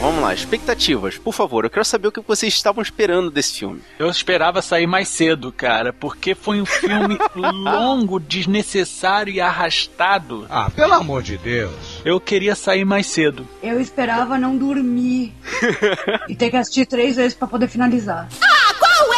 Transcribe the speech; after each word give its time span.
vamos 0.00 0.22
lá. 0.22 0.32
Expectativas, 0.34 1.18
por 1.18 1.32
favor. 1.32 1.64
Eu 1.64 1.70
quero 1.70 1.84
saber 1.84 2.08
o 2.08 2.12
que 2.12 2.20
vocês 2.20 2.52
estavam 2.52 2.82
esperando 2.82 3.30
desse 3.30 3.58
filme. 3.60 3.82
Eu 3.98 4.08
esperava 4.08 4.62
sair 4.62 4.86
mais 4.86 5.08
cedo, 5.08 5.52
cara, 5.52 5.92
porque 5.92 6.34
foi 6.34 6.60
um 6.60 6.66
filme 6.66 7.18
longo, 7.36 8.18
desnecessário 8.18 9.32
e 9.32 9.40
arrastado. 9.40 10.46
Ah, 10.48 10.70
pelo 10.70 10.94
amor 10.94 11.22
de 11.22 11.36
Deus. 11.38 12.00
Eu 12.04 12.20
queria 12.20 12.54
sair 12.54 12.84
mais 12.84 13.06
cedo. 13.06 13.46
Eu 13.62 13.80
esperava 13.80 14.38
não 14.38 14.56
dormir 14.56 15.34
e 16.28 16.34
ter 16.34 16.50
que 16.50 16.56
assistir 16.56 16.86
três 16.86 17.16
vezes 17.16 17.34
pra 17.34 17.46
poder 17.46 17.68
finalizar. 17.68 18.28
Ó, 18.42 19.10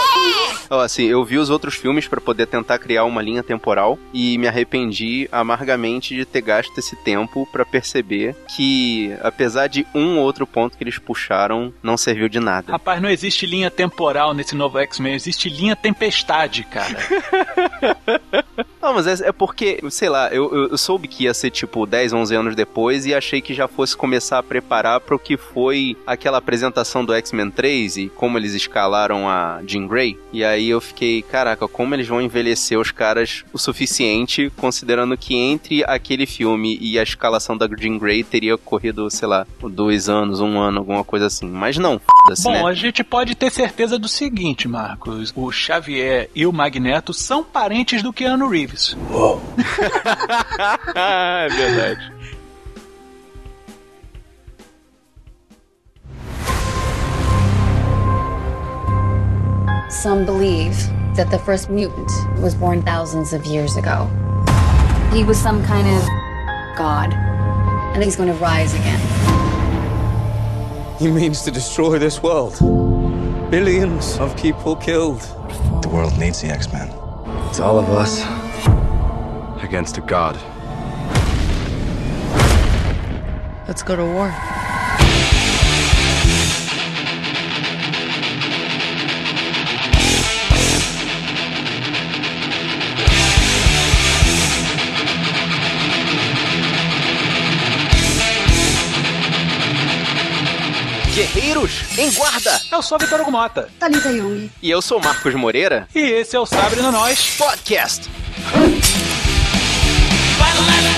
assim, 0.82 1.04
eu 1.04 1.24
vi 1.24 1.38
os 1.38 1.50
outros 1.50 1.74
filmes 1.74 2.08
pra 2.08 2.20
poder 2.20 2.46
tentar 2.46 2.78
criar 2.78 3.04
uma 3.04 3.22
linha 3.22 3.42
temporal 3.42 3.98
e 4.12 4.36
me 4.38 4.46
arrependi 4.46 5.28
amargamente 5.30 6.14
de 6.14 6.24
ter 6.24 6.40
gasto 6.40 6.76
esse 6.78 6.96
tempo 6.96 7.48
pra 7.50 7.64
perceber 7.64 8.34
que, 8.54 9.14
apesar 9.22 9.66
de 9.66 9.86
um 9.94 10.18
ou 10.18 10.24
outro 10.24 10.46
ponto 10.46 10.76
que 10.76 10.84
eles 10.84 10.98
puxaram, 10.98 11.72
não 11.82 11.96
serviu 11.96 12.28
de 12.28 12.40
nada. 12.40 12.72
Rapaz, 12.72 13.00
não 13.00 13.08
existe 13.08 13.46
linha 13.46 13.70
temporal 13.70 14.34
nesse 14.34 14.54
novo 14.54 14.78
X-Men, 14.78 15.14
existe 15.14 15.48
linha 15.48 15.76
tempestade, 15.76 16.64
cara. 16.64 16.96
Não, 18.82 18.92
mas 18.92 19.06
é, 19.06 19.28
é 19.28 19.32
porque, 19.32 19.80
sei 19.90 20.08
lá, 20.08 20.28
eu, 20.34 20.68
eu, 20.70 20.76
soube 20.76 21.06
que 21.06 21.24
ia 21.24 21.32
ser 21.32 21.50
tipo 21.50 21.86
10, 21.86 22.12
11 22.12 22.34
anos 22.34 22.56
depois 22.56 23.06
e 23.06 23.14
achei 23.14 23.40
que 23.40 23.54
já 23.54 23.68
fosse 23.68 23.96
começar 23.96 24.38
a 24.38 24.42
preparar 24.42 24.98
pro 25.00 25.20
que 25.20 25.36
foi 25.36 25.96
aquela 26.04 26.38
apresentação 26.38 27.04
do 27.04 27.14
X-Men 27.14 27.52
3 27.52 27.96
e 27.96 28.08
como 28.08 28.36
eles 28.36 28.54
escalaram 28.54 29.28
a 29.28 29.60
Jean 29.64 29.86
Grey. 29.86 30.11
E 30.32 30.44
aí 30.44 30.68
eu 30.68 30.80
fiquei, 30.80 31.22
caraca, 31.22 31.66
como 31.68 31.94
eles 31.94 32.08
vão 32.08 32.20
envelhecer 32.20 32.78
os 32.78 32.90
caras 32.90 33.44
o 33.52 33.58
suficiente, 33.58 34.50
considerando 34.56 35.16
que 35.16 35.34
entre 35.34 35.84
aquele 35.84 36.26
filme 36.26 36.78
e 36.80 36.98
a 36.98 37.02
escalação 37.02 37.56
da 37.56 37.68
Jean 37.68 37.98
Grey 37.98 38.22
teria 38.22 38.56
corrido, 38.56 39.10
sei 39.10 39.28
lá, 39.28 39.46
dois 39.70 40.08
anos, 40.08 40.40
um 40.40 40.58
ano, 40.58 40.78
alguma 40.78 41.04
coisa 41.04 41.26
assim. 41.26 41.48
Mas 41.48 41.76
não, 41.76 41.94
f***se, 41.94 42.44
Bom, 42.44 42.52
né? 42.52 42.64
a 42.64 42.74
gente 42.74 43.04
pode 43.04 43.34
ter 43.34 43.50
certeza 43.50 43.98
do 43.98 44.08
seguinte, 44.08 44.68
Marcos. 44.68 45.32
O 45.36 45.50
Xavier 45.50 46.28
e 46.34 46.46
o 46.46 46.52
Magneto 46.52 47.12
são 47.12 47.44
parentes 47.44 48.02
do 48.02 48.12
Keanu 48.12 48.48
Reeves. 48.48 48.96
é 50.94 51.48
verdade. 51.48 52.12
Some 59.92 60.24
believe 60.24 60.74
that 61.16 61.30
the 61.30 61.38
first 61.38 61.68
mutant 61.68 62.10
was 62.40 62.54
born 62.54 62.80
thousands 62.80 63.34
of 63.34 63.44
years 63.44 63.76
ago. 63.76 64.06
He 65.12 65.22
was 65.22 65.38
some 65.38 65.62
kind 65.64 65.86
of 65.86 66.02
god, 66.78 67.12
and 67.12 68.02
he's 68.02 68.16
going 68.16 68.30
to 68.30 68.34
rise 68.36 68.72
again. 68.72 68.98
He 70.98 71.08
means 71.08 71.42
to 71.42 71.50
destroy 71.50 71.98
this 71.98 72.22
world. 72.22 72.58
Billions 73.50 74.16
of 74.16 74.34
people 74.36 74.74
killed. 74.76 75.20
The 75.82 75.90
world 75.92 76.18
needs 76.18 76.40
the 76.40 76.48
X 76.48 76.72
Men. 76.72 76.88
It's 77.50 77.60
all 77.60 77.78
of 77.78 77.90
us 77.90 78.22
against 79.62 79.98
a 79.98 80.00
god. 80.00 80.36
Let's 83.68 83.82
go 83.82 83.94
to 83.94 84.04
war. 84.04 84.61
Guerreiros, 101.14 101.72
em 101.98 102.10
guarda! 102.12 102.58
Eu 102.70 102.82
sou 102.82 102.96
a 102.96 102.98
Vitor 102.98 103.30
Mota. 103.30 103.68
Thalita 103.78 104.10
Jung. 104.16 104.50
E 104.62 104.70
eu 104.70 104.80
sou 104.80 104.98
o 104.98 105.04
Marcos 105.04 105.34
Moreira, 105.34 105.86
E 105.94 106.00
esse 106.00 106.34
é 106.34 106.40
o 106.40 106.46
Sabre 106.46 106.80
no 106.80 106.90
Nós. 106.90 107.34
podcast. 107.36 108.08
E 110.38 110.91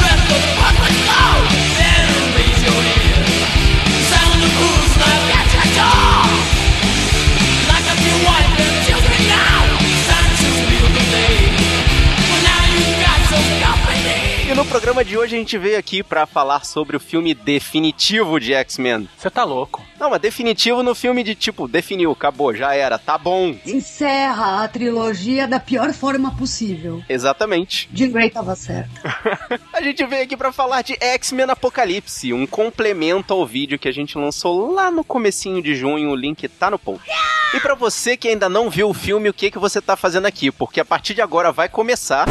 no 14.65 14.71
programa 14.71 15.05
de 15.05 15.17
hoje 15.17 15.37
a 15.37 15.39
gente 15.39 15.59
veio 15.59 15.79
aqui 15.79 16.03
pra 16.03 16.27
falar 16.27 16.65
sobre 16.65 16.97
o 16.97 17.01
filme 17.01 17.35
definitivo 17.35 18.41
de 18.41 18.55
X-Men. 18.55 19.09
Você 19.17 19.31
tá 19.31 19.45
louco. 19.45 19.85
Não, 20.01 20.11
mas 20.11 20.21
definitivo 20.21 20.83
no 20.83 20.95
filme 20.95 21.23
de 21.23 21.35
tipo, 21.35 21.69
definiu, 21.69 22.11
acabou, 22.11 22.55
já 22.55 22.75
era, 22.75 22.99
tá 22.99 23.19
bom. 23.19 23.55
Encerra 23.67 24.65
a 24.65 24.69
trilogia 24.69 25.47
da 25.47 25.61
pior 25.61 25.93
forma 25.93 26.35
possível. 26.37 27.03
Exatamente. 27.09 27.89
Jean 27.93 28.11
Grey 28.11 28.31
tava 28.31 28.57
certo. 28.57 28.91
A 29.73 29.83
gente 29.83 30.05
veio 30.07 30.23
aqui 30.23 30.37
pra 30.37 30.53
falar 30.53 30.83
de 30.83 30.97
X-Men 30.99 31.51
Apocalipse, 31.51 32.33
um 32.33 32.47
complemento 32.47 33.35
ao 33.35 33.47
vídeo 33.47 33.79
que 33.79 33.89
a 33.89 33.93
gente 33.93 34.17
lançou 34.17 34.73
lá 34.73 34.91
no 34.91 35.05
comecinho 35.05 35.63
de 35.63 35.75
junho, 35.75 36.11
o 36.11 36.17
link 36.17 36.49
tá 36.49 36.71
no 36.71 36.79
post. 36.79 37.09
E 37.53 37.61
pra 37.61 37.75
você 37.75 38.17
que 38.17 38.29
ainda 38.29 38.49
não 38.49 38.71
viu 38.71 38.89
o 38.89 38.95
filme, 38.95 39.29
o 39.29 39.35
que 39.35 39.51
que 39.51 39.59
você 39.59 39.81
tá 39.81 39.97
fazendo 39.97 40.27
aqui? 40.27 40.51
Porque 40.51 40.81
a 40.81 40.85
partir 40.85 41.15
de 41.15 41.21
agora 41.23 41.53
vai 41.53 41.69
começar 41.69 42.27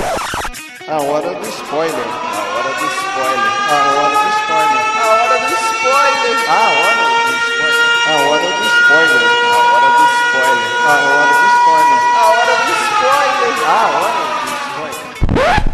A 0.86 1.00
hora 1.02 1.34
do 1.34 1.48
spoiler. 1.48 1.96
A 1.96 2.44
hora 2.44 2.74
do 2.76 2.88
spoiler. 2.92 3.52
A 3.70 3.88
hora 3.88 4.20
do 4.20 4.30
spoiler. 4.36 4.84
A 4.84 5.08
hora 5.08 5.38
do 5.40 5.56
spoiler. 5.56 6.36
A 6.44 6.60
hora 6.60 7.00
do 7.00 7.32
spoiler. 7.32 7.72
A 8.04 8.20
hora 8.20 8.44
do 8.44 8.68
spoiler. 8.68 9.24
A 9.24 9.62
hora 9.72 9.90
do 9.96 10.06
spoiler. 10.12 10.72
A 10.84 11.00
hora 11.08 11.32
do 11.32 11.48
spoiler. 11.56 12.02
A 12.04 12.28
hora 12.28 12.56
do 12.60 12.74
spoiler. 12.84 13.64
A 13.64 13.88
hora. 13.88 14.13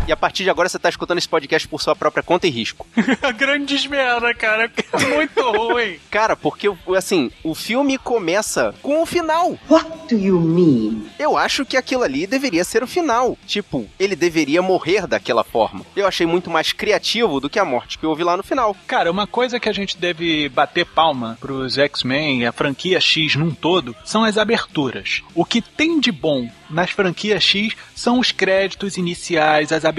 E 0.09 0.11
a 0.11 0.17
partir 0.17 0.43
de 0.43 0.49
agora 0.49 0.67
você 0.67 0.79
tá 0.79 0.89
escutando 0.89 1.19
esse 1.19 1.29
podcast 1.29 1.67
por 1.67 1.79
sua 1.79 1.95
própria 1.95 2.23
conta 2.23 2.47
e 2.47 2.49
risco. 2.49 2.87
Grande 3.37 3.87
merda, 3.87 4.33
cara. 4.33 4.71
É 4.91 5.05
muito 5.05 5.39
ruim. 5.51 5.99
Cara, 6.09 6.35
porque 6.35 6.67
assim, 6.97 7.29
o 7.43 7.53
filme 7.53 7.95
começa 7.95 8.73
com 8.81 9.03
o 9.03 9.05
final. 9.05 9.55
What 9.69 9.87
do 10.09 10.19
you 10.19 10.39
mean? 10.39 11.03
Eu 11.19 11.37
acho 11.37 11.63
que 11.63 11.77
aquilo 11.77 12.01
ali 12.01 12.25
deveria 12.25 12.63
ser 12.63 12.81
o 12.81 12.87
final. 12.87 13.37
Tipo, 13.45 13.87
ele 13.99 14.15
deveria 14.15 14.63
morrer 14.63 15.05
daquela 15.05 15.43
forma. 15.43 15.85
Eu 15.95 16.07
achei 16.07 16.25
muito 16.25 16.49
mais 16.49 16.73
criativo 16.73 17.39
do 17.39 17.47
que 17.49 17.59
a 17.59 17.65
morte 17.65 17.99
que 17.99 18.05
houve 18.07 18.23
lá 18.23 18.35
no 18.35 18.41
final. 18.41 18.75
Cara, 18.87 19.11
uma 19.11 19.27
coisa 19.27 19.59
que 19.59 19.69
a 19.69 19.73
gente 19.73 19.95
deve 19.95 20.49
bater 20.49 20.87
palma 20.87 21.37
pros 21.39 21.77
X-Men 21.77 22.41
e 22.41 22.45
a 22.47 22.51
franquia 22.51 22.99
X 22.99 23.35
num 23.35 23.51
todo 23.51 23.95
são 24.03 24.23
as 24.23 24.39
aberturas. 24.39 25.21
O 25.35 25.45
que 25.45 25.61
tem 25.61 25.99
de 25.99 26.11
bom 26.11 26.49
nas 26.67 26.89
franquias 26.89 27.43
X 27.43 27.75
são 27.95 28.19
os 28.19 28.31
créditos 28.31 28.97
iniciais, 28.97 29.71
as 29.71 29.85
aberturas. 29.85 29.98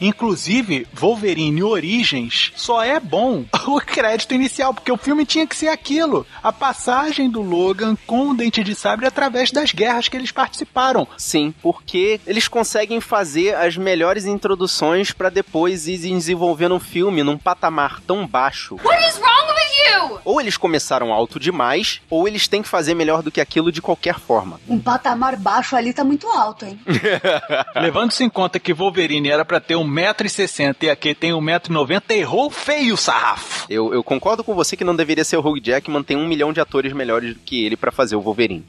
Inclusive, 0.00 0.86
Wolverine 0.92 1.62
Origens 1.62 2.52
só 2.56 2.82
é 2.82 2.98
bom 3.00 3.44
o 3.66 3.80
crédito 3.80 4.34
inicial, 4.34 4.74
porque 4.74 4.92
o 4.92 4.96
filme 4.96 5.24
tinha 5.24 5.46
que 5.46 5.56
ser 5.56 5.68
aquilo. 5.68 6.26
A 6.42 6.52
passagem 6.52 7.30
do 7.30 7.42
Logan 7.42 7.96
com 8.06 8.30
o 8.30 8.34
Dente 8.34 8.62
de 8.62 8.74
Sabre 8.74 9.06
através 9.06 9.50
das 9.50 9.72
guerras 9.72 10.08
que 10.08 10.16
eles 10.16 10.30
participaram. 10.30 11.06
Sim, 11.16 11.54
porque 11.62 12.20
eles 12.26 12.48
conseguem 12.48 13.00
fazer 13.00 13.54
as 13.54 13.76
melhores 13.76 14.26
introduções 14.26 15.12
pra 15.12 15.30
depois 15.30 15.86
ir 15.88 15.98
desenvolvendo 15.98 16.74
um 16.74 16.80
filme 16.80 17.22
num 17.22 17.38
patamar 17.38 18.00
tão 18.00 18.26
baixo. 18.26 18.76
What 18.84 19.08
is 19.08 19.18
wrong 19.18 19.33
Ou 20.24 20.40
eles 20.40 20.56
começaram 20.56 21.12
alto 21.12 21.38
demais, 21.38 22.00
ou 22.08 22.26
eles 22.26 22.48
têm 22.48 22.62
que 22.62 22.68
fazer 22.68 22.94
melhor 22.94 23.22
do 23.22 23.30
que 23.30 23.40
aquilo 23.40 23.70
de 23.70 23.82
qualquer 23.82 24.18
forma. 24.18 24.60
Um 24.68 24.78
patamar 24.78 25.36
baixo 25.36 25.76
ali 25.76 25.92
tá 25.92 26.02
muito 26.02 26.26
alto, 26.28 26.64
hein? 26.64 26.78
Levando-se 27.76 28.24
em 28.24 28.28
conta 28.28 28.58
que 28.58 28.72
Wolverine 28.72 29.28
era 29.28 29.44
pra 29.44 29.60
ter 29.60 29.74
1,60m 29.74 30.76
e 30.82 30.90
aqui 30.90 31.14
tem 31.14 31.32
1,90m, 31.32 32.02
errou 32.10 32.50
feio 32.50 32.94
o 32.94 32.96
sarrafo. 32.96 33.66
Eu, 33.68 33.92
eu 33.92 34.02
concordo 34.02 34.42
com 34.42 34.54
você 34.54 34.76
que 34.76 34.84
não 34.84 34.96
deveria 34.96 35.24
ser 35.24 35.36
o 35.36 35.40
Hugh 35.40 35.60
Jackman, 35.62 36.02
tem 36.02 36.16
um 36.16 36.26
milhão 36.26 36.52
de 36.52 36.60
atores 36.60 36.92
melhores 36.92 37.34
do 37.34 37.40
que 37.40 37.64
ele 37.64 37.76
pra 37.76 37.92
fazer 37.92 38.16
o 38.16 38.20
Wolverine. 38.20 38.64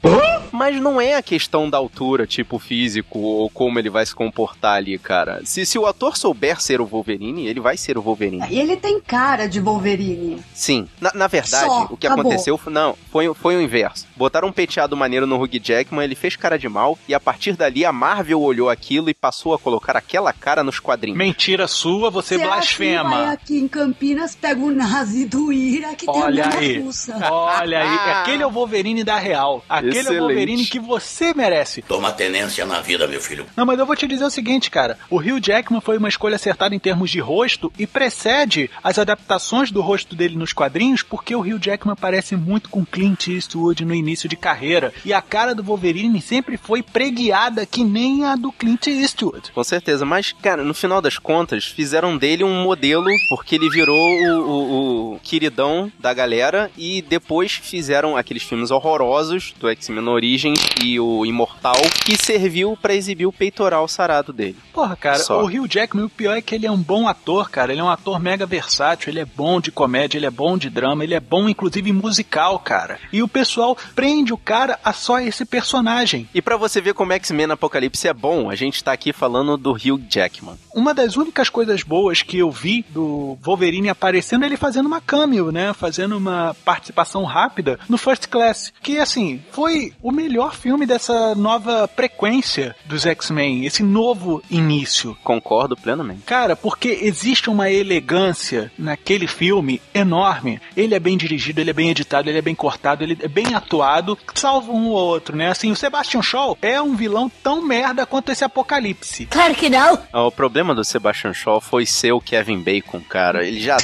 Mas 0.52 0.80
não 0.80 1.00
é 1.00 1.16
a 1.16 1.22
questão 1.22 1.68
da 1.68 1.76
altura, 1.76 2.26
tipo 2.26 2.58
físico, 2.58 3.18
ou 3.18 3.50
como 3.50 3.78
ele 3.78 3.90
vai 3.90 4.06
se 4.06 4.14
comportar 4.14 4.76
ali, 4.76 4.98
cara. 4.98 5.40
Se, 5.44 5.66
se 5.66 5.78
o 5.78 5.86
ator 5.86 6.16
souber 6.16 6.60
ser 6.60 6.80
o 6.80 6.86
Wolverine, 6.86 7.46
ele 7.46 7.60
vai 7.60 7.76
ser 7.76 7.98
o 7.98 8.02
Wolverine. 8.02 8.46
E 8.50 8.58
ele 8.58 8.76
tem 8.76 9.00
cara 9.00 9.48
de 9.48 9.60
Wolverine. 9.60 10.38
Sim, 10.54 10.88
na, 11.00 11.12
na 11.14 11.26
verdade, 11.26 11.66
Só, 11.66 11.84
o 11.90 11.96
que 11.96 12.06
acabou. 12.06 12.22
aconteceu 12.22 12.56
foi, 12.56 12.72
não, 12.72 12.96
foi, 13.10 13.32
foi 13.34 13.56
o 13.56 13.60
inverso. 13.60 14.06
Botaram 14.16 14.48
um 14.48 14.52
penteado 14.52 14.96
maneiro 14.96 15.26
no 15.26 15.40
Hugh 15.40 15.60
Jackman, 15.62 16.04
ele 16.04 16.14
fez 16.14 16.36
cara 16.36 16.58
de 16.58 16.68
mal, 16.68 16.98
e 17.08 17.14
a 17.14 17.20
partir 17.20 17.52
dali 17.54 17.84
a 17.84 17.92
Marvel 17.92 18.40
olhou 18.40 18.70
aquilo 18.70 19.10
e 19.10 19.14
passou 19.14 19.54
a 19.54 19.58
colocar 19.58 19.96
aquela 19.96 20.32
cara 20.32 20.62
nos 20.62 20.78
quadrinhos. 20.78 21.18
Mentira 21.18 21.66
sua, 21.66 22.10
você 22.10 22.36
Se 22.36 22.42
é 22.42 22.46
blasfema. 22.46 23.08
Assim, 23.08 23.24
vai 23.24 23.34
aqui 23.34 23.58
em 23.58 23.68
Campinas, 23.68 24.34
pega 24.34 24.60
o 24.60 24.70
nazi 24.70 25.26
do 25.26 25.52
Ira 25.52 25.94
que 25.94 26.06
Olha 26.08 26.48
tem 26.48 26.58
aí, 26.58 26.90
olha 27.30 27.80
aí, 27.80 28.10
aquele 28.12 28.42
é 28.42 28.46
o 28.46 28.50
Wolverine 28.50 29.04
da 29.04 29.18
real. 29.18 29.64
Aquele 29.68 29.96
é 29.96 30.00
Excelente. 30.00 30.20
o 30.20 30.24
Wolverine 30.26 30.64
que 30.64 30.78
você 30.78 31.34
merece. 31.34 31.82
Toma 31.82 32.12
tenência 32.12 32.64
na 32.64 32.80
vida, 32.80 33.06
meu 33.06 33.20
filho. 33.20 33.46
Não, 33.56 33.66
mas 33.66 33.78
eu 33.78 33.86
vou 33.86 33.96
te 33.96 34.06
dizer 34.06 34.24
o 34.24 34.30
seguinte, 34.30 34.70
cara. 34.70 34.98
O 35.10 35.18
Hugh 35.18 35.40
Jackman 35.40 35.80
foi 35.80 35.98
uma 35.98 36.08
escolha 36.08 36.36
acertada 36.36 36.74
em 36.74 36.78
termos 36.78 37.10
de 37.10 37.20
rosto 37.20 37.72
e 37.78 37.86
precede 37.86 38.70
as 38.82 38.98
adaptações 38.98 39.70
do 39.70 39.80
rosto 39.80 40.14
dele 40.14 40.36
nos 40.36 40.52
quadrinhos 40.52 40.85
porque 41.02 41.34
o 41.34 41.40
Hugh 41.40 41.58
Jackman 41.60 41.96
parece 41.96 42.36
muito 42.36 42.68
com 42.68 42.84
Clint 42.84 43.28
Eastwood 43.28 43.84
no 43.84 43.94
início 43.94 44.28
de 44.28 44.36
carreira. 44.36 44.92
E 45.04 45.12
a 45.12 45.22
cara 45.22 45.54
do 45.54 45.62
Wolverine 45.62 46.20
sempre 46.20 46.56
foi 46.56 46.82
preguiada 46.82 47.66
que 47.66 47.84
nem 47.84 48.24
a 48.24 48.36
do 48.36 48.52
Clint 48.52 48.86
Eastwood. 48.86 49.52
Com 49.52 49.64
certeza, 49.64 50.04
mas, 50.04 50.32
cara, 50.32 50.62
no 50.62 50.74
final 50.74 51.00
das 51.00 51.18
contas, 51.18 51.64
fizeram 51.64 52.16
dele 52.16 52.44
um 52.44 52.62
modelo, 52.62 53.10
porque 53.28 53.54
ele 53.54 53.70
virou 53.70 53.96
o, 53.96 54.40
o, 54.40 55.14
o 55.14 55.20
queridão 55.20 55.90
da 55.98 56.12
galera, 56.12 56.70
e 56.76 57.02
depois 57.02 57.52
fizeram 57.52 58.16
aqueles 58.16 58.42
filmes 58.42 58.70
horrorosos 58.70 59.54
do 59.58 59.68
X-Men 59.68 60.08
Origins 60.08 60.58
e 60.82 60.98
o 61.00 61.24
Imortal, 61.24 61.76
que 62.04 62.16
serviu 62.16 62.76
pra 62.80 62.94
exibir 62.94 63.26
o 63.26 63.32
peitoral 63.32 63.86
sarado 63.88 64.32
dele. 64.32 64.56
Porra, 64.72 64.96
cara, 64.96 65.18
Só. 65.18 65.42
o 65.42 65.46
Hugh 65.46 65.68
Jackman, 65.68 66.04
o 66.04 66.10
pior 66.10 66.36
é 66.36 66.42
que 66.42 66.54
ele 66.54 66.66
é 66.66 66.70
um 66.70 66.76
bom 66.76 67.08
ator, 67.08 67.50
cara. 67.50 67.72
Ele 67.72 67.80
é 67.80 67.84
um 67.84 67.90
ator 67.90 68.20
mega 68.20 68.46
versátil, 68.46 69.10
ele 69.10 69.20
é 69.20 69.24
bom 69.24 69.60
de 69.60 69.70
comédia, 69.70 70.18
ele 70.18 70.26
é 70.26 70.30
bom 70.30 70.58
de 70.58 70.68
drama, 70.76 71.02
ele 71.02 71.14
é 71.14 71.20
bom, 71.20 71.48
inclusive, 71.48 71.90
musical, 71.90 72.58
cara. 72.58 72.98
E 73.10 73.22
o 73.22 73.28
pessoal 73.28 73.76
prende 73.94 74.34
o 74.34 74.36
cara 74.36 74.78
a 74.84 74.92
só 74.92 75.18
esse 75.18 75.46
personagem. 75.46 76.28
E 76.34 76.42
pra 76.42 76.58
você 76.58 76.82
ver 76.82 76.92
como 76.92 77.14
X-Men 77.14 77.52
Apocalipse 77.52 78.06
é 78.06 78.12
bom, 78.12 78.50
a 78.50 78.54
gente 78.54 78.84
tá 78.84 78.92
aqui 78.92 79.10
falando 79.10 79.56
do 79.56 79.72
Hugh 79.72 80.04
Jackman. 80.08 80.56
Uma 80.74 80.92
das 80.92 81.16
únicas 81.16 81.48
coisas 81.48 81.82
boas 81.82 82.20
que 82.20 82.38
eu 82.38 82.50
vi 82.50 82.84
do 82.90 83.38
Wolverine 83.42 83.88
aparecendo 83.88 84.42
é 84.42 84.46
ele 84.46 84.58
fazendo 84.58 84.84
uma 84.86 85.00
cameo, 85.00 85.50
né? 85.50 85.72
Fazendo 85.72 86.18
uma 86.18 86.54
participação 86.64 87.24
rápida 87.24 87.78
no 87.88 87.96
First 87.96 88.28
Class. 88.28 88.72
Que, 88.82 88.98
assim, 88.98 89.42
foi 89.50 89.94
o 90.02 90.12
melhor 90.12 90.54
filme 90.54 90.84
dessa 90.84 91.34
nova 91.34 91.88
frequência 91.88 92.76
dos 92.84 93.06
X-Men, 93.06 93.64
esse 93.64 93.82
novo 93.82 94.42
início. 94.50 95.16
Concordo 95.24 95.74
plenamente. 95.76 96.22
Cara, 96.26 96.54
porque 96.54 96.98
existe 97.02 97.48
uma 97.48 97.70
elegância 97.70 98.70
naquele 98.78 99.26
filme 99.26 99.80
enorme. 99.94 100.60
Ele 100.76 100.94
é 100.94 100.98
bem 100.98 101.16
dirigido, 101.16 101.60
ele 101.60 101.70
é 101.70 101.72
bem 101.72 101.90
editado, 101.90 102.28
ele 102.28 102.38
é 102.38 102.42
bem 102.42 102.54
cortado, 102.54 103.02
ele 103.04 103.18
é 103.20 103.28
bem 103.28 103.54
atuado, 103.54 104.18
salvo 104.34 104.72
um 104.72 104.86
ou 104.88 104.96
outro, 104.96 105.36
né? 105.36 105.50
Assim, 105.50 105.70
o 105.70 105.76
Sebastian 105.76 106.22
Shaw 106.22 106.56
é 106.62 106.80
um 106.80 106.94
vilão 106.94 107.30
tão 107.42 107.62
merda 107.62 108.06
quanto 108.06 108.30
esse 108.32 108.44
Apocalipse. 108.44 109.26
Claro 109.26 109.54
que 109.54 109.68
não. 109.68 109.98
Ah, 110.12 110.24
O 110.24 110.32
problema 110.32 110.74
do 110.74 110.84
Sebastian 110.84 111.32
Shaw 111.32 111.60
foi 111.60 111.86
ser 111.86 112.12
o 112.12 112.20
Kevin 112.20 112.58
Bacon, 112.60 113.00
cara. 113.00 113.46
Ele 113.46 113.60
já. 113.60 113.76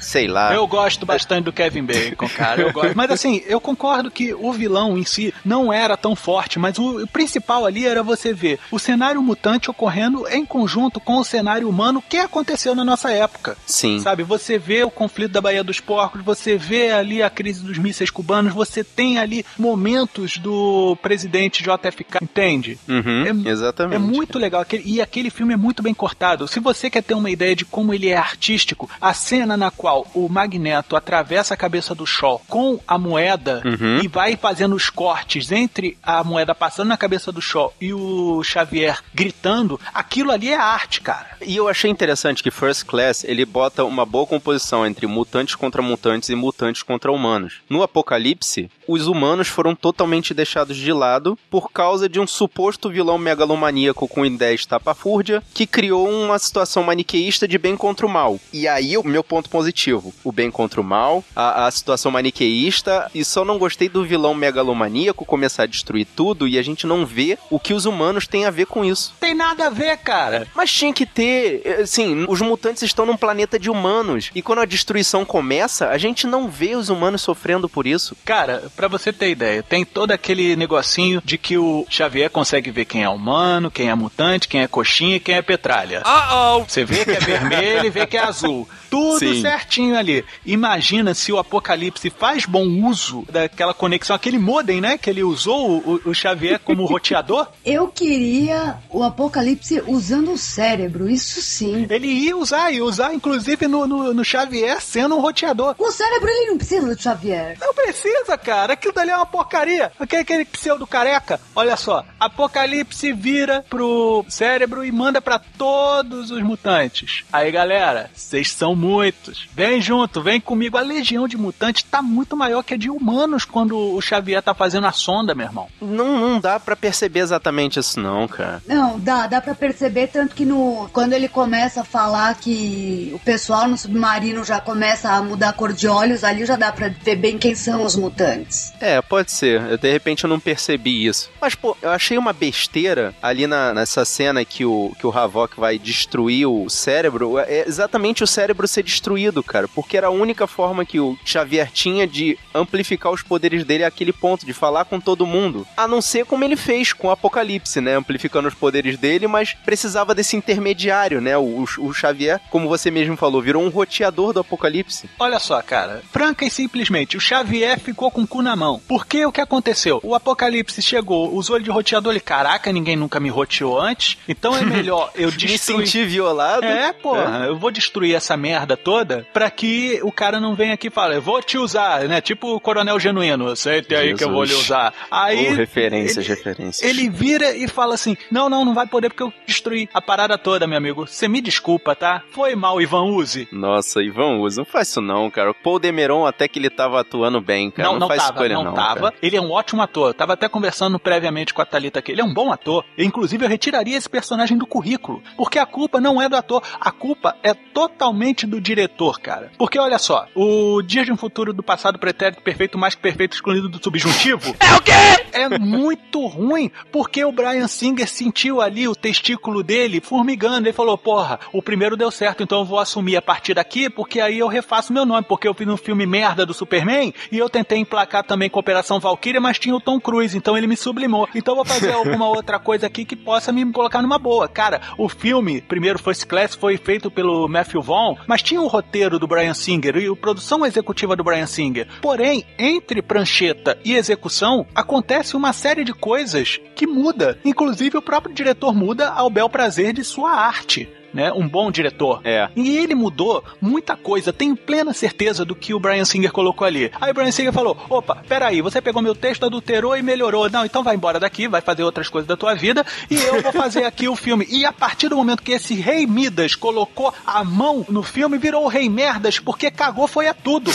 sei 0.00 0.28
lá. 0.28 0.54
Eu 0.54 0.66
gosto 0.66 1.04
bastante 1.06 1.44
do 1.44 1.52
Kevin 1.52 1.84
Bacon, 1.84 2.28
cara. 2.28 2.62
Eu 2.62 2.72
gosto. 2.72 2.96
Mas 2.96 3.10
assim, 3.10 3.42
eu 3.46 3.60
concordo 3.60 4.10
que 4.10 4.32
o 4.34 4.52
vilão 4.52 4.96
em 4.96 5.04
si 5.04 5.32
não 5.44 5.72
era 5.72 5.96
tão 5.96 6.14
forte, 6.14 6.58
mas 6.58 6.78
o 6.78 7.06
principal 7.08 7.64
ali 7.66 7.86
era 7.86 8.02
você 8.02 8.32
ver 8.32 8.58
o 8.70 8.78
cenário 8.78 9.22
mutante 9.22 9.70
ocorrendo 9.70 10.26
em 10.28 10.44
conjunto 10.44 11.00
com 11.00 11.16
o 11.18 11.24
cenário 11.24 11.68
humano 11.68 12.02
que 12.08 12.18
aconteceu 12.18 12.74
na 12.74 12.84
nossa 12.84 13.10
época. 13.10 13.56
Sim. 13.66 13.98
Sabe, 14.00 14.22
você 14.22 14.58
vê 14.58 14.82
o 14.84 14.90
conflito 14.90 15.32
da 15.32 15.40
Baía 15.40 15.64
dos 15.64 15.80
Porcos, 15.80 16.01
você 16.24 16.56
vê 16.56 16.90
ali 16.90 17.22
a 17.22 17.30
crise 17.30 17.62
dos 17.64 17.78
mísseis 17.78 18.10
cubanos, 18.10 18.52
você 18.52 18.82
tem 18.84 19.18
ali 19.18 19.44
momentos 19.58 20.36
do 20.38 20.96
presidente 21.02 21.62
JFK, 21.62 22.18
entende? 22.22 22.78
Uhum, 22.88 23.42
exatamente. 23.46 23.96
É 23.96 23.98
muito 23.98 24.38
legal. 24.38 24.60
aquele- 24.62 24.82
e 24.86 25.00
aquele 25.00 25.30
filme 25.30 25.54
é 25.54 25.56
muito 25.56 25.82
bem 25.82 25.94
cortado. 25.94 26.46
Se 26.46 26.60
você 26.60 26.88
quer 26.90 27.02
ter 27.02 27.14
uma 27.14 27.30
ideia 27.30 27.56
de 27.56 27.64
como 27.64 27.92
ele 27.94 28.08
é 28.08 28.16
artístico, 28.16 28.88
a 29.00 29.12
cena 29.14 29.56
na 29.56 29.70
qual 29.70 30.06
o 30.14 30.28
Magneto 30.28 30.94
atravessa 30.94 31.54
a 31.54 31.56
cabeça 31.56 31.94
do 31.94 32.06
Shaw 32.06 32.40
com 32.48 32.78
a 32.86 32.98
moeda 32.98 33.62
Uhum. 33.64 34.00
e 34.02 34.08
vai 34.08 34.36
fazendo 34.36 34.74
os 34.76 34.90
cortes 34.90 35.50
entre 35.50 35.96
a 36.02 36.22
moeda 36.22 36.54
passando 36.54 36.88
na 36.88 36.96
cabeça 36.96 37.32
do 37.32 37.40
Shaw 37.40 37.72
e 37.80 37.92
o 37.94 38.42
Xavier 38.42 39.00
gritando, 39.14 39.80
aquilo 39.94 40.30
ali 40.30 40.50
é 40.50 40.56
arte, 40.56 41.00
cara. 41.00 41.30
E 41.44 41.56
eu 41.56 41.68
achei 41.68 41.90
interessante 41.90 42.42
que 42.42 42.50
First 42.50 42.84
Class 42.84 43.24
ele 43.24 43.44
bota 43.44 43.84
uma 43.84 44.04
boa 44.06 44.26
composição 44.26 44.86
entre 44.86 45.06
mutantes 45.06 45.54
contra 45.54 45.80
mutantes 45.82 45.91
e 46.28 46.34
mutantes 46.34 46.82
contra 46.82 47.12
humanos. 47.12 47.60
No 47.68 47.82
Apocalipse, 47.82 48.70
os 48.86 49.06
humanos 49.06 49.48
foram 49.48 49.74
totalmente 49.74 50.34
deixados 50.34 50.76
de 50.76 50.92
lado 50.92 51.38
por 51.50 51.70
causa 51.70 52.08
de 52.08 52.18
um 52.20 52.26
suposto 52.26 52.90
vilão 52.90 53.18
megalomaníaco 53.18 54.08
com 54.08 54.26
ideias 54.26 54.60
estapafúrdia 54.60 55.42
que 55.54 55.66
criou 55.66 56.08
uma 56.08 56.38
situação 56.38 56.82
maniqueísta 56.82 57.46
de 57.46 57.58
bem 57.58 57.76
contra 57.76 58.06
o 58.06 58.08
mal. 58.08 58.40
E 58.52 58.66
aí 58.66 58.96
o 58.96 59.04
meu 59.04 59.22
ponto 59.22 59.48
positivo, 59.48 60.12
o 60.24 60.32
bem 60.32 60.50
contra 60.50 60.80
o 60.80 60.84
mal, 60.84 61.24
a, 61.34 61.66
a 61.66 61.70
situação 61.70 62.10
maniqueísta, 62.10 63.10
e 63.14 63.24
só 63.24 63.44
não 63.44 63.58
gostei 63.58 63.88
do 63.88 64.04
vilão 64.04 64.34
megalomaníaco 64.34 65.24
começar 65.24 65.64
a 65.64 65.66
destruir 65.66 66.06
tudo 66.16 66.46
e 66.48 66.58
a 66.58 66.62
gente 66.62 66.86
não 66.86 67.06
vê 67.06 67.38
o 67.50 67.58
que 67.58 67.74
os 67.74 67.86
humanos 67.86 68.26
têm 68.26 68.44
a 68.44 68.50
ver 68.50 68.66
com 68.66 68.84
isso. 68.84 69.14
Tem 69.20 69.34
nada 69.34 69.66
a 69.66 69.70
ver, 69.70 69.96
cara. 69.98 70.46
Mas 70.54 70.72
tinha 70.72 70.92
que 70.92 71.06
ter, 71.06 71.62
eh, 71.64 71.82
assim, 71.82 72.24
os 72.28 72.40
mutantes 72.40 72.82
estão 72.82 73.06
num 73.06 73.16
planeta 73.16 73.58
de 73.58 73.70
humanos. 73.70 74.30
E 74.34 74.42
quando 74.42 74.60
a 74.60 74.64
destruição 74.64 75.24
começa, 75.24 75.81
a 75.90 75.98
gente 75.98 76.26
não 76.26 76.48
vê 76.48 76.74
os 76.74 76.88
humanos 76.88 77.22
sofrendo 77.22 77.68
por 77.68 77.86
isso. 77.86 78.16
Cara, 78.24 78.64
pra 78.76 78.88
você 78.88 79.12
ter 79.12 79.30
ideia, 79.30 79.62
tem 79.62 79.84
todo 79.84 80.12
aquele 80.12 80.56
negocinho 80.56 81.22
de 81.24 81.38
que 81.38 81.56
o 81.56 81.86
Xavier 81.88 82.30
consegue 82.30 82.70
ver 82.70 82.84
quem 82.84 83.02
é 83.02 83.08
humano, 83.08 83.70
quem 83.70 83.88
é 83.88 83.94
mutante, 83.94 84.48
quem 84.48 84.62
é 84.62 84.68
coxinha 84.68 85.16
e 85.16 85.20
quem 85.20 85.36
é 85.36 85.42
petralha. 85.42 86.02
Uh-oh! 86.04 86.64
Você 86.64 86.84
vê 86.84 87.04
que 87.04 87.10
é 87.12 87.20
vermelho 87.20 87.86
e 87.86 87.90
vê 87.90 88.06
que 88.06 88.16
é 88.16 88.22
azul. 88.22 88.68
Tudo 88.92 89.18
Sim. 89.20 89.40
certinho 89.40 89.96
ali. 89.96 90.22
Imagina 90.44 91.14
se 91.14 91.32
o 91.32 91.38
Apocalipse 91.38 92.10
faz 92.10 92.44
bom 92.44 92.66
uso 92.86 93.24
daquela 93.32 93.72
conexão, 93.72 94.14
aquele 94.14 94.38
modem, 94.38 94.82
né? 94.82 94.98
Que 94.98 95.08
ele 95.08 95.22
usou 95.22 95.78
o, 95.78 96.10
o 96.10 96.14
Xavier 96.14 96.58
como 96.58 96.84
roteador. 96.86 97.48
Eu 97.64 97.88
queria 97.88 98.76
o 98.90 99.02
Apocalipse 99.02 99.82
usando 99.86 100.32
o 100.32 100.36
cérebro, 100.36 101.08
isso 101.08 101.40
sim. 101.40 101.86
Ele 101.88 102.06
ia 102.06 102.36
usar, 102.36 102.70
ia 102.70 102.84
usar 102.84 103.14
inclusive 103.14 103.66
no, 103.66 103.86
no, 103.86 104.12
no 104.12 104.22
Xavier 104.22 104.78
sendo 104.82 105.16
um 105.16 105.20
roteador. 105.20 105.74
O 105.78 105.90
cérebro 105.90 106.28
ele 106.28 106.50
não 106.50 106.58
precisa 106.58 106.86
do 106.86 107.00
Xavier. 107.00 107.56
Não 107.58 107.72
precisa, 107.72 108.36
cara. 108.36 108.74
Aquilo 108.74 108.92
dali 108.92 109.10
é 109.10 109.16
uma 109.16 109.24
porcaria. 109.24 109.90
Aquele, 109.98 110.20
aquele 110.20 110.44
pseudo 110.44 110.86
careca. 110.86 111.40
Olha 111.56 111.78
só. 111.78 112.04
Apocalipse 112.20 113.10
vira 113.14 113.64
pro 113.70 114.22
cérebro 114.28 114.84
e 114.84 114.92
manda 114.92 115.22
pra 115.22 115.38
todos 115.38 116.30
os 116.30 116.42
mutantes. 116.42 117.24
Aí, 117.32 117.50
galera, 117.50 118.10
vocês 118.14 118.50
são 118.50 118.81
muitos. 118.82 119.48
Vem 119.54 119.80
junto, 119.80 120.20
vem 120.20 120.40
comigo. 120.40 120.76
A 120.76 120.80
legião 120.80 121.28
de 121.28 121.36
mutantes 121.36 121.84
tá 121.84 122.02
muito 122.02 122.36
maior 122.36 122.62
que 122.62 122.74
a 122.74 122.76
de 122.76 122.90
humanos 122.90 123.44
quando 123.44 123.76
o 123.76 124.00
Xavier 124.00 124.42
tá 124.42 124.52
fazendo 124.52 124.86
a 124.86 124.92
sonda, 124.92 125.34
meu 125.34 125.46
irmão. 125.46 125.68
Não, 125.80 126.18
não 126.18 126.40
dá 126.40 126.58
pra 126.58 126.74
perceber 126.74 127.20
exatamente 127.20 127.78
isso, 127.78 128.00
não, 128.00 128.26
cara. 128.26 128.60
Não, 128.66 128.98
dá, 128.98 129.26
dá 129.28 129.40
pra 129.40 129.54
perceber, 129.54 130.08
tanto 130.08 130.34
que 130.34 130.44
no, 130.44 130.88
quando 130.92 131.12
ele 131.12 131.28
começa 131.28 131.82
a 131.82 131.84
falar 131.84 132.34
que 132.34 133.12
o 133.14 133.18
pessoal 133.20 133.68
no 133.68 133.78
submarino 133.78 134.42
já 134.44 134.60
começa 134.60 135.10
a 135.10 135.22
mudar 135.22 135.50
a 135.50 135.52
cor 135.52 135.72
de 135.72 135.86
olhos, 135.86 136.24
ali 136.24 136.44
já 136.44 136.56
dá 136.56 136.72
pra 136.72 136.88
ver 136.88 137.16
bem 137.16 137.38
quem 137.38 137.54
são 137.54 137.84
os 137.84 137.94
mutantes. 137.94 138.72
É, 138.80 139.00
pode 139.00 139.30
ser. 139.30 139.62
Eu, 139.70 139.78
de 139.78 139.92
repente 139.92 140.24
eu 140.24 140.30
não 140.30 140.40
percebi 140.40 141.06
isso. 141.06 141.30
Mas, 141.40 141.54
pô, 141.54 141.76
eu 141.80 141.90
achei 141.90 142.18
uma 142.18 142.32
besteira 142.32 143.14
ali 143.22 143.46
na, 143.46 143.72
nessa 143.72 144.04
cena 144.04 144.44
que 144.44 144.64
o, 144.64 144.92
que 144.98 145.06
o 145.06 145.16
Havok 145.16 145.58
vai 145.58 145.78
destruir 145.78 146.46
o 146.46 146.68
cérebro. 146.68 147.38
É 147.38 147.64
exatamente 147.66 148.24
o 148.24 148.26
cérebro 148.26 148.66
ser 148.72 148.82
destruído, 148.82 149.42
cara. 149.42 149.68
Porque 149.68 149.96
era 149.96 150.08
a 150.08 150.10
única 150.10 150.46
forma 150.46 150.84
que 150.84 150.98
o 150.98 151.18
Xavier 151.24 151.70
tinha 151.72 152.06
de 152.06 152.38
amplificar 152.54 153.12
os 153.12 153.22
poderes 153.22 153.64
dele 153.64 153.84
àquele 153.84 154.12
ponto, 154.12 154.46
de 154.46 154.52
falar 154.52 154.84
com 154.84 155.00
todo 155.00 155.26
mundo. 155.26 155.66
A 155.76 155.86
não 155.86 156.00
ser 156.00 156.24
como 156.24 156.44
ele 156.44 156.56
fez 156.56 156.92
com 156.92 157.08
o 157.08 157.10
Apocalipse, 157.10 157.80
né? 157.80 157.96
Amplificando 157.96 158.48
os 158.48 158.54
poderes 158.54 158.98
dele, 158.98 159.26
mas 159.26 159.54
precisava 159.54 160.14
desse 160.14 160.36
intermediário, 160.36 161.20
né? 161.20 161.36
O, 161.36 161.64
o 161.78 161.92
Xavier, 161.92 162.40
como 162.50 162.68
você 162.68 162.90
mesmo 162.90 163.16
falou, 163.16 163.42
virou 163.42 163.62
um 163.62 163.68
roteador 163.68 164.32
do 164.32 164.40
Apocalipse. 164.40 165.08
Olha 165.18 165.38
só, 165.38 165.60
cara. 165.62 166.02
Franca 166.10 166.44
e 166.44 166.50
simplesmente, 166.50 167.16
o 167.16 167.20
Xavier 167.20 167.78
ficou 167.78 168.10
com 168.10 168.22
o 168.22 168.26
cu 168.26 168.42
na 168.42 168.56
mão. 168.56 168.80
Porque 168.88 169.24
o 169.24 169.32
que 169.32 169.40
aconteceu? 169.40 170.00
O 170.02 170.14
Apocalipse 170.14 170.80
chegou, 170.82 171.34
usou 171.34 171.56
ele 171.56 171.64
de 171.64 171.70
roteador, 171.70 172.12
ele, 172.12 172.20
caraca, 172.20 172.72
ninguém 172.72 172.96
nunca 172.96 173.20
me 173.20 173.28
roteou 173.28 173.80
antes, 173.80 174.18
então 174.28 174.56
é 174.56 174.62
melhor 174.62 175.10
eu 175.14 175.30
Me 175.32 175.36
destruir... 175.36 175.86
senti 175.86 176.04
violado. 176.04 176.64
É, 176.64 176.92
porra, 176.92 177.46
eu 177.46 177.56
vou 177.58 177.70
destruir 177.70 178.14
essa 178.14 178.36
merda 178.36 178.61
toda 178.76 179.26
pra 179.32 179.50
que 179.50 180.00
o 180.02 180.12
cara 180.12 180.40
não 180.40 180.54
venha 180.54 180.74
aqui 180.74 180.88
e 180.88 180.90
fale, 180.90 181.16
eu 181.16 181.22
vou 181.22 181.42
te 181.42 181.58
usar, 181.58 182.08
né? 182.08 182.20
Tipo 182.20 182.54
o 182.54 182.60
coronel 182.60 182.98
genuíno, 182.98 183.54
sente 183.56 183.94
aí 183.94 184.14
que 184.14 184.24
eu 184.24 184.30
vou 184.30 184.44
lhe 184.44 184.54
usar. 184.54 184.92
Aí. 185.10 185.48
Oh, 185.50 185.54
referências, 185.54 186.24
ele, 186.24 186.34
referências. 186.34 186.82
ele 186.88 187.08
vira 187.10 187.54
e 187.56 187.66
fala 187.68 187.94
assim: 187.94 188.16
Não, 188.30 188.48
não, 188.48 188.64
não 188.64 188.74
vai 188.74 188.86
poder 188.86 189.08
porque 189.10 189.22
eu 189.22 189.32
destruí 189.46 189.88
a 189.92 190.00
parada 190.00 190.36
toda, 190.38 190.66
meu 190.66 190.78
amigo. 190.78 191.06
Você 191.06 191.28
me 191.28 191.40
desculpa, 191.40 191.94
tá? 191.94 192.22
Foi 192.30 192.54
mal, 192.54 192.80
Ivan 192.80 193.04
Uzi. 193.04 193.48
Nossa, 193.52 194.02
Ivan 194.02 194.38
Uzi, 194.38 194.58
não 194.58 194.64
faz 194.64 194.88
isso 194.88 195.00
não, 195.00 195.30
cara. 195.30 195.50
O 195.50 195.54
Paul 195.54 195.78
Demeron 195.78 196.26
até 196.26 196.46
que 196.48 196.58
ele 196.58 196.70
tava 196.70 197.00
atuando 197.00 197.40
bem, 197.40 197.70
cara. 197.70 197.88
não, 197.88 197.94
Não, 197.94 198.00
não, 198.00 198.08
faz 198.08 198.26
tava, 198.26 198.44
ele 198.44 198.54
não, 198.54 198.64
não, 198.64 198.74
tava. 198.74 199.00
cara. 199.10 199.14
Ele 199.22 199.36
é 199.36 199.40
um 199.40 199.50
ótimo 199.50 199.82
ator. 199.82 200.08
Eu 200.10 200.14
tava 200.14 200.32
até 200.34 200.48
conversando 200.48 200.98
previamente 200.98 201.52
com 201.54 201.62
a 201.62 201.64
Thalita 201.66 201.98
aqui. 201.98 202.12
Ele 202.12 202.20
é 202.20 202.24
um 202.24 202.32
bom 202.32 202.52
ator. 202.52 202.84
E, 202.96 203.04
inclusive, 203.04 203.44
eu 203.44 203.48
retiraria 203.48 203.96
esse 203.96 204.08
personagem 204.08 204.56
do 204.58 204.66
currículo. 204.66 205.22
Porque 205.36 205.58
a 205.58 205.66
culpa 205.66 206.00
não 206.00 206.20
é 206.20 206.28
do 206.28 206.36
ator. 206.36 206.62
A 206.80 206.90
culpa 206.90 207.36
é 207.42 207.54
totalmente 207.54 208.46
do 208.52 208.60
diretor 208.60 209.18
cara. 209.18 209.50
Porque 209.56 209.78
olha 209.78 209.98
só, 209.98 210.26
o 210.34 210.82
Dia 210.82 211.04
de 211.04 211.10
um 211.10 211.16
Futuro 211.16 211.54
do 211.54 211.62
Passado 211.62 211.98
Pretérito 211.98 212.42
Perfeito 212.42 212.76
Mais 212.76 212.94
que 212.94 213.00
Perfeito 213.00 213.32
excluído 213.32 213.68
do 213.68 213.82
subjuntivo. 213.82 214.54
É 214.60 214.74
o 214.74 214.82
quê? 214.82 214.92
É 215.32 215.58
muito 215.58 216.26
ruim, 216.26 216.70
porque 216.90 217.24
o 217.24 217.32
Brian 217.32 217.66
Singer 217.66 218.06
sentiu 218.06 218.60
ali 218.60 218.86
o 218.86 218.94
testículo 218.94 219.62
dele 219.62 220.00
formigando. 220.00 220.68
Ele 220.68 220.72
falou: 220.72 220.98
Porra, 220.98 221.40
o 221.52 221.62
primeiro 221.62 221.96
deu 221.96 222.10
certo, 222.10 222.42
então 222.42 222.58
eu 222.58 222.64
vou 222.64 222.78
assumir 222.78 223.16
a 223.16 223.22
partir 223.22 223.54
daqui, 223.54 223.88
porque 223.88 224.20
aí 224.20 224.38
eu 224.38 224.48
refaço 224.48 224.92
meu 224.92 225.06
nome, 225.06 225.24
porque 225.26 225.48
eu 225.48 225.54
fiz 225.54 225.66
um 225.66 225.76
filme 225.76 226.04
merda 226.04 226.44
do 226.44 226.52
Superman 226.52 227.14
e 227.30 227.38
eu 227.38 227.48
tentei 227.48 227.78
emplacar 227.78 228.22
também 228.22 228.50
com 228.50 228.60
Operação 228.60 229.00
Valkyria, 229.00 229.40
mas 229.40 229.58
tinha 229.58 229.74
o 229.74 229.80
Tom 229.80 229.98
Cruise, 229.98 230.36
então 230.36 230.58
ele 230.58 230.66
me 230.66 230.76
sublimou. 230.76 231.26
Então 231.34 231.52
eu 231.52 231.56
vou 231.56 231.64
fazer 231.64 231.92
alguma 231.92 232.28
outra 232.30 232.58
coisa 232.58 232.86
aqui 232.86 233.04
que 233.04 233.16
possa 233.16 233.50
me 233.50 233.72
colocar 233.72 234.02
numa 234.02 234.18
boa. 234.18 234.46
Cara, 234.46 234.82
o 234.98 235.08
filme, 235.08 235.62
primeiro 235.62 235.98
First 235.98 236.26
Class, 236.26 236.54
foi 236.54 236.76
feito 236.76 237.10
pelo 237.10 237.48
Matthew 237.48 237.80
Vaughn, 237.80 238.16
mas 238.32 238.40
tinha 238.40 238.62
o 238.62 238.66
roteiro 238.66 239.18
do 239.18 239.26
Brian 239.26 239.52
Singer 239.52 239.94
e 239.98 240.06
a 240.06 240.16
produção 240.16 240.64
executiva 240.64 241.14
do 241.14 241.22
Brian 241.22 241.44
Singer. 241.44 241.86
Porém, 242.00 242.46
entre 242.58 243.02
prancheta 243.02 243.78
e 243.84 243.92
execução, 243.92 244.66
acontece 244.74 245.36
uma 245.36 245.52
série 245.52 245.84
de 245.84 245.92
coisas 245.92 246.58
que 246.74 246.86
muda. 246.86 247.38
Inclusive, 247.44 247.98
o 247.98 248.00
próprio 248.00 248.34
diretor 248.34 248.74
muda 248.74 249.10
ao 249.10 249.28
bel 249.28 249.50
prazer 249.50 249.92
de 249.92 250.02
sua 250.02 250.30
arte 250.30 250.88
né? 251.12 251.32
Um 251.32 251.48
bom 251.48 251.70
diretor. 251.70 252.20
É. 252.24 252.48
E 252.56 252.76
ele 252.76 252.94
mudou 252.94 253.44
muita 253.60 253.96
coisa. 253.96 254.32
Tenho 254.32 254.56
plena 254.56 254.92
certeza 254.92 255.44
do 255.44 255.54
que 255.54 255.74
o 255.74 255.80
Brian 255.80 256.04
Singer 256.04 256.32
colocou 256.32 256.66
ali. 256.66 256.90
Aí 257.00 257.10
o 257.10 257.14
Brian 257.14 257.30
Singer 257.30 257.52
falou: 257.52 257.76
opa, 257.88 258.22
peraí, 258.28 258.60
você 258.60 258.80
pegou 258.80 259.02
meu 259.02 259.14
texto, 259.14 259.44
adulterou 259.44 259.96
e 259.96 260.02
melhorou. 260.02 260.48
Não, 260.50 260.64
então 260.64 260.82
vai 260.82 260.94
embora 260.94 261.20
daqui, 261.20 261.48
vai 261.48 261.60
fazer 261.60 261.82
outras 261.82 262.08
coisas 262.08 262.26
da 262.26 262.36
tua 262.36 262.54
vida 262.54 262.84
e 263.10 263.16
eu 263.16 263.42
vou 263.42 263.52
fazer 263.52 263.84
aqui 263.84 264.08
o 264.08 264.16
filme. 264.16 264.46
E 264.50 264.64
a 264.64 264.72
partir 264.72 265.08
do 265.08 265.16
momento 265.16 265.42
que 265.42 265.52
esse 265.52 265.74
Rei 265.74 266.06
Midas 266.06 266.54
colocou 266.54 267.12
a 267.26 267.44
mão 267.44 267.84
no 267.88 268.02
filme, 268.02 268.38
virou 268.38 268.64
o 268.64 268.68
Rei 268.68 268.88
Merdas, 268.88 269.38
porque 269.38 269.70
cagou 269.70 270.06
foi 270.06 270.28
a 270.28 270.34
tudo. 270.34 270.70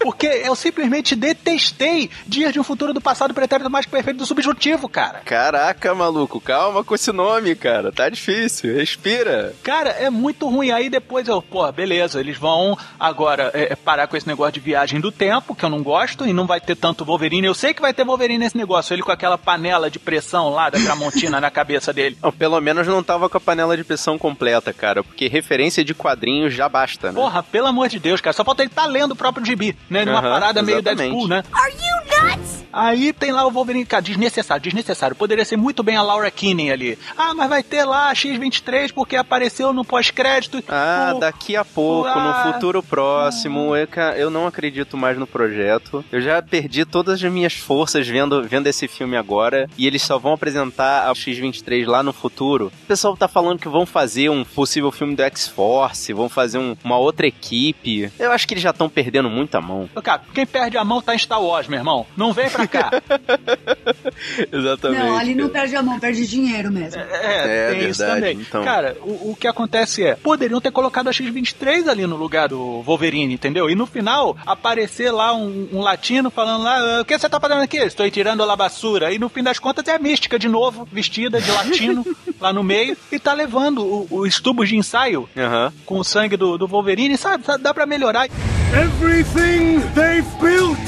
Porque 0.00 0.26
eu 0.26 0.54
simplesmente 0.54 1.16
detestei 1.16 2.08
Dias 2.26 2.52
de 2.52 2.60
um 2.60 2.64
Futuro 2.64 2.94
do 2.94 3.00
Passado 3.00 3.34
Pretérito 3.34 3.68
Mais 3.68 3.84
Perfeito 3.84 4.18
do 4.18 4.26
Subjuntivo, 4.26 4.88
cara. 4.88 5.20
Caraca, 5.24 5.94
maluco, 5.94 6.40
calma 6.40 6.84
com 6.84 6.94
esse 6.94 7.12
nome, 7.12 7.54
cara. 7.54 7.90
Tá 7.90 8.08
difícil, 8.08 8.74
respira. 8.74 9.54
Cara, 9.62 9.77
é 9.86 10.10
muito 10.10 10.48
ruim. 10.48 10.70
Aí 10.70 10.88
depois 10.88 11.28
eu, 11.28 11.40
pô, 11.42 11.70
beleza, 11.72 12.20
eles 12.20 12.36
vão 12.36 12.76
agora 12.98 13.50
é, 13.54 13.74
parar 13.74 14.06
com 14.06 14.16
esse 14.16 14.26
negócio 14.26 14.52
de 14.52 14.60
viagem 14.60 15.00
do 15.00 15.12
tempo, 15.12 15.54
que 15.54 15.64
eu 15.64 15.68
não 15.68 15.82
gosto, 15.82 16.26
e 16.26 16.32
não 16.32 16.46
vai 16.46 16.60
ter 16.60 16.76
tanto 16.76 17.04
Wolverine. 17.04 17.46
Eu 17.46 17.54
sei 17.54 17.74
que 17.74 17.80
vai 17.80 17.92
ter 17.92 18.04
Wolverine 18.04 18.38
nesse 18.38 18.56
negócio, 18.56 18.94
ele 18.94 19.02
com 19.02 19.12
aquela 19.12 19.38
panela 19.38 19.90
de 19.90 19.98
pressão 19.98 20.50
lá 20.50 20.70
da 20.70 20.78
Tramontina 20.78 21.40
na 21.40 21.50
cabeça 21.50 21.92
dele. 21.92 22.16
Não, 22.22 22.32
pelo 22.32 22.60
menos 22.60 22.86
não 22.86 23.02
tava 23.02 23.28
com 23.28 23.36
a 23.36 23.40
panela 23.40 23.76
de 23.76 23.84
pressão 23.84 24.18
completa, 24.18 24.72
cara, 24.72 25.02
porque 25.02 25.28
referência 25.28 25.84
de 25.84 25.94
quadrinhos 25.94 26.54
já 26.54 26.68
basta, 26.68 27.08
né? 27.08 27.20
Porra, 27.20 27.42
pelo 27.42 27.66
amor 27.66 27.88
de 27.88 27.98
Deus, 27.98 28.20
cara, 28.20 28.34
só 28.34 28.44
falta 28.44 28.62
ele 28.62 28.70
estar 28.70 28.82
tá 28.82 28.88
lendo 28.88 29.12
o 29.12 29.16
próprio 29.16 29.44
gibi, 29.44 29.76
né? 29.88 30.04
Numa 30.04 30.22
parada 30.22 30.62
meio 30.62 30.78
exatamente. 30.78 31.10
Deadpool, 31.10 31.28
né? 31.28 31.44
Are 31.52 31.72
you 31.72 32.08
nuts? 32.22 32.58
Aí 32.70 33.12
tem 33.12 33.32
lá 33.32 33.44
o 33.46 33.50
Wolverine, 33.50 33.84
cara, 33.84 34.02
desnecessário, 34.02 34.62
desnecessário. 34.62 35.16
Poderia 35.16 35.44
ser 35.44 35.56
muito 35.56 35.82
bem 35.82 35.96
a 35.96 36.02
Laura 36.02 36.30
Kinney 36.30 36.70
ali. 36.70 36.98
Ah, 37.16 37.32
mas 37.34 37.48
vai 37.48 37.62
ter 37.62 37.82
lá 37.84 38.10
a 38.10 38.14
X-23 38.14 38.92
porque 38.92 39.16
apareceu 39.16 39.72
no 39.72 39.84
pós-crédito. 39.84 40.62
Ah, 40.68 41.14
O- 41.16 41.18
daqui 41.18 41.56
a 41.56 41.64
pouco, 41.64 42.08
Ah. 42.08 42.44
no 42.46 42.52
futuro 42.52 42.82
próximo, 42.82 43.74
eu, 43.74 43.88
ca- 43.88 44.16
eu 44.16 44.30
não 44.30 44.46
acredito 44.46 44.96
mais 44.96 45.18
no 45.18 45.26
projeto. 45.26 46.04
Eu 46.12 46.20
já 46.20 46.40
perdi 46.42 46.84
todas 46.84 47.22
as 47.24 47.32
minhas 47.32 47.54
forças 47.54 48.06
vendo, 48.06 48.42
vendo 48.46 48.66
esse 48.68 48.86
filme 48.86 49.16
agora 49.16 49.68
e 49.76 49.86
eles 49.86 50.02
só 50.02 50.18
vão 50.18 50.34
apresentar 50.34 51.10
a 51.10 51.14
X-23 51.14 51.86
lá 51.86 52.02
no 52.02 52.12
futuro. 52.12 52.70
O 52.84 52.86
pessoal 52.86 53.16
tá 53.16 53.26
falando 53.26 53.58
que 53.58 53.68
vão 53.68 53.86
fazer 53.86 54.28
um 54.28 54.44
possível 54.44 54.92
filme 54.92 55.16
do 55.16 55.22
X-Force, 55.22 56.12
vão 56.12 56.28
fazer 56.28 56.58
um- 56.58 56.76
uma 56.84 56.98
outra 56.98 57.26
equipe. 57.26 58.12
Eu 58.18 58.30
acho 58.30 58.46
que 58.46 58.54
eles 58.54 58.62
já 58.62 58.70
estão 58.70 58.88
perdendo 58.90 59.28
muita 59.30 59.60
mão. 59.60 59.88
Cara, 60.04 60.22
quem 60.34 60.46
perde 60.46 60.76
a 60.76 60.84
mão 60.84 61.00
tá 61.02 61.14
em 61.14 61.18
Star 61.18 61.42
Wars, 61.42 61.66
meu 61.66 61.78
irmão. 61.78 62.06
Não 62.16 62.32
vem 62.32 62.48
pra 62.50 62.66
cá. 62.66 62.90
Exatamente. 64.52 65.02
Não, 65.02 65.16
ali 65.16 65.34
não 65.34 65.48
perde 65.48 65.76
a 65.76 65.82
mão, 65.82 65.98
perde 65.98 66.26
dinheiro 66.26 66.70
mesmo. 66.70 67.00
É, 67.00 67.68
É 67.68 67.70
tem 67.74 67.88
isso 67.90 67.98
verdade, 68.00 68.20
também. 68.20 68.40
então. 68.40 68.64
Cara, 68.64 68.96
o, 69.02 69.30
o 69.32 69.36
que 69.38 69.46
acontece 69.46 70.04
é, 70.04 70.14
poderiam 70.16 70.60
ter 70.60 70.70
colocado 70.72 71.08
a 71.08 71.12
X-23 71.12 71.88
ali 71.88 72.06
no 72.06 72.16
lugar 72.16 72.48
do 72.48 72.82
Wolverine, 72.82 73.32
entendeu? 73.34 73.70
E 73.70 73.74
no 73.74 73.86
final, 73.86 74.36
aparecer 74.46 75.10
lá 75.12 75.34
um, 75.34 75.68
um 75.72 75.80
latino 75.80 76.30
falando 76.30 76.62
lá, 76.64 76.76
"Ah, 76.98 77.00
o 77.02 77.04
que 77.04 77.16
você 77.18 77.28
tá 77.28 77.38
fazendo 77.40 77.60
aqui? 77.62 77.76
Estou 77.78 78.08
tirando 78.10 78.42
a 78.42 78.56
basura. 78.56 79.12
E 79.12 79.18
no 79.18 79.28
fim 79.28 79.42
das 79.42 79.58
contas 79.58 79.86
é 79.88 79.94
a 79.94 79.98
mística 79.98 80.38
de 80.38 80.48
novo, 80.48 80.88
vestida 80.90 81.40
de 81.40 81.50
latino, 81.50 82.04
lá 82.40 82.52
no 82.52 82.62
meio, 82.62 82.96
e 83.12 83.18
tá 83.18 83.32
levando 83.32 83.84
o- 83.84 84.06
os 84.10 84.40
tubos 84.40 84.68
de 84.68 84.76
ensaio 84.76 85.28
Aham. 85.36 85.72
com 85.86 85.98
o 85.98 86.04
sangue 86.04 86.36
do, 86.36 86.58
do 86.58 86.66
Wolverine, 86.66 87.16
sabe? 87.16 87.44
Sabe, 87.44 87.62
Dá 87.62 87.72
pra 87.72 87.86
melhorar. 87.86 88.26
Everything 88.72 89.80
they've 89.94 90.26
built 90.40 90.78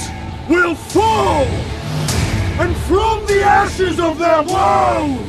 will 0.50 0.74
fall! 0.74 1.46
And 2.60 2.76
from 2.88 3.24
the 3.26 3.42
ashes 3.42 3.98
of 3.98 4.18
their 4.18 4.42
world, 4.42 5.20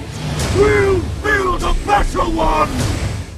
we'll 0.58 1.00
build 1.24 1.64
a 1.64 1.74
better 1.86 2.26
one! 2.36 2.70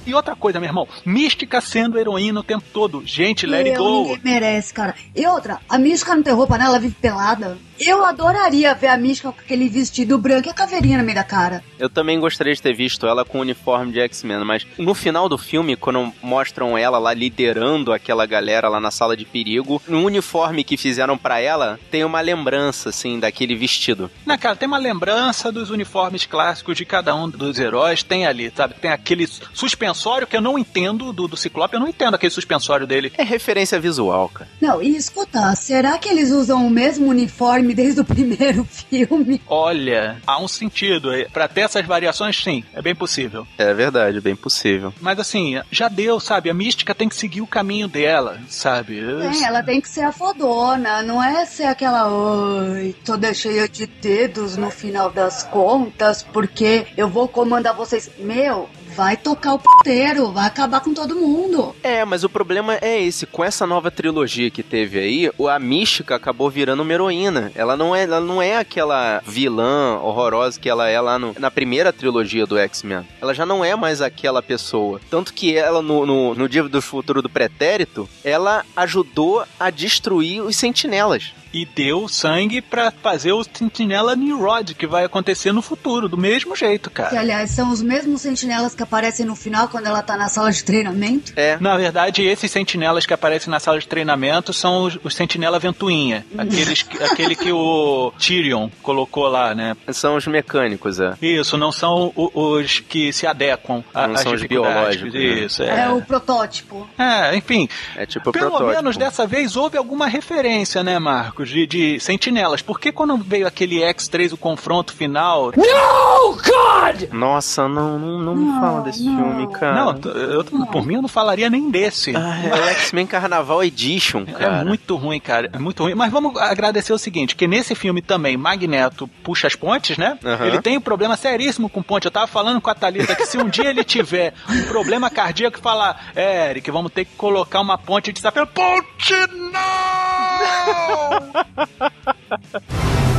E 0.05 0.13
outra 0.13 0.35
coisa, 0.35 0.59
meu 0.59 0.67
irmão, 0.67 0.85
mística 1.05 1.61
sendo 1.61 1.97
heroína 1.97 2.41
o 2.41 2.43
tempo 2.43 2.65
todo. 2.73 3.03
Gente, 3.05 3.45
let 3.45 3.65
it 3.67 3.77
Eu, 3.77 3.83
go. 3.83 4.01
ninguém 4.01 4.19
merece, 4.23 4.73
cara. 4.73 4.95
E 5.15 5.25
outra, 5.25 5.59
a 5.69 5.77
Mística 5.77 6.13
não 6.13 6.21
tem 6.21 6.33
roupa, 6.33 6.57
né? 6.57 6.65
Ela 6.65 6.77
vive 6.77 6.95
pelada. 6.99 7.57
Eu 7.85 8.05
adoraria 8.05 8.73
ver 8.73 8.87
a 8.87 8.97
Mística 8.97 9.29
com 9.29 9.41
aquele 9.41 9.67
vestido 9.67 10.17
branco 10.17 10.47
e 10.47 10.51
a 10.51 10.53
caveirinha 10.53 10.97
no 10.97 11.03
meio 11.03 11.15
da 11.15 11.23
cara. 11.23 11.61
Eu 11.77 11.89
também 11.89 12.17
gostaria 12.17 12.53
de 12.53 12.61
ter 12.61 12.73
visto 12.73 13.05
ela 13.05 13.25
com 13.25 13.39
o 13.39 13.41
uniforme 13.41 13.91
de 13.91 13.99
X-Men, 13.99 14.45
mas 14.45 14.65
no 14.77 14.93
final 14.93 15.27
do 15.27 15.37
filme, 15.37 15.75
quando 15.75 16.13
mostram 16.21 16.77
ela 16.77 16.97
lá 16.97 17.13
liderando 17.13 17.91
aquela 17.91 18.25
galera 18.25 18.69
lá 18.69 18.79
na 18.79 18.89
sala 18.89 19.17
de 19.17 19.25
perigo, 19.25 19.81
no 19.85 20.05
uniforme 20.05 20.63
que 20.63 20.77
fizeram 20.77 21.17
pra 21.17 21.41
ela, 21.41 21.77
tem 21.91 22.05
uma 22.05 22.21
lembrança, 22.21 22.87
assim, 22.87 23.19
daquele 23.19 23.53
vestido. 23.53 24.09
Na 24.25 24.37
cara, 24.37 24.55
tem 24.55 24.67
uma 24.67 24.77
lembrança 24.77 25.51
dos 25.51 25.69
uniformes 25.69 26.25
clássicos 26.25 26.77
de 26.77 26.85
cada 26.85 27.13
um 27.13 27.29
dos 27.29 27.59
heróis, 27.59 28.01
tem 28.01 28.25
ali, 28.25 28.49
sabe? 28.55 28.75
Tem 28.75 28.91
aquele 28.91 29.27
suspensório 29.53 30.25
que 30.25 30.37
eu 30.37 30.41
não 30.41 30.57
entendo 30.57 31.11
do, 31.11 31.27
do 31.27 31.35
Ciclope, 31.35 31.73
eu 31.73 31.81
não 31.81 31.89
entendo 31.89 32.15
aquele 32.15 32.31
suspensório 32.31 32.87
dele. 32.87 33.11
É 33.17 33.23
referência 33.23 33.77
visual, 33.77 34.29
cara. 34.29 34.49
Não, 34.61 34.81
e 34.81 34.95
escuta, 34.95 35.53
será 35.55 35.97
que 35.97 36.07
eles 36.07 36.31
usam 36.31 36.65
o 36.65 36.69
mesmo 36.69 37.07
uniforme 37.07 37.72
desde 37.73 38.01
o 38.01 38.05
primeiro 38.05 38.63
filme? 38.69 39.41
Olha, 39.47 40.17
há 40.25 40.39
um 40.39 40.47
sentido. 40.47 41.09
Pra 41.31 41.47
ter 41.47 41.61
essas 41.61 41.85
variações, 41.85 42.41
sim, 42.41 42.63
é 42.73 42.81
bem 42.81 42.95
possível. 42.95 43.47
É 43.57 43.73
verdade, 43.73 44.21
bem 44.21 44.35
possível. 44.35 44.93
Mas 45.01 45.19
assim, 45.19 45.61
já 45.71 45.87
deu, 45.87 46.19
sabe? 46.19 46.49
A 46.49 46.53
mística 46.53 46.95
tem 46.95 47.09
que 47.09 47.15
seguir 47.15 47.41
o 47.41 47.47
caminho 47.47 47.87
dela, 47.87 48.39
sabe? 48.47 48.99
É, 48.99 49.43
ela 49.43 49.63
tem 49.63 49.81
que 49.81 49.89
ser 49.89 50.01
a 50.01 50.11
fodona, 50.11 51.01
não 51.01 51.23
é 51.23 51.45
ser 51.45 51.65
aquela 51.65 52.07
oi, 52.07 52.95
toda 53.05 53.33
cheia 53.33 53.67
de 53.67 53.85
dedos 53.85 54.57
no 54.57 54.69
final 54.69 55.09
das 55.09 55.43
contas, 55.43 56.23
porque 56.23 56.87
eu 56.95 57.07
vou 57.07 57.27
comandar 57.27 57.75
vocês. 57.75 58.09
Meu, 58.17 58.69
vai 58.95 59.17
tocar 59.17 59.53
o 59.53 59.59
puteiro, 59.59 60.31
vai 60.31 60.45
acabar 60.47 60.79
com 60.81 60.93
todo 60.93 61.15
mundo. 61.15 61.75
É, 61.83 62.05
mas 62.05 62.23
o 62.23 62.29
problema 62.29 62.77
é 62.81 63.01
esse. 63.01 63.25
Com 63.25 63.43
essa 63.43 63.65
nova 63.65 63.89
trilogia 63.91 64.49
que 64.51 64.61
teve 64.63 64.99
aí, 64.99 65.31
a 65.49 65.59
Mística 65.59 66.15
acabou 66.15 66.49
virando 66.49 66.83
uma 66.83 66.93
heroína. 66.93 67.51
Ela 67.55 67.75
não 67.75 67.95
é, 67.95 68.03
ela 68.03 68.19
não 68.19 68.41
é 68.41 68.57
aquela 68.57 69.21
vilã 69.25 69.97
horrorosa 70.01 70.59
que 70.59 70.69
ela 70.69 70.87
é 70.87 70.99
lá 70.99 71.17
no- 71.17 71.35
na 71.39 71.49
primeira 71.51 71.91
trilogia 71.91 72.45
do 72.45 72.57
X-Men. 72.57 73.05
Ela 73.21 73.33
já 73.33 73.45
não 73.45 73.63
é 73.65 73.75
mais 73.75 74.01
aquela 74.01 74.41
pessoa. 74.41 74.99
Tanto 75.09 75.33
que 75.33 75.55
ela, 75.57 75.81
no, 75.81 76.05
no, 76.05 76.35
no 76.35 76.49
Dia 76.49 76.63
do 76.63 76.81
Futuro 76.81 77.21
do 77.21 77.29
Pretérito, 77.29 78.07
ela 78.23 78.63
ajudou 78.75 79.43
a 79.59 79.69
destruir 79.69 80.41
os 80.41 80.55
sentinelas. 80.55 81.33
E 81.53 81.65
deu 81.65 82.07
sangue 82.07 82.61
pra 82.61 82.89
fazer 82.91 83.31
o 83.31 83.43
Sentinela 83.43 84.15
Nimrod, 84.15 84.73
que 84.73 84.87
vai 84.87 85.03
acontecer 85.05 85.51
no 85.51 85.61
futuro, 85.61 86.09
do 86.09 86.17
mesmo 86.17 86.55
jeito, 86.55 86.89
Que, 86.89 86.95
cara. 86.95 87.19
aliás, 87.19 87.51
são 87.51 87.69
os 87.71 87.79
mesmos 87.79 88.21
sentinelas 88.21 88.73
que 88.73 88.81
aparecem 88.81 89.23
no 89.23 89.35
final 89.35 89.67
quando 89.67 89.85
ela 89.85 90.01
tá 90.01 90.17
na 90.17 90.27
sala 90.29 90.51
de 90.51 90.63
treinamento. 90.63 91.31
É. 91.35 91.57
Na 91.59 91.77
verdade, 91.77 92.23
esses 92.23 92.49
sentinelas 92.49 93.05
que 93.05 93.13
aparecem 93.13 93.51
na 93.51 93.59
sala 93.59 93.77
de 93.79 93.87
treinamento 93.87 94.51
são 94.51 94.85
os, 94.85 94.97
os 95.03 95.13
sentinela 95.13 95.59
ventoinha. 95.59 96.25
Aqueles, 96.35 96.81
que- 96.81 97.03
aquele 97.03 97.35
que 97.35 97.51
o 97.51 98.11
Tyrion 98.17 98.69
colocou 98.81 99.27
lá, 99.27 99.53
né? 99.53 99.77
São 99.91 100.15
os 100.15 100.25
mecânicos, 100.25 100.99
é. 100.99 101.13
Isso, 101.21 101.55
não 101.55 101.71
são 101.71 102.11
o- 102.15 102.31
os 102.33 102.79
que 102.79 103.13
se 103.13 103.27
adequam 103.27 103.83
a- 103.93 104.07
Não 104.07 104.15
às 104.15 104.21
são 104.21 104.33
os 104.33 104.41
biológicos, 104.43 105.13
né? 105.13 105.19
Isso, 105.19 105.61
É, 105.61 105.81
é. 105.83 105.89
o 105.89 106.01
protótipo. 106.01 106.89
É, 106.97 107.35
enfim, 107.35 107.69
É 107.95 108.07
tipo 108.07 108.31
o 108.31 108.33
pelo 108.33 108.49
protótipo. 108.49 108.75
menos 108.75 108.97
dessa 108.97 109.27
vez 109.27 109.55
houve 109.55 109.77
alguma 109.77 110.07
referência, 110.07 110.83
né, 110.83 110.97
Marcos? 110.97 111.42
Clássicos 111.43 111.49
de, 111.49 111.67
de 111.67 111.99
sentinelas. 111.99 112.61
Por 112.61 112.79
que 112.79 112.91
quando 112.91 113.17
veio 113.17 113.45
aquele 113.45 113.81
X3, 113.81 114.33
o 114.33 114.37
confronto 114.37 114.93
final... 114.93 115.51
No, 115.55 116.33
God! 116.35 117.11
Nossa, 117.11 117.67
não, 117.67 117.99
não, 117.99 118.19
não 118.19 118.35
me 118.35 118.59
fala 118.59 118.81
desse 118.81 119.03
filme, 119.03 119.47
cara. 119.51 119.75
Não, 119.75 120.11
eu, 120.11 120.43
por 120.43 120.85
mim 120.85 120.95
eu 120.95 121.01
não 121.01 121.09
falaria 121.09 121.49
nem 121.49 121.69
desse. 121.69 122.15
Ah, 122.15 122.41
é 122.45 122.53
o 122.53 122.69
X-Men 122.69 123.05
Carnaval 123.05 123.63
Edition, 123.63 124.25
cara. 124.25 124.61
É 124.61 124.63
muito 124.63 124.95
ruim, 124.95 125.19
cara. 125.19 125.49
É 125.53 125.59
muito 125.59 125.83
ruim. 125.83 125.95
Mas 125.95 126.11
vamos 126.11 126.35
agradecer 126.37 126.93
o 126.93 126.97
seguinte: 126.97 127.35
que 127.35 127.47
nesse 127.47 127.75
filme 127.75 128.01
também, 128.01 128.37
Magneto 128.37 129.07
puxa 129.23 129.47
as 129.47 129.55
pontes, 129.55 129.97
né? 129.97 130.17
Ele 130.45 130.61
tem 130.61 130.77
um 130.77 130.81
problema 130.81 131.15
seríssimo 131.15 131.69
com 131.69 131.83
ponte. 131.83 132.05
Eu 132.05 132.11
tava 132.11 132.27
falando 132.27 132.61
com 132.61 132.69
a 132.69 132.75
Thalita 132.75 133.15
que 133.15 133.25
se 133.25 133.37
um 133.37 133.49
dia 133.49 133.69
ele 133.69 133.83
tiver 133.83 134.33
um 134.49 134.63
problema 134.63 135.09
cardíaco 135.09 135.57
e 135.57 135.61
falar, 135.61 136.11
é, 136.15 136.49
Eric, 136.51 136.69
vamos 136.71 136.91
ter 136.91 137.05
que 137.05 137.15
colocar 137.15 137.59
uma 137.59 137.77
ponte 137.77 138.11
de 138.11 138.19
sapelo. 138.19 138.47
Ponte 138.47 139.13
não! 139.51 139.92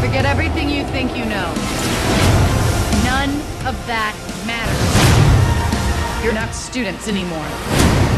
Forget 0.00 0.25
everything 0.26 0.69
you 0.71 0.85
think 0.85 1.16
you 1.16 1.25
know. 1.25 1.52
None 3.04 3.31
of 3.66 3.76
that 3.87 4.14
matters. 4.47 6.25
You're 6.25 6.35
not 6.35 6.54
students 6.54 7.09
anymore. 7.09 7.47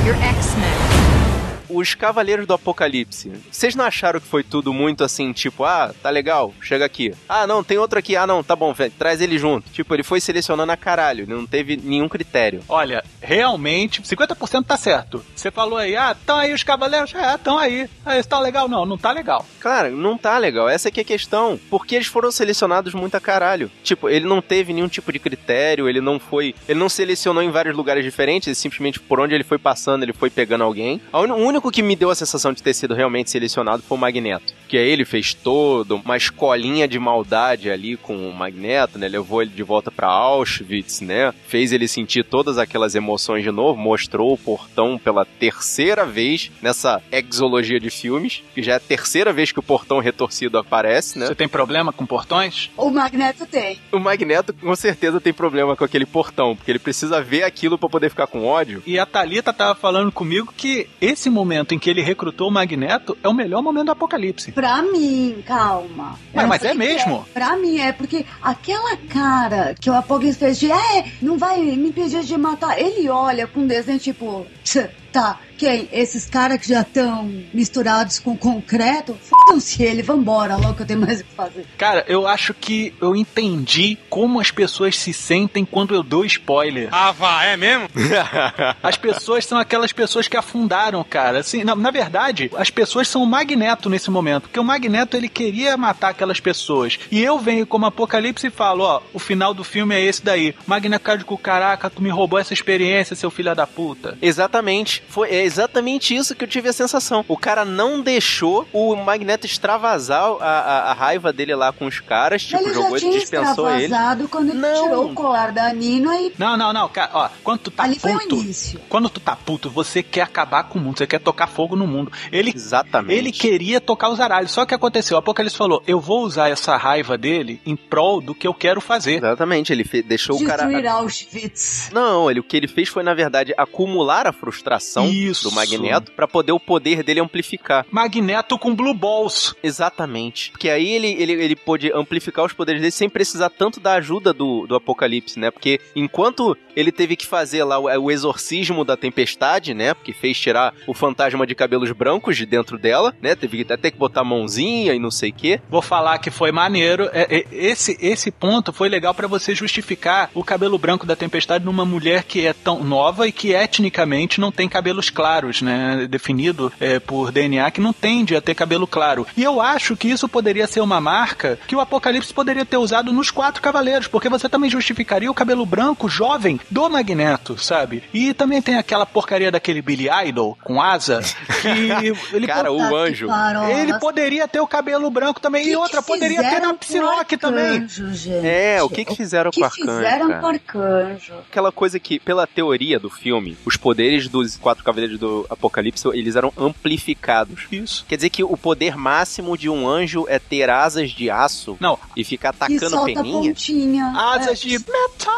You're 0.05 0.15
X-Men. 0.23 1.26
Os 1.69 1.95
Cavaleiros 1.95 2.47
do 2.47 2.55
Apocalipse. 2.55 3.33
Vocês 3.51 3.75
não 3.75 3.85
acharam 3.85 4.21
que 4.21 4.27
foi 4.27 4.43
tudo 4.43 4.73
muito 4.73 5.05
assim, 5.05 5.33
tipo, 5.33 5.65
ah, 5.65 5.95
tá 6.03 6.11
legal, 6.11 6.55
chega 6.61 6.85
aqui. 6.85 7.13
Ah, 7.29 7.47
não, 7.47 7.63
tem 7.65 7.79
outro 7.79 7.99
aqui. 7.99 8.17
Ah, 8.17 8.27
não, 8.27 8.43
tá 8.43 8.55
bom, 8.55 8.73
velho, 8.73 8.93
traz 8.99 9.21
ele 9.21 9.39
junto. 9.39 9.71
Tipo, 9.71 9.95
ele 9.95 10.03
foi 10.03 10.21
selecionando 10.21 10.73
a 10.73 10.77
caralho, 10.77 11.27
não 11.27 11.47
teve 11.47 11.77
nenhum 11.77 12.09
critério. 12.09 12.63
Olha, 12.69 13.05
realmente, 13.21 14.03
50% 14.03 14.65
tá 14.65 14.77
certo. 14.77 15.25
Você 15.35 15.51
falou 15.51 15.79
aí, 15.79 15.97
ah, 15.97 16.13
estão 16.19 16.37
aí 16.37 16.53
os 16.53 16.63
cavaleiros? 16.63 17.15
É, 17.15 17.35
estão 17.35 17.59
aí. 17.59 17.89
Ah, 18.05 18.19
isso 18.19 18.29
tá 18.29 18.39
legal? 18.39 18.69
Não, 18.69 18.85
não 18.87 18.99
tá 18.99 19.13
legal. 19.13 19.45
Cara, 19.61 19.91
não 19.91 20.17
tá 20.17 20.39
legal. 20.39 20.69
Essa 20.69 20.89
aqui 20.89 21.01
é 21.01 21.03
a 21.03 21.07
questão. 21.07 21.59
Porque 21.71 21.95
eles 21.95 22.07
foram 22.07 22.31
selecionados 22.31 22.95
muito 22.95 23.17
a 23.17 23.21
caralho. 23.21 23.71
Tipo, 23.83 24.09
ele 24.09 24.27
não 24.27 24.41
teve 24.41 24.73
nenhum 24.73 24.89
tipo 24.89 25.13
de 25.13 25.19
critério, 25.19 25.89
ele 25.89 26.01
não 26.01 26.19
foi. 26.19 26.55
Ele 26.69 26.79
não 26.79 26.89
selecionou 26.89 27.43
em 27.43 27.51
vários 27.51 27.77
lugares 27.77 28.05
diferentes, 28.05 28.57
simplesmente 28.57 29.01
por 29.01 29.21
onde 29.21 29.35
ele 29.35 29.45
foi 29.45 29.59
passando, 29.59 30.03
ele 30.03 30.13
foi 30.13 30.31
pegando 30.31 30.65
alguém. 30.65 31.01
A 31.13 31.19
O 31.21 31.35
único 31.35 31.56
que 31.61 31.83
me 31.83 31.97
deu 31.97 32.11
a 32.11 32.15
sensação 32.15 32.53
de 32.53 32.63
ter 32.63 32.75
sido 32.75 32.95
realmente 32.95 33.31
selecionado 33.31 33.83
foi 33.83 33.97
o 33.97 34.01
Magneto. 34.01 34.55
Que 34.69 34.77
aí 34.77 34.89
ele 34.89 35.05
fez 35.05 35.35
todo 35.35 35.97
uma 36.05 36.17
escolinha 36.17 36.87
de 36.87 36.99
maldade 36.99 37.71
ali 37.71 37.97
com 37.97 38.29
o 38.29 38.35
Magneto, 38.35 38.99
né? 38.99 39.09
Levou 39.09 39.43
ele 39.43 39.51
de 39.51 39.63
volta 39.63 39.91
pra 39.91 40.09
Auschwitz, 40.09 41.01
né? 41.01 41.33
Fez 41.49 41.73
ele 41.73 41.89
sentir 41.89 42.25
todas 42.25 42.59
aquelas 42.59 42.95
emoções 42.95 43.43
de 43.43 43.51
novo, 43.51 43.81
mostrou 43.81 44.33
o 44.33 44.39
portão 44.39 44.99
pela 44.99 45.25
terceira 45.25 46.05
vez 46.05 46.51
nessa 46.61 47.03
exologia 47.11 47.81
de 47.81 47.91
filmes, 47.91 48.43
que 48.55 48.63
já 48.63 48.73
é 48.73 48.77
a 48.77 48.81
terceira 48.81 49.33
vez 49.33 49.53
que 49.53 49.59
o 49.59 49.63
portão 49.63 49.99
retorcido 49.99 50.59
aparece, 50.59 51.19
né? 51.19 51.27
Você 51.27 51.35
tem 51.35 51.49
problema 51.49 51.93
com 51.93 52.05
portões? 52.07 52.71
O 52.77 52.91
Magneto 52.91 53.47
tem. 53.47 53.79
O 53.93 53.99
Magneto 53.99 54.53
com 54.53 54.77
certeza 54.77 55.21
tem 55.21 55.33
problema 55.33 55.77
com 55.77 55.85
aquele 55.85 56.07
portão, 56.07 56.55
porque 56.55 56.71
ele 56.71 56.79
precisa 56.79 57.21
ver 57.21 57.43
aquilo 57.43 57.79
pra 57.79 57.89
poder 57.89 58.11
ficar 58.11 58.27
com 58.27 58.45
ódio. 58.45 58.83
E 58.87 58.99
a 58.99 59.07
Thalita 59.07 59.53
tava 59.53 59.75
falando 59.75 60.13
comigo 60.13 60.53
que 60.57 60.89
esse 61.01 61.31
momento 61.31 61.46
em 61.75 61.79
que 61.79 61.89
ele 61.91 62.03
recrutou 62.03 62.49
o 62.49 62.51
Magneto 62.51 63.17
é 63.23 63.29
o 63.29 63.35
melhor 63.35 63.63
momento 63.63 63.87
do 63.87 63.93
Apocalipse. 63.93 64.53
Pra 64.53 64.83
mim, 64.83 65.43
calma. 65.47 66.19
Mas- 66.35 66.49
mas 66.49 66.65
é 66.65 66.75
mesmo? 66.75 67.27
Pra 67.33 67.57
mim 67.57 67.79
é, 67.79 67.93
porque 67.93 68.25
aquela 68.43 68.97
cara 69.09 69.75
que 69.81 69.89
o 69.91 69.95
Apocalipse 69.95 70.39
fez 70.39 70.59
de, 70.59 70.71
é, 70.71 71.05
não 71.23 71.39
vai 71.39 71.61
me 71.61 71.89
impedir 71.89 72.23
de 72.23 72.37
matar. 72.37 72.79
Ele 72.79 73.09
olha 73.09 73.47
com 73.47 73.61
um 73.61 73.67
desenho 73.67 73.99
tipo, 73.99 74.47
"Tch, 74.65 74.87
tá, 75.13 75.39
quem? 75.57 75.89
Esses 75.93 76.27
caras 76.27 76.61
que 76.61 76.69
já 76.69 76.83
estão 76.83 77.25
misturados 77.53 78.19
com 78.19 78.37
concreto? 78.37 79.17
Fodam-se 79.21 79.83
ele, 79.83 80.03
vambora, 80.03 80.57
logo 80.57 80.75
que 80.75 80.83
eu 80.83 80.87
tenho 80.87 81.01
mais 81.01 81.21
o 81.21 81.25
que 81.25 81.35
fazer. 81.35 81.67
Cara, 81.79 82.05
eu 82.09 82.27
acho 82.27 82.53
que 82.55 82.95
eu 83.01 83.17
entendi 83.17 83.99
como 84.11 84.41
as 84.41 84.51
pessoas 84.51 84.99
se 84.99 85.13
sentem 85.13 85.65
quando 85.65 85.95
eu 85.95 86.03
dou 86.03 86.25
spoiler. 86.25 86.89
Ah, 86.93 87.13
vá, 87.13 87.45
é 87.45 87.57
mesmo? 87.57 87.89
As 88.83 88.97
pessoas 88.97 89.45
são 89.45 89.59
aquelas 89.59 89.93
pessoas 89.93 90.29
que 90.29 90.37
afundaram, 90.37 91.03
cara. 91.05 91.39
Assim, 91.39 91.65
na, 91.65 91.75
na 91.75 91.91
verdade, 91.91 92.51
as 92.57 92.71
pessoas 92.71 93.09
são 93.09 93.23
o 93.23 93.27
Magneto 93.27 93.89
nesse 93.89 94.11
momento, 94.11 94.43
porque 94.43 94.61
o 94.61 94.65
Magneto 94.65 95.17
ele 95.17 95.29
queria 95.29 95.77
matar 95.77 96.11
aquelas 96.11 96.41
pessoas. 96.41 96.99
E 97.11 97.23
eu 97.23 97.39
venho 97.39 97.67
como 97.67 97.87
Apocalipse 97.87 98.47
e 98.47 98.51
falo, 98.51 98.85
ó, 98.85 99.01
o 99.13 99.19
final 99.19 99.55
do 99.55 99.65
filme 99.65 99.95
é 99.95 100.01
esse 100.01 100.25
daí. 100.25 100.55
Magneto 100.67 101.37
caraca, 101.37 101.91
tu 101.91 102.03
me 102.03 102.11
roubou 102.11 102.39
essa 102.39 102.53
experiência, 102.53 103.17
seu 103.17 103.31
filho 103.31 103.55
da 103.55 103.67
puta. 103.67 104.19
Exatamente. 104.21 105.03
Foi 105.09 105.31
é 105.31 105.46
exatamente 105.47 106.15
isso 106.15 106.35
que 106.35 106.45
eu 106.45 106.49
tive 106.49 106.69
a 106.69 106.73
sensação. 106.73 107.25
O 107.29 107.37
cara 107.37 107.65
não 107.65 108.01
deixou 108.01 108.67
o 108.73 108.95
Magneto 108.97 109.47
extravasar 109.47 110.23
a, 110.41 110.45
a, 110.45 110.91
a 110.91 110.93
raiva 110.93 111.33
dele 111.33 111.55
lá 111.55 111.73
com 111.73 111.87
os 111.87 112.01
caras, 112.01 112.43
tipo, 112.43 112.61
ele 112.63 112.75
jogou 112.75 112.99
já 112.99 113.07
ele, 113.07 113.19
dispensou 113.19 113.71
ele. 113.71 113.85
extravasado 113.85 114.29
quando 114.29 114.51
ele 114.51 114.59
Não. 114.59 114.83
tirou 114.85 115.11
o 115.11 115.15
colar 115.15 115.53
da 115.53 115.73
Nina 115.73 116.15
e 116.21 116.33
Não, 116.39 116.57
não, 116.57 116.73
não, 116.73 116.89
cara, 116.89 117.11
ó, 117.15 117.29
quando 117.43 117.61
tu 117.61 117.71
tá 117.71 117.85
ali 117.85 117.99
foi 117.99 118.15
o 118.15 118.19
puto, 118.21 118.35
início. 118.37 118.81
quando 118.89 119.09
tu 119.09 119.21
tá 119.21 119.35
puto, 119.37 119.71
você 119.71 120.03
quer 120.03 120.23
acabar 120.23 120.65
com 120.65 120.79
o 120.79 120.83
mundo, 120.83 120.99
você 120.99 121.07
quer 121.07 121.21
tocar 121.21 121.47
fogo 121.47 121.77
no 121.77 121.87
mundo. 121.87 122.13
Ele 122.33 122.53
Exatamente. 122.55 123.17
Ele 123.19 123.33
queria 123.33 123.81
tocar 123.81 124.09
os 124.11 124.19
aralhos. 124.21 124.51
Só 124.51 124.65
que 124.67 124.75
aconteceu, 124.75 125.17
o 125.17 125.19
Apocalipse 125.21 125.57
falou: 125.57 125.83
eu 125.87 126.01
vou 126.01 126.23
usar 126.23 126.49
essa 126.49 126.77
raiva 126.77 127.17
dele 127.17 127.61
em 127.65 127.77
prol 127.77 128.21
do 128.21 128.35
que 128.35 128.47
eu 128.47 128.55
quero 128.55 128.81
fazer. 128.81 129.17
Exatamente, 129.19 129.73
ele 129.73 129.85
fe- 129.85 130.03
deixou 130.03 130.37
o 130.37 130.45
cara. 130.45 130.65
Destruir 130.65 130.87
Auschwitz. 130.91 131.91
Não, 131.93 132.31
ele, 132.31 132.41
o 132.41 132.43
que 132.43 132.57
ele 132.57 132.69
fez 132.69 132.89
foi, 132.89 133.03
na 133.03 133.15
verdade, 133.15 133.53
acumular 133.57 134.27
a 134.27 134.33
frustração 134.33 135.07
Isso. 135.07 135.36
Do 135.43 135.53
Magneto 135.53 136.13
pra 136.13 136.29
poder 136.29 136.53
o 136.53 136.61
poder 136.61 137.03
dele 137.03 137.21
amplificar. 137.21 137.87
Magneto 137.91 138.59
com 138.59 138.75
Blue 138.75 138.95
Balls. 138.95 139.55
Exatamente. 139.63 140.51
Porque 140.51 140.69
aí 140.69 140.89
ele, 140.93 141.09
ele, 141.19 141.33
ele 141.33 141.57
pôde 141.57 141.93
amplificar 141.93 142.45
os 142.45 142.53
poderes 142.53 142.81
dele 142.81 142.91
sem 142.91 143.09
precisar 143.09 143.51
tanto 143.51 143.81
da 143.81 143.95
ajuda 143.95 144.33
do, 144.33 144.67
do 144.67 144.75
Apocalipse, 144.75 145.39
né? 145.39 145.51
Porque 145.51 145.81
enquanto 145.95 146.57
ele 146.75 146.93
teve 146.93 147.17
que 147.17 147.27
fazer 147.27 147.65
lá 147.65 147.79
o, 147.79 147.85
o 147.85 148.11
exorcismo 148.11 148.85
da 148.85 148.97
tempestade, 148.97 149.75
né? 149.75 149.95
Porque 149.95 150.13
fez 150.13 150.39
tirar 150.39 150.75
o 150.87 150.95
fantasma 150.95 151.47
de 151.47 151.55
cabelos 151.55 151.91
brancos 151.93 152.37
de 152.37 152.47
dentro 152.47 152.79
dela, 152.79 153.15
né? 153.21 153.35
Teve 153.35 153.67
até 153.69 153.91
que 153.91 153.97
botar 153.97 154.21
a 154.21 154.25
mãozinha 154.25 154.95
e 154.95 154.99
não 154.99 155.11
sei 155.11 155.31
o 155.31 155.35
quê. 155.35 155.61
Vou 155.69 155.83
falar 155.83 156.19
que 156.19 156.31
foi 156.31 156.53
maneiro. 156.53 157.09
É, 157.13 157.39
é, 157.39 157.47
esse, 157.51 157.97
esse 158.01 158.31
ponto 158.31 158.73
foi 158.73 158.89
legal 158.89 159.15
pra 159.15 159.27
você 159.27 159.55
justificar 159.55 160.31
o 160.35 160.45
cabelo 160.45 160.79
branco 160.79 161.07
da 161.07 161.17
tempestade 161.17 161.65
numa 161.65 161.85
mulher 161.85 162.25
que 162.25 162.47
é 162.47 162.53
tão 162.53 162.83
nova 162.85 163.27
e 163.27 163.33
que 163.33 163.55
etnicamente 163.55 164.41
não 164.41 164.53
tem 164.53 164.69
cabelos 164.69 165.11
claros, 165.11 165.26
né? 165.63 166.07
Definido 166.09 166.73
é, 166.81 166.99
por 166.99 167.31
DNA 167.33 167.71
que 167.71 167.81
não 167.81 167.93
tende 167.93 168.37
a 168.37 168.41
ter 168.41 168.55
cabelo 168.55 168.87
claro. 168.87 169.27
E 169.37 169.43
eu 169.43 169.61
acho 169.61 169.97
que 169.97 170.09
isso 170.09 170.29
poderia 170.29 170.67
ser 170.67 170.81
uma 170.81 171.01
marca 171.01 171.59
que 171.67 171.75
o 171.75 171.81
Apocalipse 171.81 172.33
poderia 172.33 172.65
ter 172.65 172.77
usado 172.77 173.13
nos 173.13 173.31
quatro 173.31 173.61
cavaleiros, 173.63 174.07
porque 174.07 174.29
você 174.29 174.49
também 174.49 174.71
justificaria 174.71 175.31
o 175.31 175.35
cabelo 175.35 175.65
branco 175.67 176.09
jovem 176.09 176.61
do 176.71 176.89
Magneto, 176.89 177.59
sabe? 177.59 178.03
E 178.13 178.33
também 178.35 178.61
tem 178.63 178.77
aquela 178.77 179.07
porcaria 179.07 179.51
daquele 179.51 179.83
Billy 179.83 180.09
Idol 180.29 180.57
com 180.63 180.81
asa 180.81 181.21
que 181.63 181.69
ele 182.35 182.47
Cara, 182.47 182.73
o 182.73 182.95
anjo. 182.97 183.29
ele 183.71 183.99
poderia 183.99 184.47
ter 184.47 184.61
o 184.61 184.67
cabelo 184.67 185.11
branco 185.11 185.41
também. 185.41 185.67
e 185.67 185.77
outra, 185.77 186.01
poderia 186.03 186.43
ter 186.43 186.61
na 186.61 186.75
Psylocke 186.75 187.37
também. 187.37 187.87
Gente. 187.89 188.47
É, 188.47 188.83
o 188.83 188.89
que 188.89 189.05
que 189.05 189.17
fizeram 189.17 189.49
O 189.51 189.53
que 189.53 189.61
com 189.61 189.65
o 189.65 189.69
Arcanjo, 189.69 189.97
fizeram 189.97 190.29
cara? 190.29 190.41
com 190.41 190.47
o 190.47 190.83
Arcanjo? 190.83 191.33
Aquela 191.51 191.73
coisa 191.73 191.99
que, 191.99 192.19
pela 192.19 192.47
teoria 192.47 192.99
do 192.99 193.11
filme, 193.11 193.57
os 193.65 193.77
poderes 193.77 194.29
dos 194.29 194.57
quatro 194.57 194.85
cavaleiros 194.85 195.16
do 195.19 195.47
Apocalipse, 195.51 196.07
eles 196.15 196.37
eram 196.37 196.53
amplificados. 196.57 197.67
Isso. 197.71 198.05
Quer 198.09 198.17
dizer 198.17 198.31
que 198.31 198.43
o 198.45 198.57
poder 198.57 198.97
máximo 198.97 199.57
de 199.57 199.69
um 199.69 199.89
anjo 199.89 200.27
é 200.29 200.39
ter 200.39 200.69
asas 200.71 201.11
de 201.11 201.31
aço 201.31 201.77
Não, 201.81 201.99
e 202.17 202.25
ficar 202.25 202.51
atacando 202.51 202.91
solta 202.91 203.05
peninha? 203.07 203.53
pontinha. 203.53 204.13
asas 204.17 204.61
É. 204.65 204.69
de 204.69 204.79
metal. 204.79 205.35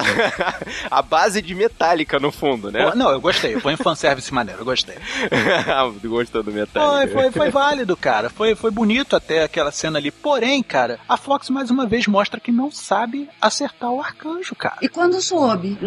a 0.90 1.02
base 1.02 1.40
de 1.42 1.54
metálica 1.54 2.18
no 2.18 2.30
fundo, 2.30 2.70
né? 2.70 2.90
Pô, 2.90 2.96
Não, 2.96 3.10
eu 3.10 3.20
gostei. 3.20 3.58
Foi 3.60 3.74
um 3.74 3.76
fanservice 3.76 4.32
maneiro, 4.32 4.60
eu 4.60 4.64
gostei. 4.64 4.96
Gostou 6.02 6.42
do 6.42 6.50
Foi, 6.50 6.60
metálica. 6.60 7.12
foi, 7.12 7.30
foi 7.30 7.50
válido, 7.50 7.96
cara. 7.96 8.30
Foi, 8.30 8.54
foi 8.54 8.70
bonito 8.70 9.14
até 9.16 9.44
aquela 9.44 9.70
cena 9.70 9.98
ali. 9.98 10.10
Porém, 10.10 10.62
cara, 10.62 10.98
a 11.08 11.16
Fox 11.16 11.50
mais 11.50 11.70
uma 11.70 11.86
vez 11.86 12.06
mostra 12.06 12.40
que 12.40 12.52
não 12.52 12.70
sabe 12.70 13.28
acertar 13.40 13.90
o 13.90 14.00
arcanjo, 14.00 14.54
cara. 14.54 14.76
E 14.82 14.88
quando 14.88 15.20
soube? 15.20 15.78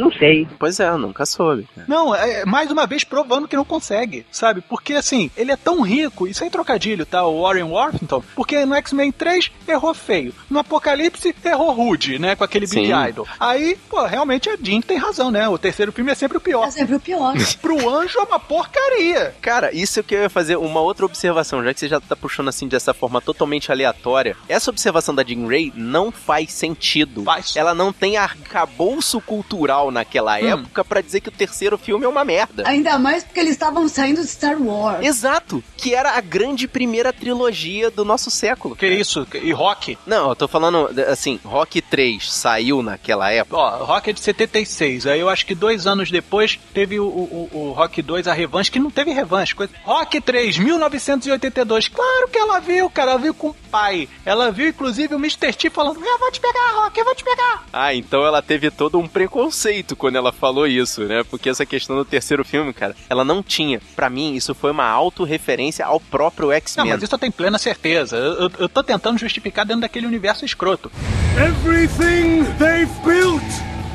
Pois 0.58 0.80
é, 0.80 0.92
nunca 0.92 1.26
soube. 1.26 1.68
Não, 1.88 2.14
é 2.16 2.46
mais 2.46 2.72
uma 2.72 2.86
vez 2.88 3.04
provando 3.04 3.48
que 3.48 3.56
não 3.56 3.66
consegue, 3.66 4.26
sabe? 4.32 4.62
Porque 4.62 4.94
assim, 4.94 5.30
ele 5.36 5.52
é 5.52 5.58
tão 5.58 5.82
rico, 5.82 6.28
e 6.28 6.34
sem 6.34 6.50
trocadilho, 6.50 7.06
tá? 7.06 7.26
O 7.26 7.42
Warren 7.42 7.64
Worthington, 7.64 8.24
porque 8.36 8.66
no 8.66 8.76
X-Men 8.76 9.12
3 9.12 9.52
errou 9.68 9.94
feio. 9.94 10.34
No 10.50 10.60
Apocalipse 10.60 11.36
errou 11.44 11.72
rude, 11.72 12.20
né? 12.20 12.36
Com 12.36 12.44
aquele 12.44 12.68
Sim. 12.68 12.92
Idol. 13.10 13.28
Aí, 13.40 13.78
pô, 13.90 14.03
pô, 14.04 14.10
realmente 14.10 14.50
a 14.50 14.58
Jean 14.62 14.82
tem 14.82 14.98
razão, 14.98 15.32
né? 15.32 15.48
O 15.48 15.58
terceiro 15.58 15.92
filme 15.92 16.12
é 16.12 16.16
sempre 16.16 16.38
o 16.38 16.42
pior. 16.42 16.68
É 16.68 16.72
sempre 16.72 16.96
o 16.96 17.00
pior. 17.00 17.34
Pro 17.62 17.90
anjo 17.90 18.20
é 18.20 18.24
uma 18.24 18.40
porcaria. 18.40 19.36
Cara, 19.42 19.74
isso 19.74 20.00
é 20.00 20.04
que 20.04 20.14
eu 20.16 20.22
ia 20.22 20.30
fazer 20.30 20.58
uma 20.58 20.80
outra 20.82 21.06
observação, 21.06 21.64
já 21.64 21.74
que 21.74 21.80
você 21.80 21.88
já 21.88 22.00
tá 22.00 22.16
puxando 22.16 22.50
assim 22.50 22.68
dessa 22.68 22.94
forma 22.94 23.22
totalmente 23.22 23.72
aleatória. 23.72 24.36
Essa 24.50 24.70
observação 24.70 25.14
da 25.16 25.24
Jean 25.24 25.46
Grey 25.46 25.72
não 25.76 26.12
faz 26.12 26.52
sentido. 26.52 27.24
Faz. 27.24 27.56
Ela 27.56 27.74
não 27.74 27.92
tem 27.94 28.18
arcabouço 28.18 29.22
cultural 29.22 29.92
naquela 29.92 30.34
Hum. 30.40 30.48
época 30.48 30.84
pra 30.84 31.02
dizer 31.02 31.22
que 31.22 31.30
o 31.30 31.32
terceiro 31.32 31.78
filme 31.78 32.06
é 32.06 32.08
uma 32.08 32.24
merda. 32.26 32.64
Ainda 32.68 32.98
mais 32.98 33.24
porque 33.24 33.40
eles 33.40 33.52
estavam 33.54 33.88
saindo 33.88 34.22
de 34.22 34.28
Star 34.28 34.62
Wars. 34.62 35.06
Exato, 35.06 35.64
que 35.78 35.94
era 35.94 36.12
a 36.18 36.22
grande 36.22 36.68
primeira 36.68 37.14
trilogia 37.14 37.90
do 37.92 38.04
nosso 38.04 38.30
século. 38.32 38.76
Que 38.76 38.88
isso? 38.88 39.26
E 39.42 39.52
Rock? 39.52 39.98
Não, 40.06 40.30
eu 40.30 40.36
tô 40.36 40.48
falando, 40.48 40.90
assim, 41.10 41.40
Rock 41.44 41.82
3 41.82 42.32
saiu 42.34 42.82
naquela 42.82 43.32
época. 43.32 43.58
Ó, 43.58 43.84
Rock 43.94 44.10
é 44.10 44.14
de 44.14 44.22
76. 44.22 45.06
Aí 45.06 45.20
eu 45.20 45.30
acho 45.30 45.46
que 45.46 45.54
dois 45.54 45.86
anos 45.86 46.10
depois 46.10 46.60
teve 46.74 47.00
o, 47.00 47.06
o, 47.06 47.50
o 47.54 47.72
Rock 47.74 48.02
2, 48.02 48.28
a 48.28 48.34
revanche, 48.34 48.72
que 48.72 48.80
não 48.80 48.90
teve 48.90 49.12
revanche. 49.12 49.54
Coisa... 49.54 49.72
Rock 49.84 50.20
3, 50.20 50.58
1982. 50.58 51.90
Claro 51.90 52.28
que 52.28 52.38
ela 52.40 52.60
viu, 52.60 52.90
cara. 52.90 53.12
Ela 53.12 53.20
viu 53.20 53.36
com 53.36 53.50
o 53.50 53.56
pai. 53.70 54.10
Ela 54.26 54.52
viu, 54.52 54.70
inclusive, 54.70 55.14
o 55.14 55.20
Mr. 55.20 55.54
T 55.54 55.70
falando: 55.70 56.04
Eu 56.04 56.18
vou 56.18 56.32
te 56.32 56.40
pegar, 56.40 56.72
Rock, 56.74 56.98
eu 56.98 57.06
vou 57.06 57.14
te 57.14 57.24
pegar. 57.24 57.66
Ah, 57.72 57.94
então 57.94 58.26
ela 58.26 58.42
teve 58.42 58.72
todo 58.72 58.98
um 58.98 59.08
preconceito 59.08 59.96
quando 59.96 60.16
ela 60.16 60.32
falou 60.32 60.66
isso, 60.66 61.04
né? 61.04 61.24
Porque 61.24 61.50
essa 61.50 61.66
questão 61.66 61.96
do 61.96 62.04
terceiro 62.04 62.44
filme, 62.44 62.74
cara, 62.74 62.96
ela 63.08 63.24
não 63.24 63.44
tinha. 63.44 63.80
Pra 63.96 64.10
mim, 64.10 64.34
isso 64.34 64.56
foi 64.56 64.72
uma 64.72 64.88
autorreferência 64.88 65.86
ao 65.86 66.00
próprio 66.00 66.48
Não, 66.48 66.56
X-Men. 66.56 66.90
mas 66.90 67.04
isso 67.04 67.14
eu 67.14 67.20
tenho 67.20 67.32
plena 67.32 67.60
certeza. 67.60 68.18
Eu, 68.18 68.34
eu, 68.34 68.52
eu 68.58 68.70
tô 68.70 68.82
tentando 68.82 69.20
justificar 69.20 69.68
dentro 69.68 69.82
daquele 69.82 70.08
universo 70.08 70.44
escroto. 70.46 70.92
Everything 71.38 72.44
they've 72.58 72.92
built 73.06 73.44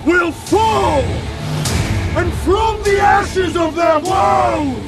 will 0.09 0.33
fall! 0.33 1.03
And 2.16 2.33
from 2.44 2.83
the 2.83 2.99
ashes 2.99 3.57
of 3.57 3.75
their 3.77 4.01
walls, 4.01 4.79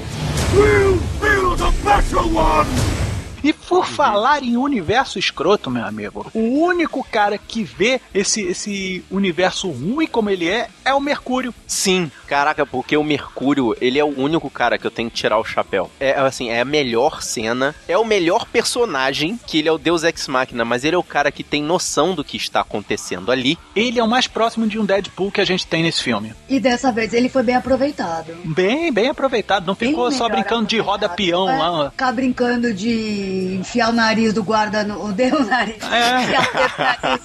we'll 0.55 0.99
build 1.21 1.61
a 1.61 1.73
better 1.85 2.25
one! 2.27 3.10
E 3.42 3.53
por 3.53 3.87
falar 3.87 4.42
em 4.42 4.57
universo 4.57 5.18
escroto, 5.18 5.70
meu 5.70 5.85
amigo, 5.85 6.26
o 6.35 6.61
único 6.61 7.05
cara 7.05 7.38
que 7.38 7.62
vê 7.62 8.00
esse, 8.14 8.42
esse 8.42 9.05
universo 9.11 9.70
ruim 9.70 10.07
como 10.07 10.31
ele 10.31 10.48
é 10.48 10.68
é 10.85 10.92
o 10.94 11.00
Mercúrio. 11.00 11.55
Sim, 11.66 12.11
caraca, 12.26 12.66
porque 12.66 12.96
o 12.96 13.05
Mercúrio, 13.05 13.74
ele 13.81 13.98
é 13.98 14.05
o 14.05 14.18
único 14.18 14.50
cara 14.50 14.79
que 14.79 14.87
eu 14.87 14.90
tenho 14.90 15.11
que 15.11 15.16
tirar 15.16 15.38
o 15.38 15.44
chapéu. 15.44 15.90
É 15.98 16.18
assim, 16.18 16.50
é 16.50 16.61
a 16.61 16.64
melhor 16.64 17.22
cena, 17.22 17.74
é 17.88 17.96
o 17.96 18.05
melhor 18.05 18.46
personagem, 18.46 19.38
que 19.46 19.59
ele 19.59 19.68
é 19.68 19.72
o 19.72 19.79
Deus 19.79 20.03
Ex 20.05 20.29
Machina, 20.29 20.64
mas 20.64 20.85
ele 20.85 20.96
é 20.96 20.98
o 20.98 21.03
cara 21.03 21.31
que 21.31 21.42
tem 21.42 21.62
noção 21.62 22.14
do 22.14 22.24
que 22.24 22.37
está 22.37 22.61
acontecendo 22.61 23.33
ali. 23.33 23.59
Ele 23.74 23.98
é 23.98 24.03
o 24.03 24.09
mais 24.09 24.26
próximo 24.26 24.66
de 24.66 24.79
um 24.79 24.85
Deadpool 24.85 25.31
que 25.31 25.40
a 25.40 25.44
gente 25.44 25.66
tem 25.66 25.83
nesse 25.83 26.03
filme. 26.03 26.35
E 26.48 26.61
dessa 26.61 26.92
vez 26.92 27.12
ele 27.12 27.29
foi 27.29 27.42
bem 27.42 27.57
aproveitado. 27.57 28.37
Bem, 28.44 28.92
bem 28.92 29.09
aproveitado. 29.09 29.66
Não 29.66 29.74
Bem 29.74 29.90
ficou 29.90 30.11
só 30.11 30.29
brincando 30.29 30.66
de 30.66 30.79
roda 30.79 31.09
peão 31.09 31.48
é 31.48 31.57
lá. 31.57 31.90
Ficar 31.90 32.12
brincando 32.12 32.72
de 32.72 33.30
enfiar 33.31 33.90
o 33.90 33.93
nariz 33.93 34.33
do 34.33 34.43
guarda 34.43 34.85
no. 34.85 35.05
O 35.05 35.12
dedo 35.12 35.40
no 35.40 35.47
nariz. 35.47 35.77
É. 35.90 36.23
Enfiar 36.23 36.49
o 36.49 36.79
nariz, 36.79 37.23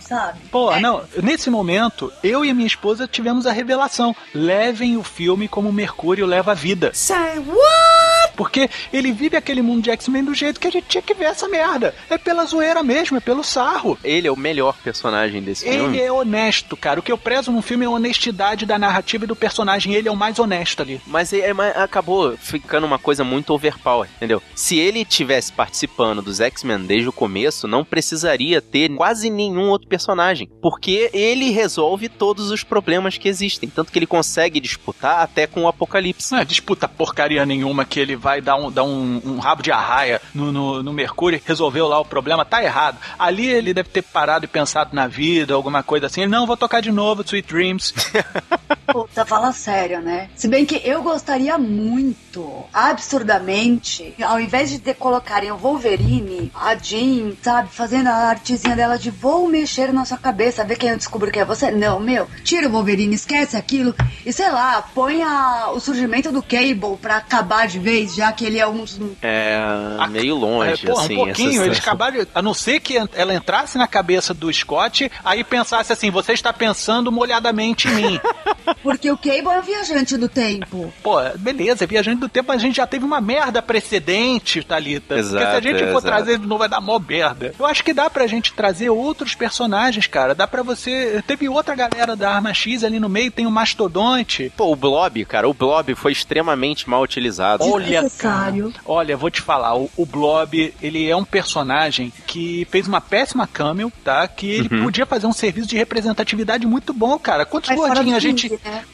sabe? 0.00 0.38
Pô, 0.50 0.76
não, 0.76 1.02
nesse 1.22 1.50
momento, 1.50 2.12
eu 2.22 2.44
e 2.44 2.50
a 2.50 2.54
minha 2.54 2.66
esposa 2.66 3.06
tivemos 3.06 3.46
a 3.46 3.52
revelação. 3.52 4.14
Levem 4.34 4.96
o 4.96 5.02
filme 5.02 5.48
como 5.48 5.72
Mercúrio 5.72 6.26
leva 6.26 6.52
a 6.52 6.54
vida. 6.54 6.90
Say 6.94 7.38
what? 7.38 8.15
Porque 8.36 8.68
ele 8.92 9.12
vive 9.12 9.36
aquele 9.36 9.62
mundo 9.62 9.82
de 9.82 9.90
X-Men 9.90 10.24
do 10.24 10.34
jeito 10.34 10.58
que 10.60 10.66
a 10.66 10.70
gente 10.70 10.86
tinha 10.88 11.02
que 11.02 11.14
ver 11.14 11.26
essa 11.26 11.48
merda. 11.48 11.94
É 12.10 12.18
pela 12.18 12.44
zoeira 12.44 12.82
mesmo, 12.82 13.16
é 13.16 13.20
pelo 13.20 13.42
sarro. 13.44 13.98
Ele 14.02 14.26
é 14.28 14.32
o 14.32 14.36
melhor 14.36 14.76
personagem 14.82 15.42
desse 15.42 15.64
filme. 15.68 15.96
Ele 15.98 16.04
é 16.06 16.12
honesto, 16.12 16.76
cara. 16.76 17.00
O 17.00 17.02
que 17.02 17.12
eu 17.12 17.18
prezo 17.18 17.52
num 17.52 17.62
filme 17.62 17.84
é 17.84 17.88
a 17.88 17.90
honestidade 17.90 18.66
da 18.66 18.78
narrativa 18.78 19.24
e 19.24 19.28
do 19.28 19.36
personagem. 19.36 19.94
Ele 19.94 20.08
é 20.08 20.12
o 20.12 20.16
mais 20.16 20.38
honesto 20.38 20.82
ali. 20.82 21.00
Mas 21.06 21.32
é- 21.32 21.52
mas 21.52 21.76
acabou 21.76 22.36
ficando 22.36 22.86
uma 22.86 22.98
coisa 22.98 23.22
muito 23.24 23.52
overpower, 23.52 24.08
entendeu? 24.16 24.42
Se 24.54 24.78
ele 24.78 25.04
tivesse 25.04 25.52
participando 25.52 26.22
dos 26.22 26.40
X-Men 26.40 26.84
desde 26.86 27.08
o 27.08 27.12
começo, 27.12 27.66
não 27.68 27.84
precisaria 27.84 28.60
ter 28.60 28.88
quase 28.96 29.30
nenhum 29.30 29.68
outro 29.68 29.88
personagem. 29.88 30.48
Porque 30.60 31.10
ele 31.12 31.50
resolve 31.50 32.08
todos 32.08 32.50
os 32.50 32.62
problemas 32.64 33.16
que 33.18 33.28
existem. 33.28 33.68
Tanto 33.68 33.92
que 33.92 33.98
ele 33.98 34.06
consegue 34.06 34.60
disputar 34.60 35.20
até 35.20 35.46
com 35.46 35.62
o 35.64 35.68
Apocalipse. 35.68 36.32
Não 36.32 36.40
é 36.40 36.44
disputa 36.44 36.88
porcaria 36.88 37.44
nenhuma 37.46 37.84
que 37.84 38.00
ele 38.00 38.15
vai 38.16 38.40
dar 38.40 38.56
um, 38.56 38.70
dar 38.70 38.84
um, 38.84 39.20
um 39.24 39.38
rabo 39.38 39.62
de 39.62 39.70
arraia 39.70 40.20
no, 40.34 40.50
no, 40.50 40.82
no 40.82 40.92
Mercúrio 40.92 41.40
resolveu 41.44 41.86
lá 41.86 41.98
o 42.00 42.04
problema. 42.04 42.44
Tá 42.44 42.62
errado. 42.62 42.98
Ali 43.18 43.46
ele 43.46 43.74
deve 43.74 43.88
ter 43.88 44.02
parado 44.02 44.44
e 44.44 44.48
pensado 44.48 44.94
na 44.94 45.06
vida, 45.06 45.54
alguma 45.54 45.82
coisa 45.82 46.06
assim. 46.06 46.22
Ele, 46.22 46.30
não, 46.30 46.46
vou 46.46 46.56
tocar 46.56 46.80
de 46.80 46.90
novo 46.90 47.22
Sweet 47.22 47.48
Dreams. 47.48 47.94
Puta, 48.92 49.24
fala 49.26 49.52
sério, 49.52 50.00
né? 50.00 50.28
Se 50.34 50.46
bem 50.48 50.64
que 50.64 50.80
eu 50.84 51.02
gostaria 51.02 51.58
muito, 51.58 52.64
absurdamente, 52.72 54.14
ao 54.22 54.38
invés 54.40 54.78
de 54.78 54.94
colocarem 54.94 55.50
o 55.50 55.56
Wolverine, 55.56 56.50
a 56.54 56.74
Jean, 56.76 57.32
sabe, 57.42 57.68
fazendo 57.72 58.08
a 58.08 58.14
artezinha 58.30 58.76
dela 58.76 58.98
de 58.98 59.10
vou 59.10 59.48
mexer 59.48 59.92
na 59.92 60.04
sua 60.04 60.16
cabeça, 60.18 60.64
ver 60.64 60.76
quem 60.76 60.90
eu 60.90 60.96
descubro 60.96 61.30
que 61.30 61.38
é 61.38 61.44
você. 61.44 61.70
Não, 61.70 61.98
meu, 61.98 62.28
tira 62.44 62.68
o 62.68 62.70
Wolverine, 62.70 63.14
esquece 63.14 63.56
aquilo 63.56 63.94
e 64.24 64.32
sei 64.32 64.50
lá, 64.50 64.82
põe 64.94 65.22
a- 65.22 65.70
o 65.74 65.80
surgimento 65.80 66.30
do 66.30 66.42
Cable 66.42 66.96
pra 67.00 67.16
acabar 67.16 67.66
de 67.66 67.78
vez, 67.78 68.14
já 68.14 68.30
que 68.32 68.44
ele 68.44 68.58
é 68.58 68.66
um 68.66 68.78
dos. 68.78 68.98
É 69.22 70.06
meio 70.08 70.34
longe, 70.36 70.84
É, 70.84 70.90
porra, 70.90 71.04
assim. 71.04 71.14
um 71.14 71.24
pouquinho. 71.24 71.50
essa- 71.52 71.64
Eles 71.66 71.78
acabaram. 71.78 72.18
de- 72.20 72.28
A 72.34 72.40
não 72.42 72.54
ser 72.54 72.80
que 72.80 72.96
ela 73.14 73.34
entrasse 73.34 73.76
na 73.78 73.86
cabeça 73.88 74.32
do 74.32 74.52
Scott, 74.52 75.10
aí 75.24 75.42
pensasse 75.42 75.92
assim: 75.92 76.10
você 76.10 76.32
está 76.32 76.52
pensando 76.52 77.10
molhadamente 77.10 77.88
em 77.88 77.94
mim. 77.94 78.20
Porque 78.82 79.10
o 79.10 79.16
Cable 79.16 79.48
é 79.48 79.58
um 79.58 79.62
viajante 79.62 80.16
do 80.16 80.28
tempo. 80.28 80.92
Pô, 81.02 81.16
beleza, 81.38 81.84
é 81.84 81.86
viajante 81.86 82.20
do 82.20 82.28
tempo, 82.28 82.48
mas 82.48 82.60
a 82.62 82.64
gente 82.66 82.76
já 82.76 82.86
teve 82.86 83.04
uma 83.04 83.20
merda 83.20 83.60
precedente, 83.62 84.62
Thalita. 84.62 85.14
Porque 85.16 85.22
se 85.22 85.36
a 85.36 85.40
Exato, 85.40 85.62
gente 85.62 85.78
for 85.78 85.84
exato. 85.90 86.06
trazer 86.06 86.38
de 86.38 86.46
novo, 86.46 86.60
vai 86.60 86.68
dar 86.68 86.80
mó 86.80 86.98
merda. 86.98 87.54
Eu 87.58 87.66
acho 87.66 87.82
que 87.84 87.92
dá 87.92 88.08
pra 88.08 88.26
gente 88.26 88.52
trazer 88.52 88.90
outros 88.90 89.34
personagens, 89.34 90.06
cara. 90.06 90.34
Dá 90.34 90.46
pra 90.46 90.62
você. 90.62 91.22
Teve 91.26 91.48
outra 91.48 91.74
galera 91.74 92.14
da 92.16 92.30
Arma 92.30 92.52
X 92.54 92.84
ali 92.84 92.98
no 93.00 93.08
meio, 93.08 93.30
tem 93.30 93.46
o 93.46 93.50
Mastodonte. 93.50 94.52
Pô, 94.56 94.72
o 94.72 94.76
Blob, 94.76 95.24
cara, 95.24 95.48
o 95.48 95.54
Blob 95.54 95.94
foi 95.94 96.12
extremamente 96.12 96.88
mal 96.88 97.02
utilizado. 97.02 97.64
Olha, 97.64 98.02
cara, 98.18 98.50
Desnecessário. 98.50 98.74
olha, 98.84 99.16
vou 99.16 99.30
te 99.30 99.40
falar, 99.40 99.76
o, 99.76 99.90
o 99.96 100.06
Blob, 100.06 100.74
ele 100.82 101.08
é 101.08 101.16
um 101.16 101.24
personagem 101.24 102.12
que 102.26 102.66
fez 102.70 102.86
uma 102.88 103.00
péssima 103.00 103.46
cameo, 103.46 103.92
tá? 104.04 104.26
Que 104.28 104.50
ele 104.50 104.66
Uhum. 104.76 104.84
podia 104.84 105.06
fazer 105.06 105.26
um 105.26 105.32
serviço 105.32 105.68
de 105.68 105.76
representatividade 105.76 106.66
muito 106.66 106.92
bom, 106.92 107.18
cara. 107.18 107.44
Quantos 107.46 107.70
gordinhos 107.74 108.16
a 108.16 108.20
gente. 108.20 108.48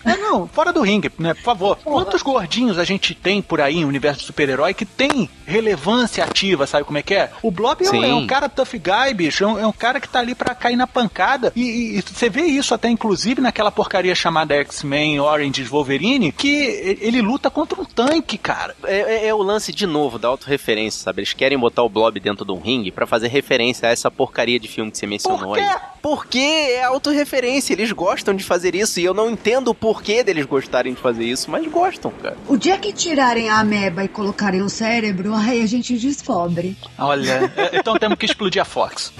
É, 0.04 0.16
não, 0.16 0.46
fora 0.48 0.72
do 0.72 0.80
ringue, 0.82 1.10
né? 1.18 1.34
Por 1.34 1.42
favor. 1.42 1.76
Porra. 1.76 2.04
Quantos 2.04 2.22
gordinhos 2.22 2.78
a 2.78 2.84
gente 2.84 3.14
tem 3.14 3.40
por 3.40 3.60
aí 3.60 3.80
no 3.82 3.88
universo 3.88 4.20
de 4.20 4.26
super-herói 4.26 4.74
que 4.74 4.84
tem 4.84 5.28
relevância 5.46 6.24
ativa, 6.24 6.66
sabe 6.66 6.84
como 6.84 6.98
é 6.98 7.02
que 7.02 7.14
é? 7.14 7.30
O 7.42 7.50
Blob 7.50 7.84
é 7.84 7.90
um, 7.90 8.04
é 8.04 8.14
um 8.14 8.26
cara 8.26 8.48
tough 8.48 8.72
guy, 8.72 9.14
bicho. 9.14 9.44
É 9.44 9.46
um, 9.46 9.58
é 9.58 9.66
um 9.66 9.72
cara 9.72 10.00
que 10.00 10.08
tá 10.08 10.18
ali 10.18 10.34
pra 10.34 10.54
cair 10.54 10.76
na 10.76 10.86
pancada. 10.86 11.52
E, 11.54 12.02
você 12.02 12.28
vê 12.28 12.42
isso 12.42 12.74
até, 12.74 12.88
inclusive, 12.88 13.40
naquela 13.40 13.70
porcaria 13.70 14.14
chamada 14.14 14.54
X-Men 14.56 15.20
Orange 15.20 15.62
Wolverine, 15.64 16.32
que 16.32 16.98
ele 17.00 17.20
luta 17.22 17.50
contra 17.50 17.80
um 17.80 17.84
tanque, 17.84 18.36
cara. 18.38 18.74
É, 18.84 19.26
é- 19.26 19.26
é 19.28 19.34
o 19.34 19.42
lance 19.42 19.72
de 19.72 19.86
novo 19.86 20.18
da 20.18 20.28
autorreferência, 20.28 21.02
sabe? 21.02 21.20
Eles 21.20 21.32
querem 21.32 21.58
botar 21.58 21.82
o 21.82 21.88
Blob 21.88 22.18
dentro 22.18 22.44
de 22.44 22.52
um 22.52 22.58
ringue 22.60 22.90
pra 22.90 23.06
fazer 23.06 23.28
referência 23.28 23.88
a 23.88 23.92
essa 23.92 24.10
porcaria 24.10 24.58
de 24.58 24.68
filme 24.68 24.90
que 24.90 24.98
você 24.98 25.06
mencionou 25.06 25.50
Por 25.50 25.58
aí. 25.58 25.76
Porque 26.02 26.38
é 26.38 26.82
autorreferência, 26.84 27.72
eles 27.72 27.92
gostam 27.92 28.34
de 28.34 28.42
fazer 28.42 28.74
isso 28.74 28.98
e 28.98 29.04
eu 29.04 29.14
não 29.14 29.30
entendo 29.30 29.61
o 29.70 29.74
porquê 29.74 30.22
deles 30.22 30.44
gostarem 30.46 30.94
de 30.94 31.00
fazer 31.00 31.24
isso, 31.24 31.50
mas 31.50 31.66
gostam, 31.66 32.10
cara. 32.10 32.36
O 32.48 32.56
dia 32.56 32.78
que 32.78 32.92
tirarem 32.92 33.48
a 33.48 33.60
ameba 33.60 34.04
e 34.04 34.08
colocarem 34.08 34.62
o 34.62 34.68
cérebro, 34.68 35.34
aí 35.34 35.62
a 35.62 35.66
gente 35.66 35.96
descobre. 35.96 36.76
Olha, 36.98 37.52
é, 37.56 37.78
então 37.78 37.96
temos 37.96 38.18
que 38.18 38.26
explodir 38.26 38.60
a 38.60 38.64
Fox. 38.64 39.12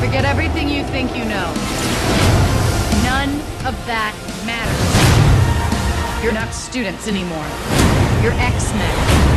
Forget 0.00 0.24
everything 0.24 0.68
you 0.68 0.84
think 0.92 1.10
you 1.16 1.24
know. 1.24 1.50
None 3.04 3.34
of 3.66 3.76
that 3.86 4.14
matters. 4.44 5.24
You're 6.22 6.32
not 6.32 6.52
students 6.54 7.08
anymore. 7.08 7.44
You're 8.22 8.34
X-Men. 8.40 9.33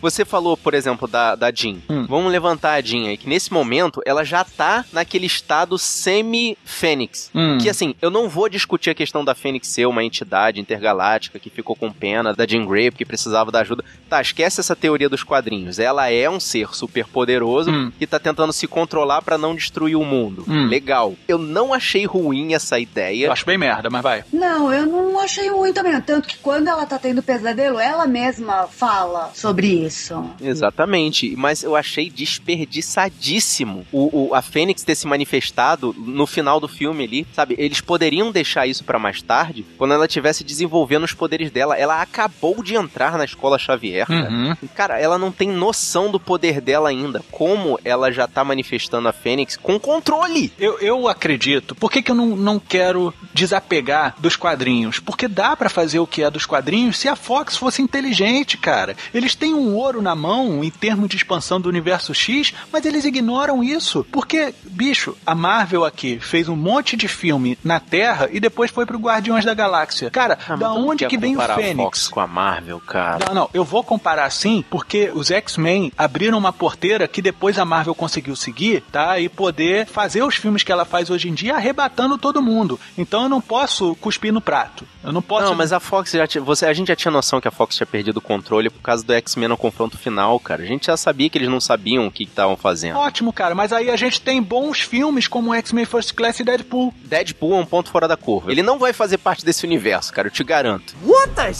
Você 0.00 0.24
falou, 0.24 0.56
por 0.56 0.74
exemplo, 0.74 1.06
da, 1.08 1.34
da 1.34 1.50
Jean. 1.52 1.76
Hum. 1.88 2.06
Vamos 2.08 2.30
levantar 2.32 2.74
a 2.74 2.80
Jean 2.80 3.08
aí, 3.08 3.16
que 3.16 3.28
nesse 3.28 3.52
momento 3.52 4.00
ela 4.06 4.24
já 4.24 4.44
tá 4.44 4.84
naquele 4.92 5.26
estado 5.26 5.76
semi-Fênix. 5.78 7.30
Hum. 7.34 7.58
Que 7.60 7.68
assim, 7.68 7.94
eu 8.00 8.10
não 8.10 8.28
vou 8.28 8.48
discutir 8.48 8.90
a 8.90 8.94
questão 8.94 9.24
da 9.24 9.34
Fênix 9.34 9.68
ser 9.68 9.86
uma 9.86 10.04
entidade 10.04 10.60
intergaláctica 10.60 11.38
que 11.38 11.50
ficou 11.50 11.74
com 11.76 11.90
pena 11.92 12.34
da 12.34 12.46
Jean 12.46 12.66
Grey 12.66 12.90
porque 12.90 13.04
precisava 13.04 13.50
da 13.50 13.60
ajuda. 13.60 13.84
Tá, 14.08 14.20
esquece 14.20 14.60
essa 14.60 14.74
teoria 14.76 15.08
dos 15.08 15.22
quadrinhos. 15.22 15.78
Ela 15.78 16.10
é 16.10 16.28
um 16.28 16.40
ser 16.40 16.74
super 16.74 17.06
poderoso 17.06 17.70
Hum. 17.70 17.92
que 17.98 18.06
tá 18.06 18.18
tentando 18.18 18.52
se 18.52 18.66
controlar 18.66 19.20
pra 19.22 19.36
não 19.36 19.54
destruir 19.54 19.96
o 19.96 20.04
mundo. 20.04 20.44
Hum. 20.48 20.66
Legal. 20.68 21.14
Eu 21.26 21.38
não 21.38 21.74
achei 21.74 22.06
ruim 22.06 22.54
essa 22.54 22.78
ideia. 22.78 23.26
Eu 23.26 23.32
acho 23.32 23.44
bem 23.44 23.58
merda, 23.58 23.90
mas 23.90 24.02
vai. 24.02 24.24
Não, 24.32 24.72
eu 24.72 24.86
não 24.86 25.18
achei 25.20 25.48
ruim 25.50 25.72
também. 25.72 25.98
Tanto 26.00 26.28
que 26.28 26.38
quando 26.38 26.68
ela 26.68 26.86
tá 26.86 26.98
tendo 26.98 27.22
pesadelo, 27.22 27.78
ela 27.78 28.06
mesma 28.06 28.66
fala 28.68 29.30
sobre 29.34 29.87
isso. 29.88 30.24
Exatamente, 30.40 31.34
mas 31.36 31.62
eu 31.62 31.74
achei 31.76 32.08
desperdiçadíssimo 32.08 33.86
o, 33.92 34.28
o- 34.30 34.34
a 34.34 34.42
Fênix 34.42 34.82
ter 34.82 34.94
se 34.94 35.06
manifestado 35.06 35.94
no 35.98 36.26
final 36.26 36.60
do 36.60 36.68
filme 36.68 37.04
ali, 37.04 37.26
sabe? 37.32 37.54
Eles 37.58 37.80
poderiam 37.80 38.30
deixar 38.30 38.66
isso 38.66 38.84
pra 38.84 38.98
mais 38.98 39.20
tarde, 39.22 39.64
quando 39.76 39.94
ela 39.94 40.06
estivesse 40.06 40.44
desenvolvendo 40.44 41.04
os 41.04 41.12
poderes 41.12 41.50
dela. 41.50 41.76
Ela 41.76 42.00
acabou 42.00 42.62
de 42.62 42.74
entrar 42.76 43.16
na 43.18 43.24
escola 43.24 43.58
Xavier, 43.58 44.06
cara. 44.06 44.30
Uhum. 44.30 44.54
Cara, 44.74 44.98
ela 45.00 45.18
não 45.18 45.30
tem 45.32 45.48
noção 45.48 46.10
do 46.10 46.20
poder 46.20 46.60
dela 46.60 46.88
ainda. 46.88 47.22
Como 47.30 47.78
ela 47.84 48.10
já 48.12 48.26
tá 48.26 48.44
manifestando 48.44 49.08
a 49.08 49.12
Fênix 49.12 49.56
com 49.56 49.78
controle. 49.78 50.52
Eu, 50.58 50.78
eu 50.80 51.08
acredito. 51.08 51.74
Por 51.74 51.90
que, 51.90 52.02
que 52.02 52.10
eu 52.10 52.14
não, 52.14 52.36
não 52.36 52.58
quero 52.58 53.12
desapegar 53.34 54.14
dos 54.18 54.36
quadrinhos? 54.36 54.98
Porque 54.98 55.28
dá 55.28 55.56
pra 55.56 55.68
fazer 55.68 55.98
o 55.98 56.06
que 56.06 56.22
é 56.22 56.30
dos 56.30 56.46
quadrinhos 56.46 56.98
se 56.98 57.08
a 57.08 57.16
Fox 57.16 57.56
fosse 57.56 57.82
inteligente, 57.82 58.56
cara. 58.56 58.96
Eles 59.14 59.34
têm 59.34 59.54
um 59.54 59.74
ouro 59.78 60.02
na 60.02 60.14
mão 60.14 60.62
em 60.64 60.70
termos 60.70 61.08
de 61.08 61.16
expansão 61.16 61.60
do 61.60 61.68
universo 61.68 62.14
X, 62.14 62.52
mas 62.72 62.84
eles 62.84 63.04
ignoram 63.04 63.62
isso. 63.62 64.04
Porque, 64.10 64.54
bicho, 64.64 65.16
a 65.26 65.34
Marvel 65.34 65.84
aqui 65.84 66.18
fez 66.20 66.48
um 66.48 66.56
monte 66.56 66.96
de 66.96 67.08
filme 67.08 67.58
na 67.62 67.80
Terra 67.80 68.28
e 68.32 68.40
depois 68.40 68.70
foi 68.70 68.84
pro 68.86 68.98
Guardiões 68.98 69.44
da 69.44 69.54
Galáxia. 69.54 70.10
Cara, 70.10 70.38
Ah, 70.48 70.56
da 70.56 70.68
não 70.68 70.88
onde 70.88 71.06
que 71.06 71.18
vem 71.18 71.36
o 71.36 71.40
Fênix? 71.40 71.76
Fox 71.76 72.08
com 72.08 72.20
a 72.20 72.26
Marvel, 72.26 72.80
cara. 72.80 73.26
Não, 73.28 73.34
não, 73.34 73.50
eu 73.54 73.64
vou 73.64 73.82
comparar 73.84 74.30
sim, 74.30 74.64
porque 74.70 75.10
os 75.14 75.30
X-Men 75.30 75.92
abriram 75.96 76.36
uma 76.38 76.52
porteira 76.52 77.06
que 77.08 77.22
depois 77.22 77.58
a 77.58 77.64
Marvel 77.64 77.94
conseguiu 77.94 78.34
seguir, 78.36 78.82
tá? 78.92 79.18
E 79.18 79.28
poder 79.28 79.86
fazer 79.86 80.22
os 80.22 80.34
filmes 80.36 80.62
que 80.62 80.72
ela 80.72 80.84
faz 80.84 81.10
hoje 81.10 81.28
em 81.28 81.34
dia 81.34 81.54
arrebatando 81.56 82.18
todo 82.18 82.42
mundo. 82.42 82.78
Então 82.96 83.24
eu 83.24 83.28
não 83.28 83.40
posso 83.40 83.94
cuspir 83.96 84.32
no 84.32 84.40
prato. 84.40 84.86
Eu 85.04 85.12
não 85.12 85.22
posso. 85.22 85.46
Não, 85.46 85.54
mas 85.54 85.72
a 85.72 85.80
Fox 85.80 86.10
já 86.10 86.26
tinha, 86.26 86.42
você, 86.42 86.66
a 86.66 86.72
gente 86.72 86.88
já 86.88 86.96
tinha 86.96 87.10
noção 87.12 87.40
que 87.40 87.48
a 87.48 87.50
Fox 87.50 87.76
tinha 87.76 87.86
perdido 87.86 88.16
o 88.18 88.20
controle 88.20 88.68
por 88.70 88.80
causa 88.82 89.04
do 89.04 89.12
X-Men 89.12 89.48
no 89.48 89.56
confronto 89.70 89.98
final, 89.98 90.40
cara. 90.40 90.62
A 90.62 90.66
gente 90.66 90.86
já 90.86 90.96
sabia 90.96 91.28
que 91.28 91.36
eles 91.36 91.48
não 91.48 91.60
sabiam 91.60 92.06
o 92.06 92.10
que 92.10 92.24
estavam 92.24 92.56
fazendo. 92.56 92.96
Ótimo, 92.96 93.32
cara, 93.32 93.54
mas 93.54 93.72
aí 93.72 93.90
a 93.90 93.96
gente 93.96 94.20
tem 94.20 94.42
bons 94.42 94.80
filmes 94.80 95.28
como 95.28 95.54
X-Men 95.54 95.84
First 95.84 96.14
Class 96.14 96.40
e 96.40 96.44
Deadpool. 96.44 96.92
Deadpool 97.04 97.54
é 97.54 97.60
um 97.60 97.66
ponto 97.66 97.90
fora 97.90 98.08
da 98.08 98.16
curva. 98.16 98.50
Ele 98.50 98.62
não 98.62 98.78
vai 98.78 98.92
fazer 98.92 99.18
parte 99.18 99.44
desse 99.44 99.66
universo, 99.66 100.12
cara, 100.12 100.28
eu 100.28 100.32
te 100.32 100.42
garanto. 100.42 100.96
What 101.04 101.34
the 101.34 101.52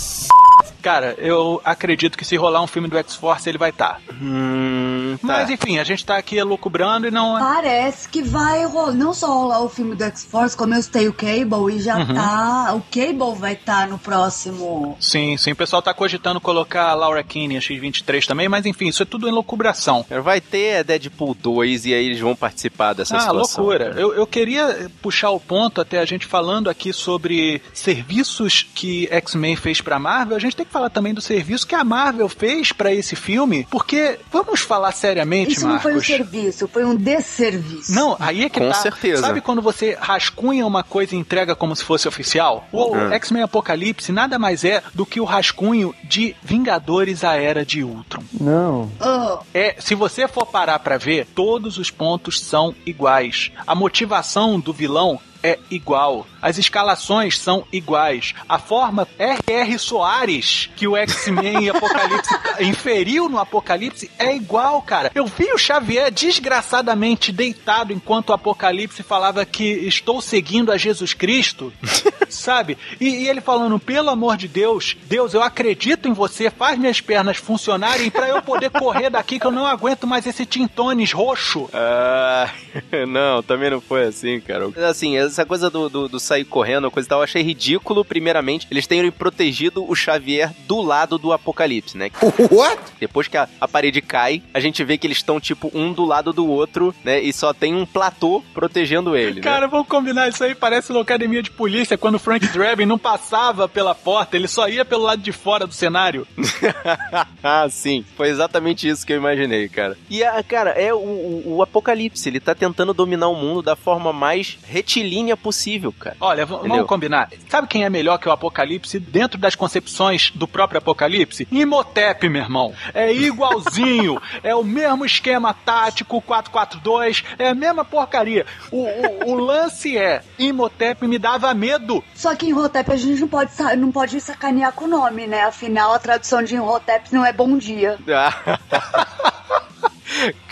Cara, 0.82 1.14
eu 1.18 1.60
acredito 1.64 2.16
que 2.16 2.24
se 2.24 2.36
rolar 2.36 2.62
um 2.62 2.66
filme 2.66 2.88
do 2.88 2.96
X-Force 2.98 3.48
ele 3.48 3.58
vai 3.58 3.70
estar. 3.70 4.00
Hum, 4.20 5.16
Mas 5.22 5.50
enfim, 5.50 5.78
a 5.78 5.84
gente 5.84 6.04
tá 6.04 6.16
aqui 6.16 6.36
elucubrando 6.36 7.06
e 7.06 7.10
não. 7.10 7.38
Parece 7.38 8.08
que 8.08 8.22
vai 8.22 8.64
rolar, 8.64 8.92
não 8.92 9.12
só 9.12 9.26
rolar 9.26 9.60
o 9.62 9.68
filme 9.68 9.94
do 9.94 10.04
X-Force, 10.04 10.56
como 10.56 10.74
eu 10.74 10.82
citei 10.82 11.08
o 11.08 11.12
Cable 11.12 11.74
e 11.76 11.80
já 11.80 11.96
Uhum. 11.98 12.14
tá. 12.14 12.74
O 12.74 12.80
Cable 12.82 13.38
vai 13.38 13.54
estar 13.54 13.88
no 13.88 13.98
próximo. 13.98 14.96
Sim, 15.00 15.36
sim, 15.36 15.52
o 15.52 15.56
pessoal 15.56 15.82
tá 15.82 15.92
cogitando 15.92 16.40
colocar 16.40 16.88
a 16.90 16.94
Laura 16.94 17.22
Kinney, 17.22 17.56
a 17.56 17.60
X-23 17.60 18.26
também, 18.26 18.48
mas 18.48 18.66
enfim, 18.66 18.88
isso 18.88 19.02
é 19.02 19.06
tudo 19.06 19.26
elucubração. 19.28 20.04
Vai 20.22 20.40
ter 20.40 20.84
Deadpool 20.84 21.34
2 21.34 21.86
e 21.86 21.94
aí 21.94 22.06
eles 22.06 22.20
vão 22.20 22.36
participar 22.36 22.92
dessa 22.92 23.16
ah, 23.16 23.20
situação. 23.20 23.64
loucura. 23.64 23.94
Eu, 23.96 24.14
eu 24.14 24.26
queria 24.26 24.90
puxar 25.02 25.30
o 25.30 25.40
ponto 25.40 25.80
até 25.80 25.98
a 25.98 26.04
gente 26.04 26.26
falando 26.26 26.68
aqui 26.70 26.92
sobre 26.92 27.60
serviços 27.72 28.66
que 28.74 29.08
X-Men 29.10 29.56
fez 29.56 29.80
pra 29.80 29.98
Marvel. 29.98 30.36
A 30.36 30.40
gente 30.40 30.56
tem 30.56 30.66
que 30.68 30.72
falar 30.72 30.90
também 30.90 31.12
do 31.12 31.20
serviço 31.20 31.66
que 31.66 31.74
a 31.74 31.82
Marvel 31.82 32.28
fez 32.28 32.72
pra 32.72 32.92
esse 32.94 33.16
filme, 33.16 33.66
porque 33.70 34.18
vamos 34.30 34.60
falar 34.60 34.92
seriamente, 34.92 35.52
Isso 35.54 35.66
não 35.66 35.80
foi 35.80 35.92
um 35.92 35.94
Marcos. 35.96 36.06
serviço, 36.14 36.68
foi 36.68 36.84
um 36.84 36.94
desserviço. 36.94 37.92
Não, 37.94 38.16
aí 38.20 38.44
é 38.44 38.48
que 38.48 38.60
Com 38.60 38.68
tá. 38.68 38.74
certeza. 38.74 39.22
Sabe 39.22 39.40
quando 39.40 39.60
você 39.62 39.96
rascunha 40.00 40.66
uma 40.66 40.82
coisa 40.82 41.14
e 41.14 41.18
entrega 41.18 41.56
como 41.56 41.74
se 41.74 41.82
fosse 41.84 42.06
oficial? 42.06 42.66
O 42.72 42.94
Hum. 42.96 43.12
X-Men 43.12 43.42
Apocalipse 43.42 44.12
nada 44.12 44.38
mais 44.38 44.64
é 44.64 44.82
do 44.94 45.04
que 45.06 45.20
o 45.20 45.24
rascunho 45.24 45.94
de 46.04 46.36
Vingadores 46.42 47.24
a 47.24 47.34
Era 47.34 47.64
de 47.64 47.82
Ultron. 47.82 48.22
Não. 48.32 48.90
Oh, 49.00 49.38
É, 49.54 49.76
se 49.78 49.94
você 49.94 50.28
for 50.28 50.46
parar 50.46 50.78
pra 50.78 50.98
ver, 50.98 51.26
todos 51.34 51.78
os 51.78 51.90
pontos 51.90 52.40
são 52.40 52.74
iguais. 52.86 53.50
A 53.66 53.74
motivação 53.74 54.60
do 54.60 54.72
vilão 54.72 55.18
é 55.42 55.58
igual. 55.70 56.26
As 56.40 56.58
escalações 56.58 57.38
são 57.38 57.64
iguais. 57.72 58.34
A 58.48 58.58
forma 58.58 59.08
R.R. 59.18 59.78
Soares 59.78 60.70
que 60.76 60.86
o 60.86 60.96
X-Men 60.96 61.64
e 61.64 61.70
Apocalipse 61.70 62.34
inferiu 62.60 63.28
no 63.28 63.38
Apocalipse 63.38 64.10
é 64.18 64.34
igual, 64.34 64.80
cara. 64.82 65.10
Eu 65.14 65.26
vi 65.26 65.52
o 65.52 65.58
Xavier 65.58 66.10
desgraçadamente 66.10 67.32
deitado 67.32 67.92
enquanto 67.92 68.30
o 68.30 68.32
Apocalipse 68.32 69.02
falava 69.02 69.44
que 69.44 69.64
estou 69.64 70.20
seguindo 70.20 70.70
a 70.70 70.76
Jesus 70.76 71.14
Cristo, 71.14 71.72
sabe? 72.28 72.78
E, 73.00 73.08
e 73.08 73.28
ele 73.28 73.40
falando, 73.40 73.78
pelo 73.78 74.10
amor 74.10 74.36
de 74.36 74.48
Deus, 74.48 74.96
Deus, 75.06 75.34
eu 75.34 75.42
acredito 75.42 76.08
em 76.08 76.12
você, 76.12 76.50
faz 76.50 76.78
minhas 76.78 77.00
pernas 77.00 77.36
funcionarem 77.36 78.10
pra 78.10 78.28
eu 78.28 78.42
poder 78.42 78.70
correr 78.70 79.10
daqui 79.10 79.38
que 79.38 79.46
eu 79.46 79.50
não 79.50 79.66
aguento 79.66 80.06
mais 80.06 80.26
esse 80.26 80.46
tintones 80.46 81.12
roxo. 81.12 81.68
Ah, 81.72 82.50
não, 83.08 83.42
também 83.42 83.70
não 83.70 83.80
foi 83.80 84.04
assim, 84.04 84.40
cara. 84.40 84.70
Assim, 84.88 85.16
essa 85.32 85.46
coisa 85.46 85.70
do, 85.70 85.88
do, 85.88 86.08
do 86.08 86.20
sair 86.20 86.44
correndo, 86.44 86.90
coisa 86.90 87.06
e 87.06 87.08
tal, 87.08 87.20
eu 87.20 87.24
achei 87.24 87.42
ridículo, 87.42 88.04
primeiramente, 88.04 88.66
eles 88.70 88.86
terem 88.86 89.10
protegido 89.10 89.88
o 89.88 89.94
Xavier 89.94 90.52
do 90.66 90.80
lado 90.80 91.18
do 91.18 91.32
Apocalipse, 91.32 91.96
né? 91.96 92.10
What? 92.50 92.78
Depois 93.00 93.28
que 93.28 93.36
a, 93.36 93.48
a 93.60 93.68
parede 93.68 94.00
cai, 94.00 94.42
a 94.52 94.60
gente 94.60 94.82
vê 94.84 94.98
que 94.98 95.06
eles 95.06 95.18
estão, 95.18 95.40
tipo, 95.40 95.70
um 95.74 95.92
do 95.92 96.04
lado 96.04 96.32
do 96.32 96.46
outro, 96.46 96.94
né? 97.04 97.20
E 97.20 97.32
só 97.32 97.52
tem 97.52 97.74
um 97.74 97.86
platô 97.86 98.42
protegendo 98.52 99.16
ele, 99.16 99.40
Cara, 99.40 99.66
vamos 99.66 99.88
combinar 99.88 100.28
isso 100.28 100.42
aí, 100.44 100.54
parece 100.54 100.92
uma 100.92 101.02
academia 101.02 101.42
de 101.42 101.50
polícia 101.50 101.96
quando 101.96 102.16
o 102.16 102.18
Frank 102.18 102.46
Drebin 102.48 102.86
não 102.86 102.98
passava 102.98 103.68
pela 103.68 103.94
porta, 103.94 104.36
ele 104.36 104.48
só 104.48 104.68
ia 104.68 104.84
pelo 104.84 105.04
lado 105.04 105.22
de 105.22 105.32
fora 105.32 105.66
do 105.66 105.72
cenário. 105.72 106.26
né? 106.36 106.48
ah, 107.42 107.66
sim. 107.70 108.04
Foi 108.16 108.28
exatamente 108.28 108.88
isso 108.88 109.06
que 109.06 109.12
eu 109.12 109.16
imaginei, 109.16 109.68
cara. 109.68 109.96
E, 110.10 110.22
a, 110.22 110.42
cara, 110.42 110.70
é 110.70 110.92
o, 110.92 110.98
o, 110.98 111.56
o 111.56 111.62
Apocalipse. 111.62 112.28
Ele 112.28 112.40
tá 112.40 112.54
tentando 112.54 112.94
dominar 112.94 113.28
o 113.28 113.34
mundo 113.34 113.62
da 113.62 113.76
forma 113.76 114.12
mais 114.12 114.58
retilínea 114.66 115.17
possível, 115.36 115.92
cara. 115.92 116.16
Olha, 116.20 116.42
Entendeu? 116.42 116.62
vamos 116.68 116.86
combinar. 116.86 117.28
Sabe 117.48 117.66
quem 117.68 117.84
é 117.84 117.90
melhor 117.90 118.18
que 118.18 118.28
o 118.28 118.32
Apocalipse 118.32 118.98
dentro 118.98 119.38
das 119.38 119.54
concepções 119.54 120.30
do 120.34 120.46
próprio 120.48 120.78
Apocalipse? 120.78 121.46
Imhotep, 121.50 122.28
meu 122.28 122.42
irmão. 122.42 122.72
É 122.94 123.12
igualzinho. 123.12 124.20
é 124.42 124.54
o 124.54 124.62
mesmo 124.64 125.04
esquema 125.04 125.52
tático, 125.54 126.20
442. 126.22 127.24
É 127.38 127.48
a 127.48 127.54
mesma 127.54 127.84
porcaria. 127.84 128.46
O, 128.70 128.84
o- 128.84 129.30
o 129.32 129.34
lance 129.34 129.96
é: 129.96 130.22
Imhotep 130.38 131.06
me 131.06 131.18
dava 131.18 131.52
medo. 131.54 132.02
Só 132.14 132.34
que 132.34 132.46
em 132.46 132.52
Rotep 132.52 132.90
a 132.92 132.96
gente 132.96 133.20
não 133.20 133.28
pode, 133.28 133.50
não 133.76 133.92
pode 133.92 134.20
sacanear 134.20 134.72
com 134.72 134.84
o 134.84 134.88
nome, 134.88 135.26
né? 135.26 135.42
Afinal, 135.42 135.92
a 135.94 135.98
tradução 135.98 136.42
de 136.42 136.56
Rotep 136.56 137.12
não 137.12 137.24
é 137.24 137.32
bom 137.32 137.56
dia. 137.58 137.98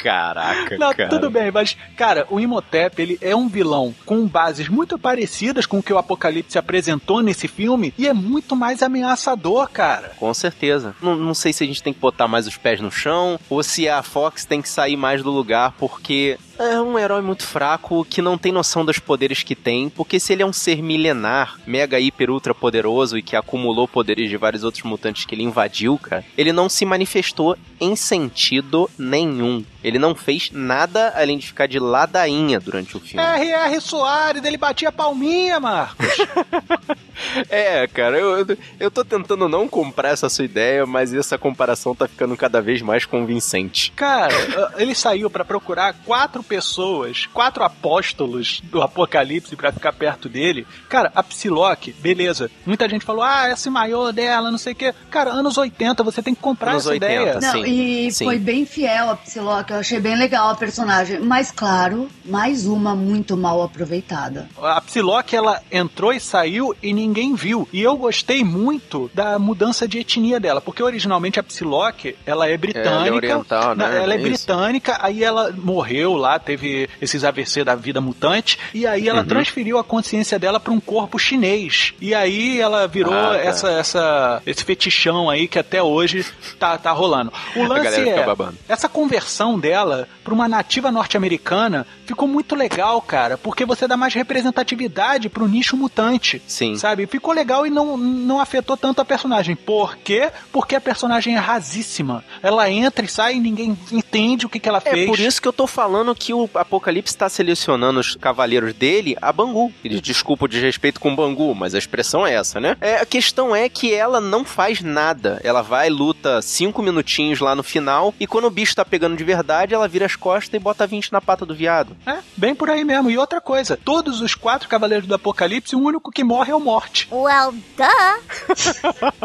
Caraca, 0.06 0.78
Não, 0.78 0.94
cara. 0.94 1.08
tudo 1.08 1.28
bem, 1.28 1.50
mas, 1.50 1.76
cara, 1.96 2.26
o 2.30 2.38
Imhotep, 2.38 3.02
ele 3.02 3.18
é 3.20 3.34
um 3.34 3.48
vilão 3.48 3.92
com 4.04 4.24
bases 4.26 4.68
muito 4.68 4.96
parecidas 4.96 5.66
com 5.66 5.78
o 5.78 5.82
que 5.82 5.92
o 5.92 5.98
Apocalipse 5.98 6.56
apresentou 6.56 7.20
nesse 7.20 7.48
filme 7.48 7.92
e 7.98 8.06
é 8.06 8.12
muito 8.12 8.54
mais 8.54 8.82
ameaçador, 8.84 9.68
cara. 9.68 10.12
Com 10.16 10.32
certeza. 10.32 10.94
Não, 11.02 11.16
não 11.16 11.34
sei 11.34 11.52
se 11.52 11.64
a 11.64 11.66
gente 11.66 11.82
tem 11.82 11.92
que 11.92 11.98
botar 11.98 12.28
mais 12.28 12.46
os 12.46 12.56
pés 12.56 12.80
no 12.80 12.90
chão 12.90 13.36
ou 13.50 13.64
se 13.64 13.88
a 13.88 14.00
Fox 14.00 14.44
tem 14.44 14.62
que 14.62 14.68
sair 14.68 14.96
mais 14.96 15.24
do 15.24 15.30
lugar 15.30 15.72
porque 15.76 16.38
é 16.58 16.80
um 16.80 16.98
herói 16.98 17.20
muito 17.20 17.42
fraco 17.42 18.04
que 18.08 18.22
não 18.22 18.38
tem 18.38 18.50
noção 18.50 18.84
dos 18.84 18.98
poderes 18.98 19.42
que 19.42 19.54
tem. 19.54 19.90
Porque 19.90 20.18
se 20.18 20.32
ele 20.32 20.42
é 20.42 20.46
um 20.46 20.52
ser 20.52 20.82
milenar, 20.82 21.58
mega, 21.66 22.00
hiper, 22.00 22.30
ultra 22.30 22.54
poderoso 22.54 23.18
e 23.18 23.22
que 23.22 23.36
acumulou 23.36 23.86
poderes 23.86 24.30
de 24.30 24.36
vários 24.36 24.64
outros 24.64 24.82
mutantes 24.84 25.26
que 25.26 25.34
ele 25.34 25.42
invadiu, 25.42 25.98
cara, 25.98 26.24
ele 26.36 26.52
não 26.52 26.68
se 26.68 26.86
manifestou 26.86 27.56
em 27.78 27.94
sentido 27.94 28.88
nenhum. 28.98 29.62
Ele 29.84 29.95
não 29.98 30.14
fez 30.14 30.50
nada 30.52 31.12
além 31.16 31.38
de 31.38 31.46
ficar 31.46 31.66
de 31.66 31.78
ladainha 31.78 32.58
durante 32.60 32.96
o 32.96 33.00
filme. 33.00 33.22
R.R. 33.22 33.80
Soares, 33.80 34.44
ele 34.44 34.56
batia 34.56 34.90
palminha, 34.92 35.58
Marcos. 35.60 36.06
É, 37.48 37.86
cara, 37.86 38.18
eu, 38.18 38.46
eu- 38.78 38.90
tô 38.90 39.02
tentando 39.04 39.48
não 39.48 39.66
comprar 39.66 40.10
essa 40.10 40.28
sua 40.28 40.44
ideia, 40.44 40.84
mas 40.86 41.12
essa 41.14 41.38
comparação 41.38 41.94
tá 41.94 42.06
ficando 42.06 42.36
cada 42.36 42.60
vez 42.60 42.82
mais 42.82 43.04
convincente. 43.06 43.90
Cara, 43.96 44.34
ele 44.76 44.94
saiu 44.94 45.30
pra 45.30 45.44
procurar 45.44 45.94
quatro 46.04 46.42
pessoas, 46.42 47.26
quatro 47.32 47.64
apóstolos 47.64 48.60
do 48.64 48.82
Apocalipse 48.82 49.56
pra 49.56 49.72
ficar 49.72 49.92
perto 49.94 50.28
dele. 50.28 50.66
Cara, 50.88 51.10
a 51.14 51.22
Psylocke, 51.22 51.92
beleza. 51.92 52.50
Muita 52.66 52.88
gente 52.88 53.04
falou, 53.04 53.22
ah, 53.22 53.50
esse 53.50 53.68
maiô 53.70 54.12
dela, 54.12 54.50
não 54.50 54.58
sei 54.58 54.72
o 54.74 54.76
quê. 54.76 54.94
Cara, 55.10 55.30
anos 55.30 55.56
80, 55.56 56.02
você 56.02 56.22
tem 56.22 56.34
que 56.34 56.40
comprar 56.42 56.72
Anos 56.72 56.84
essa 56.84 56.90
80, 56.92 57.12
ideia. 57.12 57.40
Não, 57.40 57.52
Sim, 57.64 58.06
e 58.06 58.12
sim. 58.12 58.24
foi 58.24 58.38
bem 58.38 58.66
fiel 58.66 59.10
a 59.10 59.16
Psylocke, 59.16 59.72
eu 59.76 59.80
achei 59.80 60.00
bem 60.00 60.16
legal 60.16 60.50
a 60.50 60.54
personagem. 60.54 61.20
Mas 61.20 61.50
claro, 61.50 62.08
mais 62.24 62.66
uma 62.66 62.94
muito 62.94 63.36
mal 63.36 63.62
aproveitada. 63.62 64.48
A 64.60 64.80
Psylocke, 64.80 65.36
ela 65.36 65.60
entrou 65.70 66.12
e 66.12 66.20
saiu 66.20 66.74
e 66.82 66.92
ninguém 66.92 67.34
viu. 67.34 67.68
E 67.72 67.80
eu 67.82 67.96
gostei 67.96 68.42
muito 68.44 69.10
da 69.14 69.38
mudança 69.38 69.86
de 69.86 69.98
etnia 69.98 70.40
dela, 70.40 70.60
porque 70.60 70.82
originalmente 70.82 71.38
a 71.38 71.42
Psylocke, 71.42 72.16
ela 72.26 72.48
é 72.48 72.56
britânica. 72.56 72.90
ela 72.90 73.06
é 73.08 73.12
oriental, 73.12 73.74
né? 73.76 74.02
Ela 74.02 74.14
é 74.14 74.16
Isso. 74.16 74.26
britânica, 74.26 74.98
aí 75.00 75.22
ela 75.22 75.52
morreu 75.52 76.14
lá, 76.14 76.38
teve 76.38 76.88
esses 77.00 77.22
AVC 77.24 77.64
da 77.64 77.74
vida 77.74 78.00
mutante, 78.00 78.58
e 78.74 78.86
aí 78.86 79.08
ela 79.08 79.20
Uhum. 79.20 79.26
transferiu 79.26 79.78
a 79.78 79.84
consciência 79.84 80.38
dela 80.38 80.58
para 80.60 80.72
um 80.72 80.80
corpo 80.80 81.18
chinês. 81.18 81.92
E 82.00 82.14
aí 82.14 82.60
ela 82.60 82.86
virou 82.86 83.12
Ah, 83.14 83.30
tá. 83.30 83.36
essa, 83.36 83.70
essa, 83.70 84.42
esse 84.46 84.64
fetichão 84.64 85.28
aí 85.30 85.46
que 85.48 85.58
até 85.58 85.82
hoje 85.82 86.24
tá, 86.58 86.76
tá 86.78 86.92
rolando. 86.92 87.32
O 87.54 87.62
lance 87.64 87.84
galera 87.84 88.04
fica 88.04 88.20
é, 88.20 88.26
babando. 88.26 88.54
essa 88.68 88.88
conversão 88.88 89.58
dela 89.66 90.08
para 90.22 90.32
uma 90.32 90.46
nativa 90.48 90.92
norte-americana 90.92 91.86
ficou 92.04 92.28
muito 92.28 92.54
legal, 92.54 93.00
cara, 93.02 93.36
porque 93.36 93.64
você 93.64 93.88
dá 93.88 93.96
mais 93.96 94.14
representatividade 94.14 95.28
pro 95.28 95.48
nicho 95.48 95.76
mutante. 95.76 96.40
Sim. 96.46 96.76
Sabe? 96.76 97.06
Ficou 97.06 97.34
legal 97.34 97.66
e 97.66 97.70
não, 97.70 97.96
não 97.96 98.40
afetou 98.40 98.76
tanto 98.76 99.00
a 99.00 99.04
personagem. 99.04 99.56
Por 99.56 99.96
quê? 99.96 100.30
Porque 100.52 100.76
a 100.76 100.80
personagem 100.80 101.34
é 101.34 101.38
rasíssima. 101.38 102.24
Ela 102.42 102.70
entra 102.70 103.04
e 103.04 103.08
sai 103.08 103.34
e 103.36 103.40
ninguém 103.40 103.76
entende 103.90 104.46
o 104.46 104.48
que, 104.48 104.60
que 104.60 104.68
ela 104.68 104.80
É 104.84 104.90
fez. 104.90 105.06
por 105.08 105.18
isso 105.18 105.42
que 105.42 105.48
eu 105.48 105.52
tô 105.52 105.66
falando 105.66 106.14
que 106.14 106.32
o 106.32 106.48
Apocalipse 106.54 107.12
está 107.14 107.28
selecionando 107.28 107.98
os 108.00 108.14
cavaleiros 108.16 108.72
dele 108.72 109.16
a 109.20 109.32
Bangu. 109.32 109.72
Ele 109.84 110.00
desculpa 110.00 110.44
o 110.44 110.48
desrespeito 110.48 111.00
com 111.00 111.14
Bangu, 111.14 111.54
mas 111.54 111.74
a 111.74 111.78
expressão 111.78 112.24
é 112.26 112.34
essa, 112.34 112.60
né? 112.60 112.76
É, 112.80 112.96
a 112.98 113.06
questão 113.06 113.54
é 113.54 113.68
que 113.68 113.92
ela 113.92 114.20
não 114.20 114.44
faz 114.44 114.80
nada. 114.80 115.40
Ela 115.42 115.62
vai, 115.62 115.88
luta 115.90 116.40
cinco 116.40 116.82
minutinhos 116.82 117.40
lá 117.40 117.54
no 117.54 117.62
final, 117.62 118.14
e 118.20 118.26
quando 118.26 118.44
o 118.46 118.50
bicho 118.50 118.76
tá 118.76 118.84
pegando 118.84 119.16
de 119.16 119.24
verdade, 119.24 119.55
ela 119.64 119.88
vira 119.88 120.06
as 120.06 120.16
costas 120.16 120.52
e 120.54 120.58
bota 120.58 120.86
20 120.86 121.12
na 121.12 121.20
pata 121.20 121.44
do 121.46 121.54
viado. 121.54 121.96
É, 122.06 122.18
bem 122.36 122.54
por 122.54 122.68
aí 122.70 122.84
mesmo. 122.84 123.10
E 123.10 123.18
outra 123.18 123.40
coisa, 123.40 123.78
todos 123.82 124.20
os 124.20 124.34
quatro 124.34 124.68
cavaleiros 124.68 125.06
do 125.06 125.14
Apocalipse, 125.14 125.74
o 125.76 125.80
único 125.80 126.10
que 126.10 126.22
morre 126.24 126.52
é 126.52 126.54
o 126.54 126.60
Morte. 126.60 127.08
Well, 127.10 127.52
duh. 127.76 129.16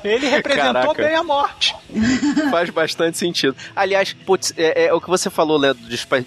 Ele 0.02 0.28
representou 0.28 0.72
Caraca. 0.94 1.02
bem 1.02 1.14
a 1.14 1.22
morte. 1.22 1.74
Faz 2.50 2.70
bastante 2.70 3.18
sentido. 3.18 3.54
Aliás, 3.76 4.12
putz, 4.12 4.52
é, 4.56 4.86
é 4.86 4.94
o 4.94 5.00
que 5.00 5.08
você 5.08 5.28
falou, 5.28 5.58
Léo, 5.58 5.74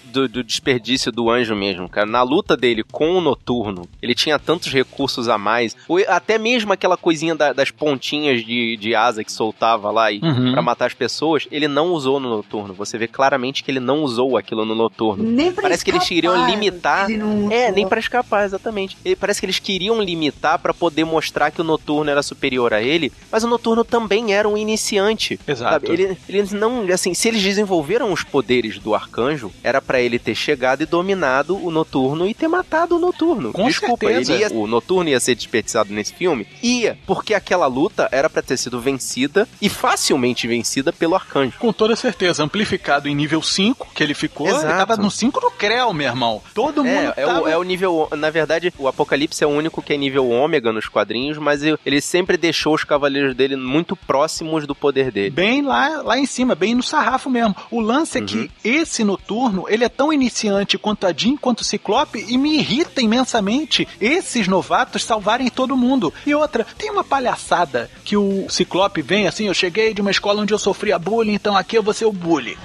do, 0.04 0.28
do 0.28 0.44
desperdício 0.44 1.10
do 1.10 1.30
anjo 1.30 1.54
mesmo, 1.56 1.88
cara. 1.88 2.06
Na 2.06 2.22
luta 2.22 2.56
dele 2.56 2.82
com 2.84 3.12
o 3.16 3.20
noturno, 3.20 3.88
ele 4.00 4.14
tinha 4.14 4.38
tantos 4.38 4.72
recursos 4.72 5.28
a 5.28 5.36
mais. 5.36 5.76
Ou 5.88 5.98
até 6.08 6.38
mesmo 6.38 6.72
aquela 6.72 6.96
coisinha 6.96 7.34
da- 7.34 7.52
das 7.52 7.70
pontinhas 7.70 8.44
de, 8.44 8.76
de 8.76 8.94
asa 8.94 9.24
que 9.24 9.32
soltava 9.32 9.90
lá 9.90 10.10
e, 10.12 10.20
Uhum. 10.24 10.52
pra 10.52 10.62
matar 10.62 10.86
as 10.86 10.94
pessoas, 10.94 11.46
ele 11.50 11.66
não 11.68 11.88
usou 11.92 12.18
no 12.20 12.28
noturno. 12.28 12.72
Você 12.74 12.96
vê 12.96 13.06
claramente 13.08 13.33
que 13.62 13.70
ele 13.70 13.80
não 13.80 14.02
usou 14.02 14.36
aquilo 14.36 14.64
no 14.64 14.74
noturno. 14.74 15.22
Nem 15.24 15.52
pra 15.52 15.62
Parece 15.62 15.84
que 15.84 15.90
eles 15.90 16.02
escapar, 16.02 16.14
queriam 16.14 16.46
limitar. 16.50 17.10
ele 17.10 17.18
não 17.18 17.50
É, 17.50 17.70
nem 17.72 17.86
pra 17.88 18.00
escapar, 18.00 18.44
exatamente. 18.44 18.96
E 19.04 19.14
parece 19.16 19.40
que 19.40 19.46
eles 19.46 19.58
queriam 19.58 20.00
limitar 20.02 20.58
pra 20.58 20.72
poder 20.74 21.04
mostrar 21.04 21.50
que 21.50 21.60
o 21.60 21.64
noturno 21.64 22.10
era 22.10 22.22
superior 22.22 22.72
a 22.74 22.82
ele, 22.82 23.12
mas 23.30 23.44
o 23.44 23.48
noturno 23.48 23.84
também 23.84 24.32
era 24.34 24.48
um 24.48 24.56
iniciante. 24.56 25.38
Exato. 25.46 25.86
Sabe? 25.86 25.90
Ele- 25.92 26.16
eles 26.28 26.52
não, 26.52 26.86
assim, 26.92 27.14
se 27.14 27.28
eles 27.28 27.42
desenvolveram 27.42 28.12
os 28.12 28.22
poderes 28.22 28.78
do 28.78 28.94
arcanjo, 28.94 29.50
era 29.62 29.80
pra 29.80 30.00
ele 30.00 30.18
ter 30.18 30.34
chegado 30.34 30.82
e 30.82 30.86
dominado 30.86 31.56
o 31.56 31.70
noturno 31.70 32.26
e 32.26 32.34
ter 32.34 32.48
matado 32.48 32.96
o 32.96 32.98
noturno. 32.98 33.52
Com 33.52 33.66
Desculpa, 33.66 34.06
certeza. 34.06 34.32
ele 34.34 34.42
ia- 34.42 34.50
o 34.52 34.66
noturno 34.66 35.08
ia 35.10 35.20
ser 35.20 35.34
desperdiçado 35.34 35.92
nesse 35.92 36.12
filme? 36.14 36.46
Ia, 36.62 36.98
porque 37.06 37.34
aquela 37.34 37.66
luta 37.66 38.08
era 38.12 38.28
pra 38.28 38.42
ter 38.42 38.56
sido 38.56 38.80
vencida 38.80 39.48
e 39.60 39.68
facilmente 39.68 40.46
vencida 40.46 40.92
pelo 40.92 41.14
arcanjo. 41.14 41.58
Com 41.58 41.72
toda 41.72 41.94
certeza, 41.96 42.42
amplificado 42.42 43.08
em 43.08 43.14
nível 43.24 43.42
5, 43.42 43.88
que 43.94 44.02
ele 44.02 44.14
ficou, 44.14 44.46
ele 44.46 44.56
Exato. 44.58 44.86
tava 44.86 44.96
no 45.02 45.10
5 45.10 45.40
do 45.40 45.50
Creu, 45.50 45.92
meu 45.92 46.06
irmão. 46.06 46.42
Todo 46.54 46.84
mundo 46.84 47.12
É, 47.16 47.22
é, 47.22 47.24
o, 47.26 47.28
tava... 47.28 47.50
é 47.50 47.56
o 47.56 47.62
nível. 47.62 48.08
Na 48.16 48.28
verdade, 48.30 48.72
o 48.78 48.86
Apocalipse 48.86 49.42
é 49.42 49.46
o 49.46 49.50
único 49.50 49.80
que 49.82 49.92
é 49.92 49.96
nível 49.96 50.28
ômega 50.30 50.72
nos 50.72 50.86
quadrinhos, 50.88 51.38
mas 51.38 51.62
ele 51.62 52.00
sempre 52.00 52.36
deixou 52.36 52.74
os 52.74 52.84
cavaleiros 52.84 53.34
dele 53.34 53.56
muito 53.56 53.96
próximos 53.96 54.66
do 54.66 54.74
poder 54.74 55.10
dele. 55.10 55.30
Bem 55.30 55.62
lá, 55.62 56.02
lá 56.02 56.18
em 56.18 56.26
cima, 56.26 56.54
bem 56.54 56.74
no 56.74 56.82
sarrafo 56.82 57.30
mesmo. 57.30 57.54
O 57.70 57.80
lance 57.80 58.18
é 58.18 58.20
Uhum. 58.20 58.26
que 58.26 58.50
esse 58.62 59.02
noturno, 59.04 59.64
ele 59.68 59.84
é 59.84 59.88
tão 59.88 60.12
iniciante 60.12 60.76
quanto 60.78 61.06
a 61.06 61.12
Jean, 61.12 61.36
quanto 61.36 61.60
o 61.60 61.64
Ciclope, 61.64 62.24
e 62.28 62.36
me 62.38 62.56
irrita 62.58 63.00
imensamente 63.02 63.88
esses 64.00 64.46
novatos 64.48 65.02
salvarem 65.04 65.48
todo 65.48 65.76
mundo. 65.76 66.12
E 66.26 66.34
outra, 66.34 66.66
tem 66.78 66.90
uma 66.90 67.04
palhaçada 67.04 67.90
que 68.04 68.16
o 68.16 68.46
Ciclope 68.48 69.00
vem 69.02 69.26
assim, 69.26 69.46
eu 69.46 69.54
cheguei 69.54 69.92
de 69.94 70.00
uma 70.00 70.10
escola 70.10 70.42
onde 70.42 70.52
eu 70.54 70.58
sofria 70.58 70.98
bullying, 70.98 71.34
então 71.34 71.56
aqui 71.56 71.76
eu 71.76 71.82
vou 71.82 71.94
ser 71.94 72.04
o 72.06 72.12
bully. 72.12 72.56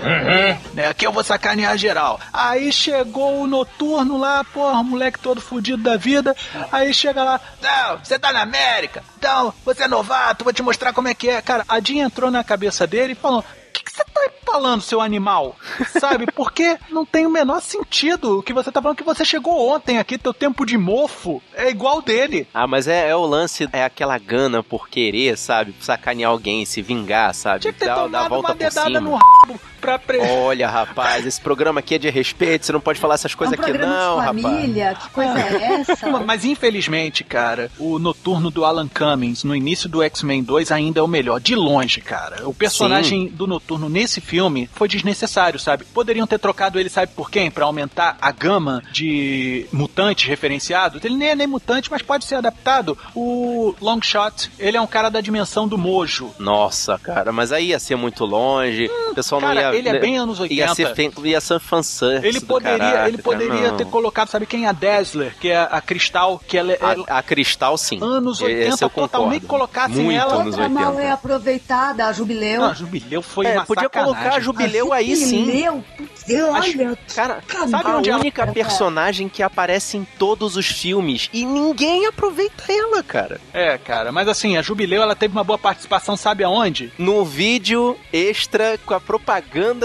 Né, 0.74 0.88
aqui 0.88 1.06
eu 1.06 1.12
vou 1.12 1.24
sacanear 1.24 1.78
geral. 1.78 2.20
Aí 2.32 2.72
chegou 2.72 3.42
o 3.42 3.48
noturno 3.48 4.18
lá, 4.18 4.44
porra, 4.44 4.84
moleque 4.84 5.20
todo 5.20 5.42
fudido 5.42 5.84
da 5.84 5.98
vida. 5.98 6.36
Aí 6.72 6.94
chega 6.94 7.24
lá, 7.24 7.42
não, 7.62 7.98
você 7.98 8.18
tá 8.18 8.32
na 8.32 8.42
América, 8.42 9.04
então 9.18 9.54
você 9.66 9.84
é 9.84 9.88
novato, 9.88 10.44
vou 10.44 10.54
te 10.54 10.64
mostrar 10.64 10.94
como 10.94 11.08
é 11.08 11.14
que 11.14 11.30
é. 11.30 11.42
Cara, 11.42 11.66
a 11.68 11.80
Jean 11.80 12.06
entrou 12.06 12.32
na 12.32 12.44
cabeça 12.44 12.86
dele 12.88 13.14
e 13.14 13.16
falou: 13.16 13.40
o 13.40 13.72
que, 13.72 13.92
você 13.92 14.04
tá 14.04 14.30
falando, 14.46 14.82
seu 14.82 15.00
animal? 15.00 15.56
Sabe? 16.00 16.26
Porque 16.34 16.78
não 16.90 17.06
tem 17.06 17.26
o 17.26 17.30
menor 17.30 17.62
sentido 17.62 18.40
o 18.40 18.44
que 18.44 18.54
você 18.54 18.72
tá 18.72 18.82
falando 18.82 18.98
que 18.98 19.04
você 19.04 19.24
chegou 19.24 19.70
ontem 19.70 20.00
aqui, 20.00 20.18
teu 20.18 20.34
tempo 20.34 20.66
de 20.66 20.78
mofo 20.78 21.42
é 21.54 21.70
igual 21.70 22.02
dele. 22.02 22.48
Ah, 22.54 22.66
mas 22.66 22.88
é, 22.88 23.10
é 23.10 23.16
o 23.16 23.26
lance, 23.26 23.70
é 23.72 23.84
aquela 23.84 24.18
gana 24.18 24.64
por 24.64 24.90
querer, 24.90 25.38
sabe? 25.38 25.76
Sacanear 25.80 26.32
alguém, 26.32 26.66
se 26.66 26.82
vingar, 26.82 27.34
sabe? 27.34 27.62
Tinha 27.62 27.74
que 27.74 27.80
ter 27.80 27.94
tomado 27.94 28.30
volta 28.30 28.48
uma 28.50 28.56
dedada 28.56 29.00
no 29.00 29.16
rabo 29.16 29.60
pra 29.80 29.98
pre... 29.98 30.20
Olha, 30.20 30.68
rapaz, 30.70 31.26
esse 31.26 31.40
programa 31.40 31.80
aqui 31.80 31.96
é 31.96 31.98
de 31.98 32.10
respeito, 32.10 32.66
você 32.66 32.72
não 32.72 32.80
pode 32.82 33.00
falar 33.00 33.16
essas 33.16 33.32
É 33.32 33.36
um 33.36 33.38
coisas 33.38 33.60
aqui 33.60 33.72
não, 33.74 34.20
de 34.20 34.26
rapaz. 34.26 34.42
família, 34.42 34.96
que 34.96 35.10
coisa 35.10 35.40
é 35.40 35.82
essa? 35.82 36.10
Mas 36.26 36.46
infelizmente, 36.46 37.24
cara, 37.24 37.72
o 37.80 37.98
noturno 38.00 38.50
do 38.52 38.66
Alan 38.66 38.88
Cummings 38.88 39.44
no 39.44 39.56
início 39.56 39.88
do 39.90 40.02
X-Men 40.04 40.44
2 40.44 40.72
ainda 40.72 41.00
é 41.00 41.04
o 41.04 41.08
melhor, 41.08 41.40
de 41.40 41.56
longe, 41.56 42.02
cara. 42.02 42.48
O 42.48 42.54
personagem 42.54 43.28
do 43.28 43.48
noturno 43.48 43.90
nesse 43.90 44.20
filme 44.22 44.70
foi 44.74 44.88
desnecessário, 44.88 45.60
sabe? 45.60 45.86
Poderiam 45.86 46.28
ter 46.28 46.40
trocado 46.40 46.80
ele, 46.80 46.90
sabe 46.90 47.12
por 47.16 47.30
quem? 47.32 47.50
Pra 47.50 47.66
aumentar 47.66 48.18
a 48.22 48.32
gama 48.32 48.84
de 48.92 49.66
mutantes 49.72 50.28
referenciados. 50.28 51.04
Ele 51.04 51.16
nem 51.16 51.30
é 51.30 51.36
nem 51.36 51.48
mutante, 51.48 51.90
mas 51.90 52.02
pode 52.02 52.26
ser 52.26 52.36
adaptado. 52.36 52.98
O 53.16 53.74
Longshot, 53.82 54.52
ele 54.60 54.78
é 54.78 54.82
um 54.82 54.88
cara 54.88 55.10
da 55.10 55.22
dimensão 55.22 55.68
do 55.68 55.78
Mojo. 55.78 56.32
Nossa, 56.40 56.98
cara, 57.00 57.32
mas 57.32 57.52
aí 57.52 57.68
ia 57.70 57.80
ser 57.80 57.96
muito 57.96 58.26
longe, 58.26 58.90
o 59.12 59.16
pessoal 59.16 59.42
cara, 59.42 59.54
não 59.54 59.69
ia... 59.74 59.80
ele 59.80 59.90
é 59.90 60.00
bem 60.00 60.18
anos 60.18 60.40
80. 60.40 60.54
Ia 60.62 60.76
ser, 60.76 60.96
fen- 60.96 61.12
ia 61.24 61.42
ser 61.42 61.60
fanservice 61.60 62.28
Ele 62.28 62.42
poderia, 62.42 63.08
ele 63.08 63.18
poderia 63.18 63.70
não. 63.72 63.78
ter 63.78 63.86
colocado, 63.86 64.28
sabe 64.30 64.46
quem? 64.46 64.66
A 64.66 64.72
Dazzler, 64.72 65.36
que 65.40 65.50
é 65.50 65.58
a 65.58 65.82
Cristal, 65.82 66.40
que 66.48 66.58
ela 66.58 66.72
é. 66.74 66.80
A, 67.08 67.20
a 67.20 67.24
Cristal, 67.24 67.78
sim. 67.78 68.00
Anos 68.02 68.38
Esse 68.42 68.46
80, 68.46 68.84
eu 68.86 68.90
concordo. 68.90 69.10
totalmente 69.12 69.46
colocassem 69.46 70.04
Muito 70.04 70.20
ela- 70.20 70.34
anos 70.36 70.48
Outra 70.56 70.70
mal 70.70 70.90
80. 70.92 71.02
reaproveitada, 71.08 72.06
a 72.08 72.14
Jubileu. 72.14 72.62
Não, 72.62 72.76
Jubileu 72.76 73.22
foi 73.22 73.46
É, 73.46 73.54
uma 73.54 73.66
podia 73.66 73.84
sacanagem. 73.84 74.14
colocar 74.16 74.36
a 74.36 74.40
Jubileu 74.40 74.94
aí 74.94 75.16
sim. 75.16 75.46
Jubileu, 75.46 75.84
olha, 76.52 76.98
Cara, 77.16 77.42
Sabe 77.48 77.72
sabe 77.72 77.90
a 77.90 77.98
onde 77.98 78.10
ela- 78.10 78.20
única 78.20 78.46
personagem 78.48 79.28
que 79.30 79.42
aparece 79.42 79.98
em 79.98 80.06
todos 80.18 80.56
os 80.56 80.66
filmes 80.68 81.30
e 81.34 81.46
ninguém 81.46 82.06
aproveita 82.06 82.64
ela, 82.72 83.02
cara. 83.02 83.40
É, 83.54 83.78
cara, 83.78 84.12
mas 84.12 84.28
assim, 84.28 84.58
a 84.58 84.62
Jubileu 84.62 85.02
ela 85.02 85.16
teve 85.16 85.32
uma 85.32 85.44
boa 85.44 85.58
participação, 85.58 86.16
sabe 86.16 86.44
aonde? 86.44 86.92
No 86.98 87.26
vídeo 87.26 87.98
extra 88.14 88.78
com 88.86 88.94
a 88.94 89.00
propaganda 89.00 89.40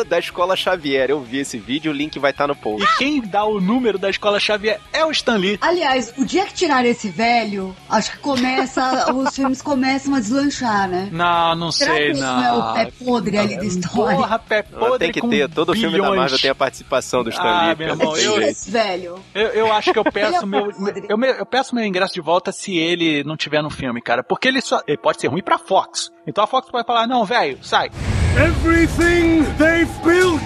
da 0.05 0.19
Escola 0.19 0.55
Xavier. 0.57 1.11
Eu 1.11 1.21
vi 1.21 1.39
esse 1.39 1.59
vídeo, 1.59 1.91
o 1.91 1.95
link 1.95 2.19
vai 2.19 2.31
estar 2.31 2.47
no 2.47 2.55
post. 2.55 2.85
E 2.85 2.99
quem 2.99 3.21
dá 3.21 3.45
o 3.45 3.61
número 3.61 3.99
da 3.99 4.09
escola 4.09 4.39
Xavier 4.39 4.81
é 4.93 5.05
o 5.05 5.11
Stan 5.11 5.37
Lee. 5.37 5.59
Aliás, 5.61 6.13
o 6.17 6.25
dia 6.25 6.47
que 6.47 6.55
tirar 6.55 6.85
esse 6.85 7.09
velho, 7.09 7.75
acho 7.89 8.13
que 8.13 8.19
começa, 8.19 9.13
os 9.15 9.35
filmes 9.35 9.61
começam 9.61 10.15
a 10.15 10.21
deslanchar, 10.21 10.89
né? 10.89 11.09
Não, 11.11 11.55
não 11.57 11.73
Será 11.73 11.95
sei, 11.95 12.05
que 12.07 12.13
isso 12.13 12.23
não. 12.23 12.37
não 12.37 12.45
é 12.45 12.53
o 12.53 12.75
pé 12.75 12.93
podre 13.05 13.39
ali 13.39 13.57
da 13.57 13.65
história? 13.65 14.17
Porra, 14.17 14.39
pé 14.39 14.63
podre 14.63 14.99
tem 14.99 15.13
que 15.13 15.21
com 15.21 15.29
ter, 15.29 15.49
todo 15.51 15.73
filme 15.75 15.97
da 15.97 16.03
bilhões. 16.05 16.17
Marvel 16.21 16.39
tem 16.39 16.51
a 16.51 16.55
participação 16.55 17.25
do 17.25 17.31
Stan 17.31 17.43
Ah, 17.43 17.67
Lee. 17.69 17.77
meu 17.77 17.77
pelo 17.97 18.01
irmão, 18.03 18.17
eu-. 18.17 18.43
Esse 18.43 18.71
velho. 18.71 19.19
Eu, 19.35 19.47
eu 19.49 19.73
acho 19.73 19.93
que 19.93 19.99
eu 19.99 20.05
Ele 20.07 20.13
peço 20.13 20.43
é 20.45 20.47
meu, 20.47 20.71
eu, 21.09 21.25
eu 21.39 21.47
peço 21.47 21.75
meu 21.75 21.85
ingresso 21.85 22.15
de 22.15 22.21
volta 22.21 22.53
se 22.53 22.77
ele 22.77 23.25
não 23.25 23.37
tiver 23.37 23.63
no 23.63 23.71
filme, 23.71 24.01
cara. 24.01 24.23
Porque 24.23 24.47
ele 24.49 24.61
só. 24.61 24.81
Ele 24.87 24.99
pode 24.99 25.21
ser 25.21 25.29
ruim 25.29 25.43
pra 25.43 25.59
Fox. 25.59 26.11
Então 26.27 26.45
a 26.45 26.47
Fox 26.47 26.71
pode 26.71 26.87
falar, 26.87 27.07
não, 27.07 27.25
velho, 27.25 27.59
sai. 27.63 27.91
Everything 28.37 29.45
they've 29.59 30.03
built 30.03 30.43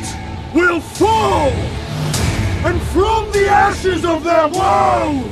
will 0.54 0.78
fall! 0.78 1.48
And 2.66 2.82
from 2.92 3.32
the 3.32 3.48
ashes 3.48 4.04
of 4.04 4.24
their 4.24 4.46
world, 4.48 5.30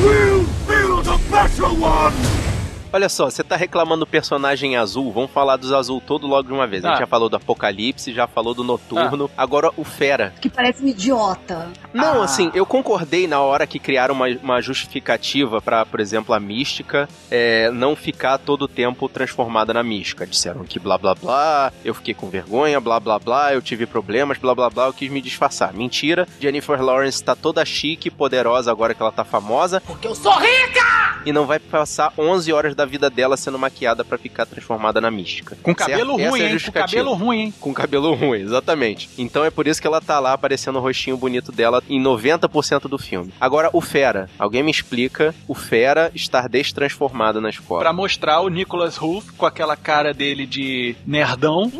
we'll 0.00 0.46
build 0.68 1.08
a 1.08 1.18
better 1.28 1.64
one! 1.64 2.57
Olha 2.90 3.08
só, 3.10 3.26
você 3.28 3.44
tá 3.44 3.54
reclamando 3.54 4.06
do 4.06 4.08
personagem 4.10 4.74
azul, 4.74 5.12
vamos 5.12 5.30
falar 5.30 5.56
dos 5.56 5.72
azul 5.74 6.00
todo 6.00 6.26
logo 6.26 6.48
de 6.48 6.54
uma 6.54 6.66
vez. 6.66 6.82
A 6.84 6.88
gente 6.88 6.96
Ah. 6.96 7.00
já 7.00 7.06
falou 7.06 7.28
do 7.28 7.36
Apocalipse, 7.36 8.14
já 8.14 8.26
falou 8.26 8.54
do 8.54 8.64
Noturno, 8.64 9.30
agora 9.36 9.70
o 9.76 9.84
Fera. 9.84 10.32
Que 10.40 10.48
parece 10.48 10.82
um 10.82 10.86
idiota. 10.88 11.68
Não, 11.92 12.22
Ah. 12.22 12.24
assim, 12.24 12.50
eu 12.54 12.64
concordei 12.64 13.26
na 13.26 13.40
hora 13.40 13.66
que 13.66 13.78
criaram 13.78 14.14
uma, 14.14 14.26
uma 14.42 14.62
justificativa 14.62 15.60
pra, 15.60 15.84
por 15.84 16.00
exemplo, 16.00 16.34
a 16.34 16.40
mística 16.40 17.06
é, 17.30 17.70
não 17.70 17.94
ficar 17.94 18.38
todo 18.38 18.62
o 18.62 18.68
tempo 18.68 19.06
transformada 19.06 19.74
na 19.74 19.82
mística. 19.82 20.26
Disseram 20.26 20.64
que 20.64 20.78
blá 20.78 20.96
blá 20.96 21.14
blá, 21.14 21.70
eu 21.84 21.92
fiquei 21.94 22.14
com 22.14 22.30
vergonha, 22.30 22.80
blá 22.80 22.98
blá 22.98 23.18
blá, 23.18 23.52
eu 23.52 23.60
tive 23.60 23.84
problemas, 23.84 24.38
blá 24.38 24.54
blá 24.54 24.70
blá, 24.70 24.86
eu 24.86 24.94
quis 24.94 25.10
me 25.10 25.20
disfarçar. 25.20 25.74
Mentira, 25.74 26.26
Jennifer 26.40 26.80
Lawrence 26.82 27.22
tá 27.22 27.36
toda 27.36 27.62
chique, 27.66 28.10
poderosa 28.10 28.70
agora 28.70 28.94
que 28.94 29.02
ela 29.02 29.12
tá 29.12 29.24
famosa. 29.24 29.82
Porque 29.86 30.08
eu 30.08 30.14
sou 30.14 30.32
rica! 30.38 30.88
e 31.26 31.32
não 31.32 31.44
vai 31.46 31.58
passar 31.58 32.12
11 32.16 32.52
horas 32.52 32.74
da 32.78 32.86
vida 32.86 33.10
dela 33.10 33.36
sendo 33.36 33.58
maquiada 33.58 34.04
pra 34.04 34.16
ficar 34.16 34.46
transformada 34.46 35.00
na 35.00 35.10
mística. 35.10 35.58
Com 35.62 35.74
cabelo 35.74 36.16
Certo? 36.16 36.20
Essa 36.20 36.30
ruim, 36.30 36.40
é 36.40 36.52
hein? 36.52 36.58
Com 36.60 36.72
cabelo 36.72 37.12
ruim, 37.14 37.40
hein? 37.40 37.54
Com 37.60 37.74
cabelo 37.74 38.14
ruim, 38.14 38.40
exatamente. 38.40 39.10
Então 39.18 39.44
é 39.44 39.50
por 39.50 39.66
isso 39.66 39.80
que 39.80 39.86
ela 39.86 40.00
tá 40.00 40.20
lá 40.20 40.32
aparecendo 40.32 40.76
o 40.76 40.82
rostinho 40.82 41.16
bonito 41.16 41.50
dela 41.50 41.82
em 41.88 42.00
90% 42.00 42.82
do 42.82 42.98
filme. 42.98 43.34
Agora, 43.40 43.68
o 43.72 43.80
Fera. 43.80 44.30
Alguém 44.38 44.62
me 44.62 44.70
explica 44.70 45.34
o 45.48 45.54
Fera 45.54 46.10
estar 46.14 46.48
destransformado 46.48 47.40
na 47.40 47.50
escola. 47.50 47.80
Pra 47.80 47.92
mostrar 47.92 48.40
o 48.40 48.48
Nicholas 48.48 48.96
Ruff 48.96 49.32
com 49.32 49.44
aquela 49.44 49.76
cara 49.76 50.14
dele 50.14 50.46
de 50.46 50.94
nerdão. 51.04 51.72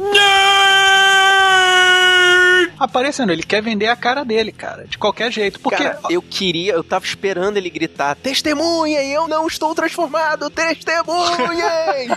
Aparecendo, 2.78 3.32
ele 3.32 3.42
quer 3.42 3.62
vender 3.62 3.88
a 3.88 3.96
cara 3.96 4.24
dele, 4.24 4.52
cara, 4.52 4.84
de 4.86 4.96
qualquer 4.98 5.32
jeito. 5.32 5.58
Porque 5.60 5.82
Cara, 5.82 6.00
eu 6.10 6.22
queria, 6.22 6.72
eu 6.72 6.84
tava 6.84 7.04
esperando 7.04 7.56
ele 7.56 7.70
gritar: 7.70 8.14
Testemunhem, 8.16 9.10
eu 9.12 9.26
não 9.26 9.46
estou 9.46 9.74
transformado, 9.74 10.48
testemunhem! 10.50 12.08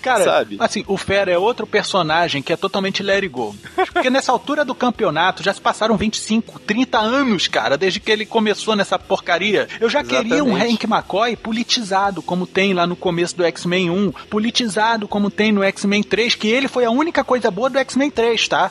Cara, 0.00 0.24
Sabe? 0.24 0.56
assim, 0.60 0.84
o 0.86 0.96
Fera 0.96 1.30
é 1.30 1.38
outro 1.38 1.66
personagem 1.66 2.42
que 2.42 2.52
é 2.52 2.56
totalmente 2.56 3.02
let 3.02 3.26
go. 3.28 3.54
Porque 3.92 4.10
nessa 4.10 4.32
altura 4.32 4.64
do 4.64 4.74
campeonato 4.74 5.42
já 5.42 5.52
se 5.52 5.60
passaram 5.60 5.96
25, 5.96 6.58
30 6.60 6.98
anos, 6.98 7.48
cara, 7.48 7.76
desde 7.78 8.00
que 8.00 8.10
ele 8.10 8.26
começou 8.26 8.76
nessa 8.76 8.98
porcaria. 8.98 9.68
Eu 9.80 9.88
já 9.88 10.04
queria 10.04 10.44
um 10.44 10.56
Exatamente. 10.56 10.74
Hank 10.74 10.84
McCoy 10.84 11.36
politizado, 11.36 12.22
como 12.22 12.46
tem 12.46 12.74
lá 12.74 12.86
no 12.86 12.96
começo 12.96 13.36
do 13.36 13.44
X-Men 13.44 13.90
1, 13.90 14.12
politizado 14.28 15.08
como 15.08 15.30
tem 15.30 15.52
no 15.52 15.62
X-Men 15.62 16.02
3, 16.02 16.34
que 16.34 16.48
ele 16.48 16.68
foi 16.68 16.84
a 16.84 16.90
única 16.90 17.24
coisa 17.24 17.50
boa 17.50 17.70
do 17.70 17.78
X-Men 17.78 18.10
3, 18.10 18.48
tá? 18.48 18.70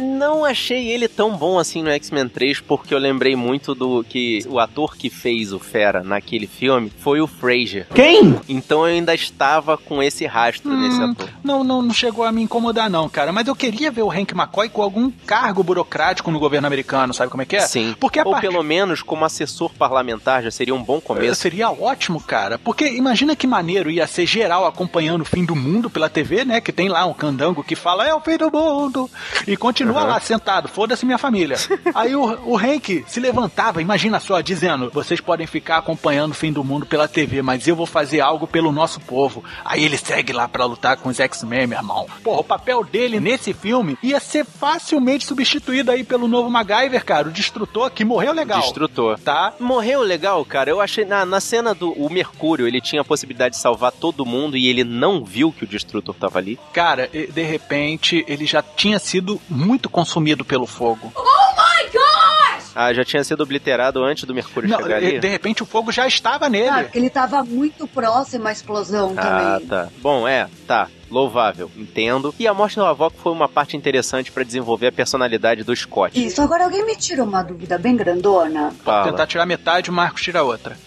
Não 0.00 0.44
achei 0.44 0.88
ele 0.88 1.06
tão 1.08 1.36
bom 1.36 1.58
assim 1.58 1.82
no 1.82 1.90
X-Men 1.90 2.28
3, 2.28 2.60
porque 2.60 2.94
eu 2.94 2.98
lembrei 2.98 3.36
muito 3.36 3.74
do 3.74 4.02
que 4.02 4.44
o 4.48 4.58
ator 4.58 4.96
que 4.96 5.10
fez 5.10 5.52
o 5.52 5.58
Fera 5.58 6.02
naquele 6.02 6.46
filme 6.46 6.90
foi 6.98 7.20
o 7.20 7.26
Fraser. 7.26 7.86
Quem? 7.94 8.40
Então 8.48 8.80
eu 8.86 8.94
ainda 8.94 9.14
estava 9.14 9.76
com 9.76 10.02
esse 10.02 10.26
rastro 10.26 10.74
nesse 10.76 11.00
Hum, 11.00 11.10
ator. 11.12 11.28
Não, 11.44 11.62
não, 11.64 11.82
não 11.82 11.92
chegou 11.94 12.24
a 12.24 12.32
me 12.32 12.42
incomodar, 12.42 12.88
não, 12.90 13.08
cara. 13.08 13.32
Mas 13.32 13.46
eu 13.46 13.54
queria 13.54 13.90
ver 13.90 14.02
o 14.02 14.10
Hank 14.10 14.32
McCoy 14.32 14.68
com 14.68 14.82
algum 14.82 15.10
cargo 15.26 15.62
burocrático 15.62 16.30
no 16.30 16.38
governo 16.38 16.66
americano, 16.66 17.12
sabe 17.14 17.30
como 17.30 17.42
é 17.42 17.46
que 17.46 17.56
é? 17.56 17.60
Sim. 17.60 17.94
Porque 17.98 18.18
Ou 18.20 18.32
partir- 18.32 18.48
pelo 18.48 18.62
menos 18.62 19.02
como 19.02 19.24
assessor 19.24 19.70
parlamentar 19.74 20.42
já 20.42 20.50
seria 20.50 20.74
um 20.74 20.82
bom 20.82 21.00
começo. 21.00 21.40
Seria 21.40 21.70
ótimo, 21.70 22.20
cara. 22.20 22.58
Porque 22.58 22.86
imagina 22.88 23.36
que 23.36 23.46
maneiro 23.46 23.90
ia 23.90 24.06
ser 24.06 24.26
geral 24.26 24.66
acompanhando 24.66 25.22
o 25.22 25.24
fim 25.24 25.44
do 25.44 25.54
mundo 25.56 25.90
pela 25.90 26.08
TV, 26.08 26.44
né? 26.44 26.60
Que 26.60 26.72
tem 26.72 26.88
lá 26.88 27.04
um 27.06 27.12
candango 27.14 27.62
que 27.64 27.74
fala, 27.76 28.06
é 28.06 28.14
o 28.14 28.20
fim 28.20 28.36
do 28.36 28.50
mundo. 28.50 29.10
E 29.46 29.56
continua 29.56 29.89
Aham. 29.98 30.08
lá 30.08 30.20
sentado, 30.20 30.68
foda-se 30.68 31.04
minha 31.06 31.18
família. 31.18 31.56
Aí 31.94 32.14
o, 32.14 32.22
o 32.44 32.56
Hank 32.56 33.04
se 33.06 33.20
levantava, 33.20 33.82
imagina 33.82 34.20
só, 34.20 34.40
dizendo: 34.40 34.90
vocês 34.92 35.20
podem 35.20 35.46
ficar 35.46 35.78
acompanhando 35.78 36.32
o 36.32 36.34
fim 36.34 36.52
do 36.52 36.64
mundo 36.64 36.86
pela 36.86 37.08
TV, 37.08 37.42
mas 37.42 37.66
eu 37.66 37.76
vou 37.76 37.86
fazer 37.86 38.20
algo 38.20 38.46
pelo 38.46 38.72
nosso 38.72 39.00
povo. 39.00 39.44
Aí 39.64 39.84
ele 39.84 39.96
segue 39.96 40.32
lá 40.32 40.48
pra 40.48 40.64
lutar 40.64 40.96
com 40.96 41.08
os 41.08 41.20
X-Men, 41.20 41.66
meu 41.66 41.78
irmão. 41.78 42.06
Porra, 42.22 42.40
o 42.40 42.44
papel 42.44 42.84
dele 42.84 43.20
nesse 43.20 43.52
filme 43.52 43.98
ia 44.02 44.20
ser 44.20 44.44
facilmente 44.44 45.24
substituído 45.24 45.90
aí 45.90 46.04
pelo 46.04 46.28
novo 46.28 46.50
MacGyver, 46.50 47.04
cara, 47.04 47.28
o 47.28 47.32
Destrutor, 47.32 47.90
que 47.90 48.04
morreu 48.04 48.32
legal. 48.32 48.60
Destrutor. 48.60 49.18
Tá? 49.18 49.54
Morreu 49.58 50.02
legal, 50.02 50.44
cara. 50.44 50.70
Eu 50.70 50.80
achei 50.80 51.04
na, 51.04 51.24
na 51.24 51.40
cena 51.40 51.74
do 51.74 51.92
o 51.92 52.10
Mercúrio, 52.10 52.66
ele 52.66 52.80
tinha 52.80 53.02
a 53.02 53.04
possibilidade 53.04 53.54
de 53.54 53.60
salvar 53.60 53.92
todo 53.92 54.26
mundo 54.26 54.56
e 54.56 54.66
ele 54.66 54.84
não 54.84 55.24
viu 55.24 55.52
que 55.52 55.64
o 55.64 55.66
Destrutor 55.66 56.14
tava 56.14 56.38
ali. 56.38 56.58
Cara, 56.72 57.08
de 57.08 57.42
repente 57.42 58.24
ele 58.26 58.46
já 58.46 58.62
tinha 58.62 58.98
sido 58.98 59.40
muito 59.48 59.79
consumido 59.88 60.44
pelo 60.44 60.66
fogo. 60.66 61.12
Oh 61.14 61.22
my 61.22 61.90
gosh! 61.90 62.72
Ah, 62.74 62.92
já 62.92 63.04
tinha 63.04 63.22
sido 63.24 63.42
obliterado 63.42 64.02
antes 64.04 64.24
do 64.24 64.34
Mercúrio 64.34 64.68
Não, 64.68 64.78
chegar 64.82 64.96
ali. 64.96 65.18
de 65.18 65.28
repente 65.28 65.62
o 65.62 65.66
fogo 65.66 65.90
já 65.90 66.06
estava 66.06 66.48
nele. 66.48 66.68
Ah, 66.68 66.82
porque 66.82 66.98
ele 66.98 67.10
tava 67.10 67.42
muito 67.44 67.86
próximo 67.88 68.46
à 68.46 68.52
explosão 68.52 69.14
Ah, 69.16 69.22
também. 69.22 69.66
tá. 69.68 69.88
Bom, 70.00 70.26
é, 70.28 70.48
tá. 70.66 70.88
Louvável, 71.10 71.68
entendo. 71.76 72.32
E 72.38 72.46
a 72.46 72.54
morte 72.54 72.76
do 72.76 72.84
Havok 72.84 73.16
foi 73.18 73.32
uma 73.32 73.48
parte 73.48 73.76
interessante 73.76 74.30
pra 74.30 74.44
desenvolver 74.44 74.86
a 74.86 74.92
personalidade 74.92 75.64
do 75.64 75.74
Scott. 75.74 76.24
Isso, 76.24 76.40
agora 76.40 76.62
alguém 76.64 76.86
me 76.86 76.94
tira 76.94 77.24
uma 77.24 77.42
dúvida 77.42 77.76
bem 77.76 77.96
grandona. 77.96 78.72
Fala. 78.84 79.10
Tentar 79.10 79.26
tirar 79.26 79.44
metade, 79.44 79.90
o 79.90 79.92
Marcos 79.92 80.22
tira 80.22 80.44
outra. 80.44 80.76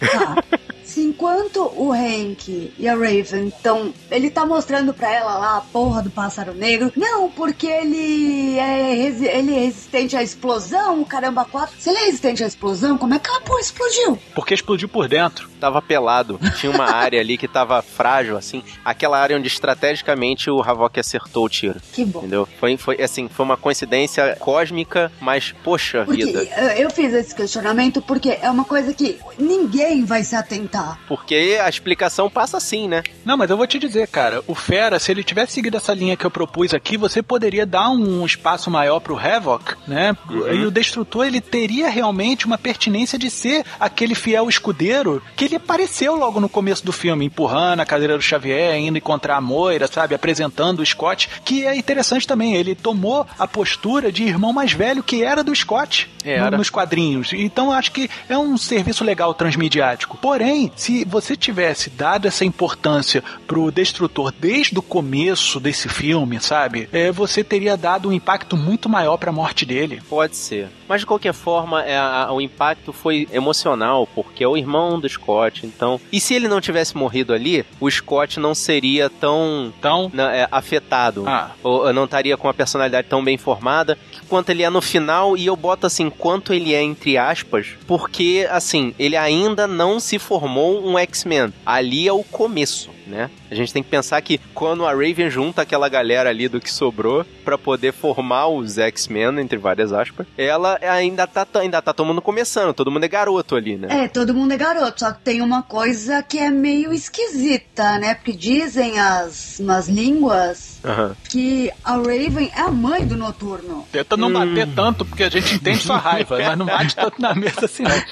Se 0.84 1.00
enquanto 1.00 1.72
o 1.76 1.92
Hank 1.92 2.72
e 2.78 2.88
a 2.88 2.94
Raven 2.94 3.48
estão. 3.48 3.92
Ele 4.10 4.30
tá 4.30 4.44
mostrando 4.46 4.92
pra 4.92 5.12
ela 5.12 5.38
lá 5.38 5.56
a 5.58 5.60
porra 5.60 6.02
do 6.02 6.10
pássaro 6.10 6.52
negro. 6.54 6.92
Não, 6.96 7.30
porque 7.30 7.66
ele 7.66 8.58
é, 8.58 8.94
ele 8.96 9.54
é 9.54 9.60
resistente 9.60 10.16
à 10.16 10.22
explosão, 10.22 11.00
o 11.00 11.06
caramba, 11.06 11.44
quatro. 11.44 11.74
Se 11.78 11.88
ele 11.90 11.98
é 11.98 12.04
resistente 12.06 12.44
à 12.44 12.46
explosão, 12.46 12.98
como 12.98 13.14
é 13.14 13.18
que 13.18 13.30
a 13.30 13.40
porra 13.40 13.60
explodiu? 13.60 14.18
Porque 14.34 14.54
explodiu 14.54 14.88
por 14.88 15.08
dentro. 15.08 15.48
Tava 15.60 15.80
pelado. 15.80 16.38
Tinha 16.60 16.70
uma 16.70 16.84
área 16.92 17.20
ali 17.20 17.38
que 17.38 17.48
tava 17.48 17.80
frágil, 17.82 18.36
assim. 18.36 18.62
Aquela 18.84 19.18
área 19.18 19.36
onde 19.36 19.48
estrategicamente 19.48 20.50
o 20.50 20.60
Havok 20.62 21.00
acertou 21.00 21.46
o 21.46 21.48
tiro. 21.48 21.80
Que 21.92 22.04
bom. 22.04 22.20
Entendeu? 22.20 22.48
Foi, 22.60 22.76
foi 22.76 23.00
assim, 23.02 23.28
foi 23.28 23.44
uma 23.44 23.56
coincidência 23.56 24.36
cósmica, 24.38 25.10
mas 25.20 25.54
poxa 25.64 26.04
Porque 26.04 26.24
vida. 26.24 26.42
eh, 26.50 26.82
eu 26.82 26.90
fiz 26.90 27.12
esse 27.14 27.34
questionamento 27.34 28.02
porque 28.02 28.38
é 28.40 28.50
uma 28.50 28.64
coisa 28.64 28.92
que 28.92 29.18
ninguém 29.38 30.04
vai 30.04 30.22
se 30.22 30.36
atentar. 30.36 30.73
Porque 31.08 31.58
a 31.62 31.68
explicação 31.68 32.28
passa 32.30 32.56
assim, 32.56 32.88
né? 32.88 33.02
Não, 33.24 33.36
mas 33.36 33.50
eu 33.50 33.56
vou 33.56 33.66
te 33.66 33.78
dizer, 33.78 34.08
cara, 34.08 34.42
o 34.46 34.54
Fera, 34.54 34.98
se 34.98 35.10
ele 35.10 35.22
tivesse 35.24 35.52
seguido 35.52 35.76
essa 35.76 35.94
linha 35.94 36.16
que 36.16 36.24
eu 36.24 36.30
propus 36.30 36.74
aqui, 36.74 36.96
você 36.96 37.22
poderia 37.22 37.64
dar 37.66 37.88
um 37.90 38.24
espaço 38.26 38.70
maior 38.70 39.00
pro 39.00 39.18
Havoc, 39.18 39.74
né? 39.86 40.16
E 40.30 40.64
o 40.66 40.70
Destrutor, 40.70 41.26
ele 41.26 41.40
teria 41.40 41.88
realmente 41.88 42.46
uma 42.46 42.58
pertinência 42.58 43.18
de 43.18 43.30
ser 43.30 43.64
aquele 43.78 44.14
fiel 44.14 44.48
escudeiro 44.48 45.22
que 45.36 45.44
ele 45.44 45.56
apareceu 45.56 46.16
logo 46.16 46.40
no 46.40 46.48
começo 46.48 46.84
do 46.84 46.92
filme, 46.92 47.24
empurrando 47.26 47.80
a 47.80 47.86
cadeira 47.86 48.16
do 48.16 48.22
Xavier, 48.22 48.76
indo 48.76 48.98
encontrar 48.98 49.36
a 49.36 49.40
Moira, 49.40 49.86
sabe? 49.86 50.14
Apresentando 50.14 50.80
o 50.80 50.86
Scott, 50.86 51.28
que 51.44 51.66
é 51.66 51.76
interessante 51.76 52.26
também, 52.26 52.54
ele 52.54 52.74
tomou 52.74 53.26
a 53.38 53.46
postura 53.46 54.10
de 54.12 54.22
irmão 54.24 54.52
mais 54.52 54.72
velho 54.72 55.02
que 55.02 55.22
era 55.22 55.42
do 55.44 55.54
Scott 55.54 56.10
Era. 56.24 56.50
no- 56.52 56.58
nos 56.58 56.70
quadrinhos. 56.70 57.32
Então 57.32 57.66
eu 57.66 57.72
acho 57.72 57.92
que 57.92 58.08
é 58.28 58.36
um 58.38 58.56
serviço 58.56 59.04
legal 59.04 59.34
transmediático. 59.34 60.16
Porém, 60.18 60.63
se 60.76 61.04
você 61.04 61.36
tivesse 61.36 61.90
dado 61.90 62.26
essa 62.26 62.44
importância 62.44 63.22
pro 63.46 63.70
Destrutor 63.70 64.32
desde 64.38 64.78
o 64.78 64.82
começo 64.82 65.58
desse 65.60 65.88
filme, 65.88 66.40
sabe? 66.40 66.88
É, 66.92 67.10
você 67.12 67.42
teria 67.44 67.76
dado 67.76 68.08
um 68.08 68.12
impacto 68.12 68.56
muito 68.56 68.88
maior 68.88 69.16
pra 69.16 69.32
morte 69.32 69.64
dele. 69.66 70.02
Pode 70.08 70.36
ser. 70.36 70.68
Mas 70.88 71.00
de 71.00 71.06
qualquer 71.06 71.32
forma, 71.32 71.82
é, 71.82 71.96
a- 71.96 72.28
o 72.30 72.40
impacto 72.40 72.92
foi 72.92 73.26
emocional, 73.32 74.06
porque 74.14 74.44
é 74.44 74.48
o 74.48 74.56
irmão 74.56 75.00
do 75.00 75.08
Scott, 75.08 75.66
então. 75.66 76.00
E 76.12 76.20
se 76.20 76.34
ele 76.34 76.48
não 76.48 76.60
tivesse 76.60 76.96
morrido 76.96 77.32
ali, 77.32 77.64
o 77.80 77.90
Scott 77.90 78.38
não 78.38 78.54
seria 78.54 79.08
tão. 79.08 79.72
tão 79.80 80.10
afetado. 80.50 81.24
Ah. 81.26 81.50
Ou 81.62 81.92
não 81.92 82.04
estaria 82.04 82.36
com 82.36 82.48
a 82.48 82.54
personalidade 82.54 83.08
tão 83.08 83.22
bem 83.24 83.36
formada 83.38 83.98
quanto 84.28 84.50
ele 84.50 84.62
é 84.62 84.70
no 84.70 84.80
final, 84.80 85.36
e 85.36 85.46
eu 85.46 85.56
boto 85.56 85.86
assim, 85.86 86.10
quanto 86.10 86.52
ele 86.52 86.74
é 86.74 86.82
entre 86.82 87.16
aspas, 87.16 87.68
porque 87.86 88.46
assim, 88.50 88.94
ele 88.98 89.16
ainda 89.16 89.66
não 89.66 90.00
se 90.00 90.18
formou 90.18 90.86
um 90.86 90.98
X-Men. 90.98 91.52
Ali 91.64 92.08
é 92.08 92.12
o 92.12 92.24
começo. 92.24 92.90
Né? 93.06 93.30
A 93.54 93.56
gente 93.56 93.72
tem 93.72 93.84
que 93.84 93.88
pensar 93.88 94.20
que 94.20 94.40
quando 94.52 94.84
a 94.84 94.90
Raven 94.90 95.30
junta 95.30 95.62
aquela 95.62 95.88
galera 95.88 96.28
ali 96.28 96.48
do 96.48 96.60
que 96.60 96.68
sobrou 96.68 97.24
pra 97.44 97.56
poder 97.56 97.92
formar 97.92 98.48
os 98.48 98.78
X-Men, 98.78 99.38
entre 99.38 99.56
várias 99.58 99.92
aspas, 99.92 100.26
ela 100.36 100.76
ainda 100.82 101.24
tá, 101.24 101.46
ainda 101.60 101.80
tá 101.80 101.92
todo 101.92 102.04
mundo 102.04 102.20
começando, 102.20 102.74
todo 102.74 102.90
mundo 102.90 103.04
é 103.04 103.08
garoto 103.08 103.54
ali, 103.54 103.76
né? 103.76 103.86
É, 104.04 104.08
todo 104.08 104.34
mundo 104.34 104.50
é 104.50 104.56
garoto, 104.56 104.98
só 104.98 105.12
que 105.12 105.20
tem 105.20 105.40
uma 105.40 105.62
coisa 105.62 106.20
que 106.20 106.36
é 106.36 106.50
meio 106.50 106.92
esquisita, 106.92 107.96
né? 108.00 108.14
Porque 108.16 108.32
dizem 108.32 108.98
as 108.98 109.60
nas 109.60 109.88
línguas 109.88 110.80
Aham. 110.84 111.14
que 111.28 111.70
a 111.84 111.92
Raven 111.92 112.50
é 112.56 112.60
a 112.60 112.72
mãe 112.72 113.06
do 113.06 113.16
Noturno. 113.16 113.86
Tenta 113.92 114.16
não 114.16 114.32
bater 114.32 114.66
tanto, 114.74 115.04
porque 115.04 115.22
a 115.22 115.30
gente 115.30 115.54
entende 115.54 115.78
sua 115.78 115.98
raiva, 115.98 116.38
mas 116.42 116.58
não 116.58 116.66
bate 116.66 116.96
tanto 116.96 117.22
na 117.22 117.32
mesa 117.36 117.66
assim, 117.66 117.84
não. 117.84 118.02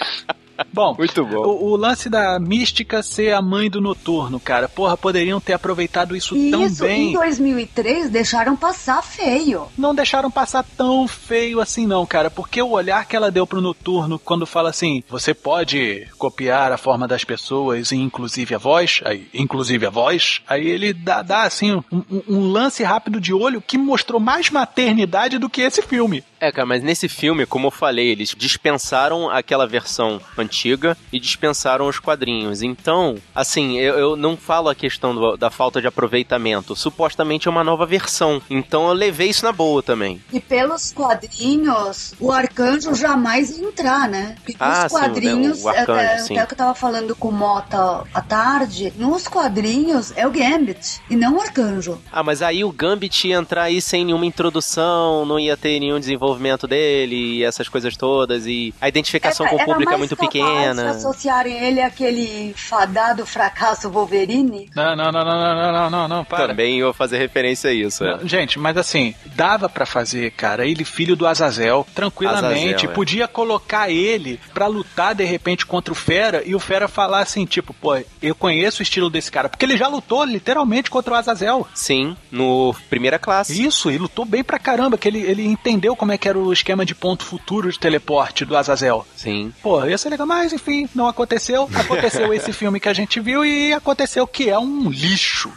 Bom, 0.72 0.94
Muito 0.96 1.24
bom. 1.24 1.36
O, 1.46 1.70
o 1.72 1.76
lance 1.76 2.08
da 2.08 2.38
mística 2.38 3.02
ser 3.02 3.32
a 3.32 3.42
mãe 3.42 3.68
do 3.70 3.80
noturno, 3.80 4.38
cara. 4.40 4.68
Porra, 4.68 4.96
poderiam 4.96 5.40
ter 5.40 5.52
aproveitado 5.54 6.14
isso 6.16 6.36
E 6.36 6.50
tão 6.50 6.66
isso 6.66 6.84
bem. 6.84 7.10
em 7.10 7.12
2003 7.14 8.10
deixaram 8.10 8.56
passar 8.56 9.02
feio. 9.02 9.66
Não 9.76 9.94
deixaram 9.94 10.30
passar 10.30 10.64
tão 10.76 11.06
feio 11.08 11.60
assim, 11.60 11.86
não, 11.86 12.04
cara. 12.06 12.30
Porque 12.30 12.60
o 12.62 12.70
olhar 12.70 13.06
que 13.06 13.16
ela 13.16 13.30
deu 13.30 13.46
pro 13.46 13.60
noturno 13.60 14.18
quando 14.18 14.46
fala 14.46 14.70
assim: 14.70 15.02
você 15.08 15.34
pode 15.34 16.06
copiar 16.18 16.72
a 16.72 16.76
forma 16.78 17.06
das 17.08 17.24
pessoas 17.24 17.90
e 17.92 17.96
inclusive 17.96 18.54
a 18.54 18.58
voz, 18.58 19.00
aí, 19.04 19.28
inclusive 19.34 19.86
a 19.86 19.90
voz, 19.90 20.40
aí 20.48 20.66
ele 20.66 20.92
dá, 20.92 21.22
dá 21.22 21.42
assim, 21.42 21.72
um, 21.72 21.82
um- 22.10 22.22
um 22.28 22.50
lance 22.52 22.82
rápido 22.82 23.20
de 23.20 23.32
olho 23.32 23.60
que 23.60 23.76
mostrou 23.78 24.20
mais 24.20 24.50
maternidade 24.50 25.38
do 25.38 25.48
que 25.50 25.60
esse 25.62 25.82
filme. 25.82 26.22
É, 26.40 26.50
cara, 26.50 26.66
mas 26.66 26.82
nesse 26.82 27.08
filme, 27.08 27.46
como 27.46 27.68
eu 27.68 27.70
falei, 27.70 28.08
eles 28.08 28.34
dispensaram 28.36 29.30
aquela 29.30 29.66
versão 29.66 30.20
antiga 30.42 30.96
e 31.12 31.18
dispensaram 31.18 31.86
os 31.88 31.98
quadrinhos. 31.98 32.62
Então, 32.62 33.16
assim, 33.34 33.78
eu, 33.78 33.94
eu 33.98 34.16
não 34.16 34.36
falo 34.36 34.68
a 34.68 34.74
questão 34.74 35.14
do- 35.14 35.36
da 35.36 35.50
falta 35.50 35.80
de 35.80 35.86
aproveitamento. 35.86 36.76
Supostamente 36.76 37.48
é 37.48 37.50
uma 37.50 37.64
nova 37.64 37.86
versão. 37.86 38.40
Então 38.50 38.86
eu 38.88 38.92
levei 38.92 39.28
isso 39.30 39.44
na 39.44 39.52
boa 39.52 39.82
também. 39.82 40.20
E 40.32 40.40
pelos 40.40 40.92
quadrinhos, 40.92 42.14
o 42.20 42.30
arcanjo 42.32 42.94
jamais 42.94 43.50
ia 43.58 43.64
entrar, 43.66 44.08
né? 44.08 44.36
Porque 44.44 44.56
Ah, 44.60 44.82
nos 44.84 44.92
sim, 44.92 44.98
quadrinhos, 44.98 45.64
o 45.64 45.68
arcanjo, 45.68 46.24
sim. 46.26 46.34
até 46.34 46.44
o 46.44 46.46
que 46.46 46.54
eu 46.54 46.58
tava 46.58 46.74
falando 46.74 47.14
com 47.16 47.28
o 47.28 47.32
Mota 47.32 48.04
à 48.12 48.20
tarde, 48.20 48.92
nos 48.96 49.26
quadrinhos 49.26 50.12
é 50.16 50.26
o 50.26 50.30
Gambit 50.30 51.00
e 51.10 51.16
não 51.16 51.36
o 51.36 51.40
arcanjo. 51.40 52.00
Ah, 52.10 52.22
mas 52.22 52.42
aí 52.42 52.64
o 52.64 52.72
Gambit 52.72 53.26
ia 53.28 53.36
entrar 53.36 53.64
aí 53.64 53.80
sem 53.80 54.04
nenhuma 54.04 54.26
introdução, 54.26 55.24
não 55.26 55.38
ia 55.38 55.56
ter 55.56 55.78
nenhum 55.80 55.98
desenvolvimento 55.98 56.66
dele 56.66 57.38
e 57.38 57.44
essas 57.44 57.68
coisas 57.68 57.96
todas. 57.96 58.46
E 58.46 58.74
a 58.80 58.88
identificação 58.88 59.46
com 59.46 59.56
o 59.56 59.64
público 59.64 59.92
é 59.92 59.96
mais 59.96 60.12
muito 60.38 60.48
capaz 60.48 60.66
pequena. 60.68 60.82
De 60.82 60.96
associarem 60.98 61.64
ele 61.64 61.80
àquele 61.80 62.54
fadado 62.56 63.26
fracasso 63.26 63.90
Wolverine. 63.90 64.68
Não, 64.74 64.96
não, 64.96 65.12
não, 65.12 65.24
não, 65.24 65.54
não, 65.54 65.72
não, 65.72 65.90
não, 65.90 66.08
não, 66.08 66.24
para. 66.24 66.48
Também 66.48 66.78
ia 66.78 66.92
fazer 66.92 67.18
referência 67.18 67.70
a 67.70 67.72
isso. 67.72 68.04
é. 68.04 68.18
Gente, 68.24 68.58
mas 68.58 68.76
assim, 68.76 69.14
dava 69.34 69.68
pra 69.68 69.86
fazer, 69.86 70.30
cara, 70.32 70.66
ele 70.66 70.84
filho 70.84 71.16
do 71.16 71.26
Azazel, 71.26 71.86
tranquilamente. 71.94 72.74
Azazel, 72.74 72.90
é. 72.90 72.94
Podia 72.94 73.28
colocar 73.28 73.90
ele 73.90 74.38
pra 74.54 74.66
lutar 74.66 75.14
de 75.14 75.24
repente 75.24 75.66
contra 75.66 75.92
o 75.92 75.96
Fera 75.96 76.42
e 76.44 76.54
o 76.54 76.60
Fera 76.60 76.88
falar 76.88 77.20
assim, 77.20 77.44
tipo, 77.44 77.74
pô, 77.74 77.98
eu 78.20 78.34
conheço 78.34 78.80
o 78.80 78.82
estilo 78.82 79.10
desse 79.10 79.30
cara, 79.30 79.48
porque 79.48 79.64
ele 79.64 79.76
já 79.76 79.88
lutou 79.88 80.24
literalmente 80.24 80.90
contra 80.90 81.14
o 81.14 81.16
Azazel. 81.16 81.66
Sim, 81.74 82.16
no 82.30 82.74
primeira 82.88 83.18
classe. 83.18 83.64
Isso, 83.64 83.90
e 83.90 83.98
lutou 83.98 84.24
bem 84.24 84.42
pra 84.44 84.58
caramba, 84.58 84.98
que 84.98 85.08
ele, 85.08 85.20
ele 85.20 85.44
entendeu 85.44 85.96
como 85.96 86.12
é 86.12 86.18
que 86.18 86.28
era 86.28 86.38
o 86.38 86.52
esquema 86.52 86.84
de 86.84 86.94
ponto 86.94 87.24
futuro 87.24 87.70
de 87.70 87.78
teleporte 87.78 88.44
do 88.44 88.56
Azazel. 88.56 89.06
Sim. 89.16 89.52
Pô, 89.62 89.84
ia 89.84 89.98
ser 89.98 90.10
legal, 90.10 90.21
mas 90.26 90.52
enfim, 90.52 90.88
não 90.94 91.06
aconteceu. 91.06 91.68
Aconteceu 91.74 92.32
esse 92.34 92.52
filme 92.52 92.80
que 92.80 92.88
a 92.88 92.92
gente 92.92 93.20
viu 93.20 93.44
e 93.44 93.72
aconteceu 93.72 94.26
que 94.26 94.48
é 94.48 94.58
um 94.58 94.90
lixo. 94.90 95.50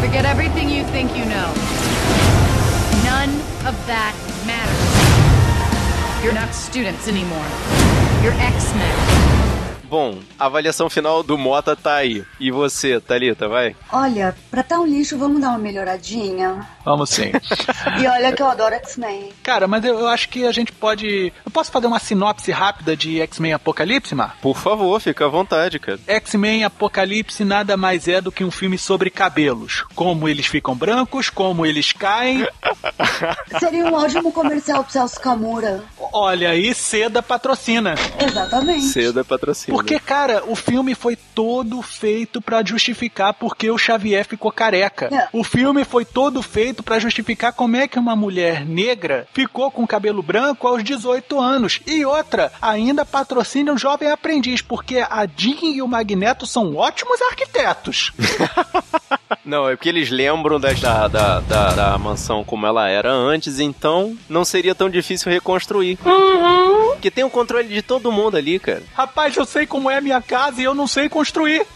Forget 0.00 0.24
everything 0.24 0.76
you 0.76 0.84
think 0.92 1.10
you 1.18 1.24
know. 1.26 1.50
None 3.04 3.34
of 3.68 3.76
that 3.86 4.14
matters. 4.46 5.24
You're 6.22 6.34
not 6.34 6.54
students 6.54 7.08
anymore. 7.08 7.46
You're 8.22 8.34
X-Men. 8.40 9.33
Bom, 9.94 10.18
a 10.36 10.46
avaliação 10.46 10.90
final 10.90 11.22
do 11.22 11.38
Mota 11.38 11.76
tá 11.76 11.94
aí. 11.94 12.24
E 12.40 12.50
você, 12.50 13.00
Thalita, 13.00 13.46
vai? 13.46 13.76
Olha, 13.92 14.34
pra 14.50 14.60
tá 14.60 14.80
um 14.80 14.84
lixo, 14.84 15.16
vamos 15.16 15.40
dar 15.40 15.50
uma 15.50 15.58
melhoradinha. 15.58 16.66
Vamos 16.84 17.10
sim. 17.10 17.30
E 18.00 18.06
olha 18.06 18.32
que 18.32 18.42
eu 18.42 18.48
adoro 18.48 18.74
X-Men. 18.74 19.30
Cara, 19.42 19.68
mas 19.68 19.84
eu, 19.84 19.98
eu 20.00 20.08
acho 20.08 20.28
que 20.28 20.44
a 20.44 20.52
gente 20.52 20.72
pode. 20.72 21.32
Eu 21.44 21.50
posso 21.50 21.70
fazer 21.70 21.86
uma 21.86 22.00
sinopse 22.00 22.50
rápida 22.50 22.96
de 22.96 23.20
X-Men 23.20 23.52
Apocalipse, 23.52 24.14
Mar? 24.14 24.36
Por 24.42 24.56
favor, 24.56 25.00
fica 25.00 25.26
à 25.26 25.28
vontade, 25.28 25.78
cara. 25.78 26.00
X-Men 26.06 26.64
Apocalipse 26.64 27.44
nada 27.44 27.76
mais 27.76 28.08
é 28.08 28.20
do 28.20 28.32
que 28.32 28.42
um 28.42 28.50
filme 28.50 28.76
sobre 28.76 29.10
cabelos. 29.10 29.84
Como 29.94 30.28
eles 30.28 30.46
ficam 30.46 30.74
brancos, 30.74 31.30
como 31.30 31.64
eles 31.64 31.92
caem. 31.92 32.46
Seria 33.60 33.84
um 33.84 33.94
ótimo 33.94 34.32
comercial 34.32 34.82
pro 34.82 34.92
Celso 34.92 35.20
Camura. 35.20 35.84
Olha 36.12 36.50
aí, 36.50 36.74
seda 36.74 37.22
patrocina. 37.22 37.94
Exatamente. 38.18 38.86
Seda 38.86 39.24
patrocínio. 39.24 39.83
Porque, 39.84 40.00
cara, 40.00 40.42
o 40.46 40.56
filme 40.56 40.94
foi 40.94 41.14
todo 41.14 41.82
feito 41.82 42.40
pra 42.40 42.64
justificar 42.64 43.34
porque 43.34 43.70
o 43.70 43.76
Xavier 43.76 44.24
ficou 44.24 44.50
careca. 44.50 45.10
É. 45.12 45.28
O 45.30 45.44
filme 45.44 45.84
foi 45.84 46.06
todo 46.06 46.42
feito 46.42 46.82
pra 46.82 46.98
justificar 46.98 47.52
como 47.52 47.76
é 47.76 47.86
que 47.86 47.98
uma 47.98 48.16
mulher 48.16 48.64
negra 48.64 49.28
ficou 49.34 49.70
com 49.70 49.86
cabelo 49.86 50.22
branco 50.22 50.66
aos 50.66 50.82
18 50.82 51.38
anos. 51.38 51.80
E 51.86 52.02
outra, 52.04 52.50
ainda 52.62 53.04
patrocina 53.04 53.74
o 53.74 53.78
jovem 53.78 54.10
aprendiz, 54.10 54.62
porque 54.62 54.98
a 54.98 55.26
Jean 55.36 55.74
e 55.74 55.82
o 55.82 55.88
Magneto 55.88 56.46
são 56.46 56.74
ótimos 56.76 57.20
arquitetos. 57.20 58.12
Não, 59.44 59.68
é 59.68 59.76
porque 59.76 59.88
eles 59.88 60.10
lembram 60.10 60.58
das- 60.60 60.80
da, 60.80 61.08
da, 61.08 61.40
da, 61.40 61.70
da 61.72 61.98
mansão 61.98 62.44
como 62.44 62.66
ela 62.66 62.88
era 62.88 63.10
antes, 63.12 63.58
então 63.60 64.16
não 64.28 64.44
seria 64.44 64.74
tão 64.74 64.88
difícil 64.90 65.30
reconstruir. 65.32 65.98
Porque 66.92 67.10
tem 67.10 67.24
o 67.24 67.30
controle 67.30 67.68
de 67.68 67.82
todo 67.82 68.10
mundo 68.12 68.36
ali, 68.36 68.58
cara. 68.58 68.82
Rapaz, 68.94 69.36
eu 69.36 69.44
sei 69.44 69.66
como 69.66 69.90
é 69.90 69.96
a 69.98 70.00
minha 70.00 70.20
casa 70.22 70.60
e 70.60 70.64
eu 70.64 70.74
não 70.74 70.86
sei 70.86 71.08
construir. 71.08 71.66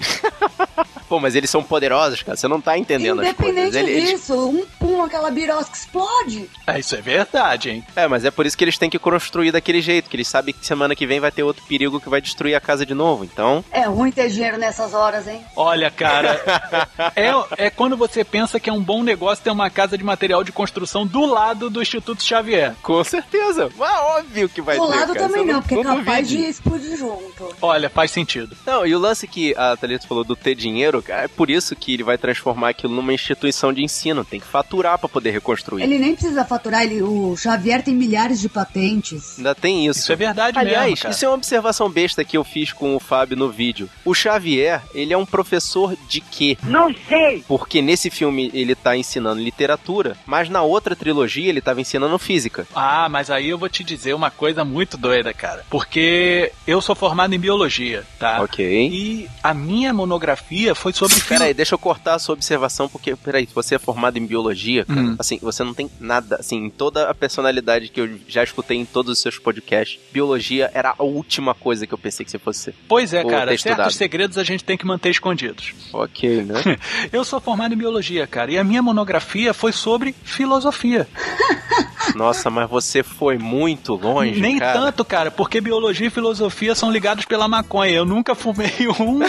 Pô, 1.09 1.19
mas 1.19 1.35
eles 1.35 1.49
são 1.49 1.63
poderosos, 1.63 2.23
cara. 2.23 2.37
Você 2.37 2.47
não 2.47 2.61
tá 2.61 2.77
entendendo 2.77 3.21
as 3.23 3.33
coisas. 3.33 3.57
Independente 3.57 3.91
eles- 3.91 4.11
disso, 4.11 4.35
um 4.49 4.67
pum, 4.79 5.03
aquela 5.03 5.31
birosca 5.31 5.75
explode. 5.75 6.51
É, 6.67 6.79
isso 6.79 6.95
é 6.95 7.01
verdade, 7.01 7.71
hein? 7.71 7.85
É, 7.97 8.07
mas 8.07 8.27
é 8.27 8.31
por 8.31 8.45
isso 8.45 8.57
que 8.57 8.63
eles 8.65 8.77
têm 8.77 8.91
que 8.91 8.99
construir 8.99 9.51
daquele 9.51 9.81
jeito, 9.81 10.11
que 10.11 10.17
eles 10.17 10.29
sabem 10.29 10.53
que 10.55 10.67
semana 10.67 10.95
que 10.95 11.07
vem 11.07 11.19
vai 11.19 11.33
ter 11.33 11.43
outro 11.43 11.65
perigo 11.67 11.99
que 11.99 12.11
vai 12.11 12.21
destruir 12.21 12.55
a 12.55 12.61
casa 12.61 12.85
de 12.85 12.93
novo. 12.93 13.25
Então, 13.25 13.65
É 13.71 13.85
ruim 13.85 14.11
ter 14.11 14.29
dinheiro 14.29 14.59
nessas 14.59 14.93
horas, 14.93 15.27
hein? 15.27 15.41
Olha, 15.57 15.91
cara, 15.91 16.39
é, 17.17 17.31
é 17.57 17.71
quando 17.71 17.97
você 17.97 18.25
pensa 18.25 18.59
que 18.61 18.69
é 18.69 18.73
um 18.73 18.83
bom 18.83 19.03
negócio 19.03 19.43
ter 19.43 19.51
uma 19.51 19.71
casa 19.71 19.97
de 19.97 20.05
material 20.05 20.43
de 20.45 20.53
construção 20.53 21.07
do 21.07 21.25
lado 21.27 21.71
do 21.71 21.81
Instituto 21.83 22.23
Xavier. 22.23 22.75
com 22.83 23.03
certeza. 23.05 23.71
Mas 23.77 23.91
óbvio 24.19 24.49
que 24.49 24.61
vai 24.61 24.77
Do 24.77 24.87
ter, 24.87 24.95
lado 24.97 25.15
cara. 25.15 25.29
também 25.29 25.47
Você 25.47 25.53
não, 25.53 25.63
porque 25.63 25.75
é 25.75 25.83
capaz 25.83 26.29
duvide. 26.29 26.37
de 26.45 26.51
explodir 26.51 26.97
junto. 26.97 27.55
Olha, 27.63 27.89
faz 27.91 28.11
sentido. 28.11 28.57
Não, 28.67 28.87
e 28.87 28.95
o 28.95 28.99
lance 28.99 29.27
que 29.27 29.55
a 29.57 29.77
Thalita 29.77 30.07
falou 30.07 30.25
do 30.25 30.37
ter 30.37 30.55
dinheiro, 30.55 31.03
cara, 31.03 31.23
é 31.25 31.29
por 31.29 31.51
isso 31.51 31.75
que 31.77 31.95
ele 31.95 32.03
vai 32.03 32.19
transformar 32.19 32.71
aquilo 32.71 32.95
numa 32.95 33.13
instituição 33.13 33.73
de 33.73 33.83
ensino. 33.83 34.25
Tem 34.25 34.41
que 34.41 34.47
faturar 34.47 34.99
pra 34.99 35.09
poder 35.09 35.31
reconstruir. 35.31 35.83
Ele 35.83 35.99
nem 35.99 36.15
precisa 36.15 36.45
faturar, 36.45 36.83
ele, 36.85 37.03
o 37.03 37.37
Xavier 37.37 37.83
tem 37.83 37.95
milhares 37.95 38.41
de 38.41 38.49
patentes. 38.49 39.39
Ainda 39.39 39.55
tem 39.55 39.87
isso. 39.87 40.01
Isso 40.01 40.13
é 40.13 40.17
verdade 40.17 40.59
Aliás, 40.59 40.91
mesmo, 40.91 41.03
cara. 41.03 41.15
isso 41.15 41.25
é 41.25 41.29
uma 41.29 41.35
observação 41.37 41.89
besta 41.91 42.25
que 42.25 42.37
eu 42.37 42.45
fiz 42.45 42.73
com 42.73 42.95
o 42.97 43.01
Fábio 43.01 43.37
no 43.37 43.49
vídeo. 43.51 43.89
O 44.05 44.15
Xavier, 44.15 44.83
ele 44.95 45.13
é 45.13 45.17
um 45.19 45.27
professor 45.27 45.95
de 46.09 46.21
quê? 46.21 46.57
Não 46.65 46.95
sei. 47.09 47.38
Porque 47.47 47.81
nesse 47.83 48.11
filme 48.11 48.51
ele 48.55 48.75
tá 48.75 48.97
ensinando 48.97 49.41
literatura, 49.41 50.17
mas 50.27 50.49
na 50.49 50.63
outra 50.63 50.97
trilogia 50.97 51.49
ele 51.49 51.61
tava 51.61 51.81
ensinando 51.81 52.19
física. 52.19 52.67
Ah, 52.75 53.09
mas 53.09 53.31
aí 53.31 53.49
eu 53.49 53.59
vou 53.59 53.69
te 53.69 53.85
dizer 53.85 54.15
uma 54.15 54.31
coisa 54.31 54.65
muito 54.65 54.97
doida, 54.97 55.33
cara. 55.33 55.65
Porque 55.71 56.53
eu 56.67 56.81
sou 56.81 56.95
formado 56.95 57.35
em 57.35 57.39
biologia, 57.39 58.05
tá? 58.19 58.43
Ok. 58.43 58.65
E 58.91 59.29
a 59.43 59.53
minha 59.55 59.93
monografia 59.93 60.75
foi 60.75 60.93
sobre 60.93 61.19
Peraí, 61.29 61.53
deixa 61.53 61.75
eu 61.75 61.79
cortar 61.79 62.15
a 62.15 62.19
sua 62.19 62.33
observação, 62.35 62.89
porque, 62.89 63.15
peraí, 63.17 63.47
se 63.47 63.55
você 63.55 63.75
é 63.75 63.79
formado 63.79 64.19
em 64.19 64.27
biologia, 64.27 64.85
cara, 64.85 65.01
Hum. 65.01 65.17
assim, 65.19 65.39
você 65.43 65.63
não 65.63 65.75
tem 65.75 65.91
nada, 66.01 66.37
assim, 66.37 66.57
em 66.57 66.71
toda 66.71 67.09
a 67.11 67.15
personalidade 67.15 67.89
que 67.89 68.01
eu 68.01 68.19
já 68.27 68.43
escutei 68.43 68.77
em 68.79 68.85
todos 68.85 69.13
os 69.13 69.19
seus 69.19 69.39
podcasts, 69.39 69.99
biologia 70.13 70.71
era 70.75 70.95
a 70.99 71.03
última 71.03 71.55
coisa 71.55 71.87
que 71.87 71.93
eu 71.95 71.99
pensei 71.99 72.25
que 72.25 72.31
você 72.31 72.39
fosse 72.39 72.61
ser. 72.61 72.75
Pois 72.89 73.13
é, 73.13 73.25
cara, 73.25 73.57
certos 73.59 73.97
segredos 73.97 74.39
a 74.39 74.45
gente 74.45 74.65
tem 74.65 74.77
que 74.77 74.87
manter 74.87 75.11
escondidos. 75.11 75.75
Ok, 75.93 76.43
né? 76.45 76.55
Eu 77.19 77.25
sou 77.25 77.41
formado 77.41 77.75
em 77.75 77.77
biologia, 77.77 78.29
cara, 78.29 78.53
e 78.53 78.57
a 78.57 78.63
minha 78.63 78.81
monografia 78.81 79.53
foi 79.53 79.73
sobre 79.73 80.15
filosofia. 80.23 81.09
Nossa, 82.15 82.51
mas 82.51 82.69
você 82.69 83.03
foi 83.03 83.39
muito 83.39 83.95
longe, 83.95 84.41
Nem 84.41 84.59
cara. 84.59 84.81
tanto, 84.81 85.05
cara, 85.05 85.31
porque 85.31 85.61
biologia 85.61 86.07
e 86.07 86.11
filosofia 86.11 86.75
são 86.75 86.91
ligados 86.91 87.25
pela 87.25 87.49
maconha. 87.49 87.93
Eu 87.93 88.05
nunca 88.05 88.35
fumei 88.35 88.73
um, 89.01 89.21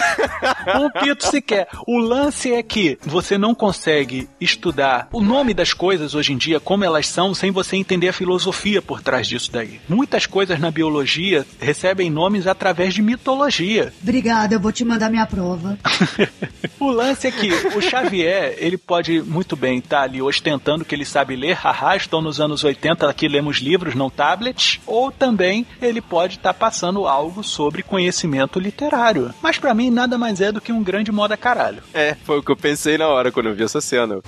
um 0.84 0.90
pito 0.90 1.28
sequer. 1.28 1.68
O 1.88 1.98
lance 1.98 2.52
é 2.54 2.62
que 2.64 2.98
você 3.04 3.38
não 3.38 3.54
consegue 3.54 4.28
estudar 4.40 5.08
o 5.12 5.22
nome 5.22 5.54
das 5.54 5.74
coisas 5.74 6.16
hoje 6.16 6.34
em 6.34 6.38
dia, 6.38 6.60
como 6.60 6.84
elas 6.84 7.08
são, 7.08 7.34
sem 7.34 7.52
você 7.52 7.76
entender 7.76 8.10
a 8.10 8.14
filosofia 8.14 8.82
por 8.82 9.02
trás 9.02 9.28
disso 9.28 9.52
daí. 9.52 9.80
Muitas 9.88 10.26
coisas 10.26 10.60
na 10.60 10.72
biologia 10.72 11.46
recebem 11.60 12.10
nomes 12.10 12.48
através 12.48 12.94
de 12.94 13.02
mitologia. 13.02 13.94
Obrigada, 14.02 14.56
eu 14.56 14.60
vou 14.60 14.72
te 14.72 14.84
mandar 14.86 15.10
minha 15.10 15.26
prova. 15.26 15.78
O 16.80 16.92
lance 16.92 17.28
é 17.28 17.32
que 17.32 17.52
o 17.76 17.82
Xavier, 17.82 18.56
ele 18.58 18.78
pode 18.78 19.22
muito 19.22 19.56
bem 19.58 19.80
estar 19.80 20.04
ali 20.04 20.22
ostentando 20.22 20.86
que 20.86 20.96
ele 20.96 21.04
sabe 21.04 21.36
ler, 21.36 21.54
haha, 21.54 21.98
estou 21.98 22.22
nos 22.22 22.40
anos 22.40 22.64
80, 22.64 22.69
aqui 23.08 23.28
lemos 23.28 23.58
livros, 23.58 23.96
não 23.96 24.10
tablets, 24.10 24.80
ou 24.86 25.12
também 25.12 25.66
ele 25.82 26.02
pode 26.02 26.36
estar 26.36 26.54
passando 26.54 27.08
algo 27.08 27.44
sobre 27.44 27.84
conhecimento 27.84 28.60
literário. 28.60 29.34
Mas 29.42 29.58
pra 29.58 29.74
mim 29.74 29.90
nada 29.90 30.18
mais 30.18 30.42
é 30.42 30.52
do 30.52 30.62
que 30.62 30.72
um 30.72 30.84
grande 30.84 31.12
moda 31.12 31.38
caralho. 31.38 31.82
É, 31.94 32.16
foi 32.24 32.40
o 32.40 32.44
que 32.44 32.52
eu 32.52 32.58
pensei 32.58 32.98
na 32.98 33.08
hora 33.08 33.32
quando 33.32 33.48
eu 33.48 33.56
vi 33.56 33.64
essa 33.64 33.82
cena. 33.82 34.20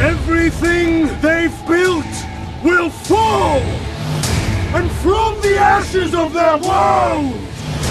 Everything 0.00 1.06
they've 1.20 1.54
built 1.66 2.06
will 2.64 2.90
fall! 2.90 3.60
And 4.72 4.88
from 5.02 5.40
the 5.40 5.58
ashes 5.58 6.14
of 6.14 6.32
their 6.32 6.56
world, 6.56 7.34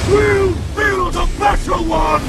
we'll 0.09 0.55
build 0.75 1.15
a 1.17 1.27
better 1.37 1.73
one! 1.73 2.21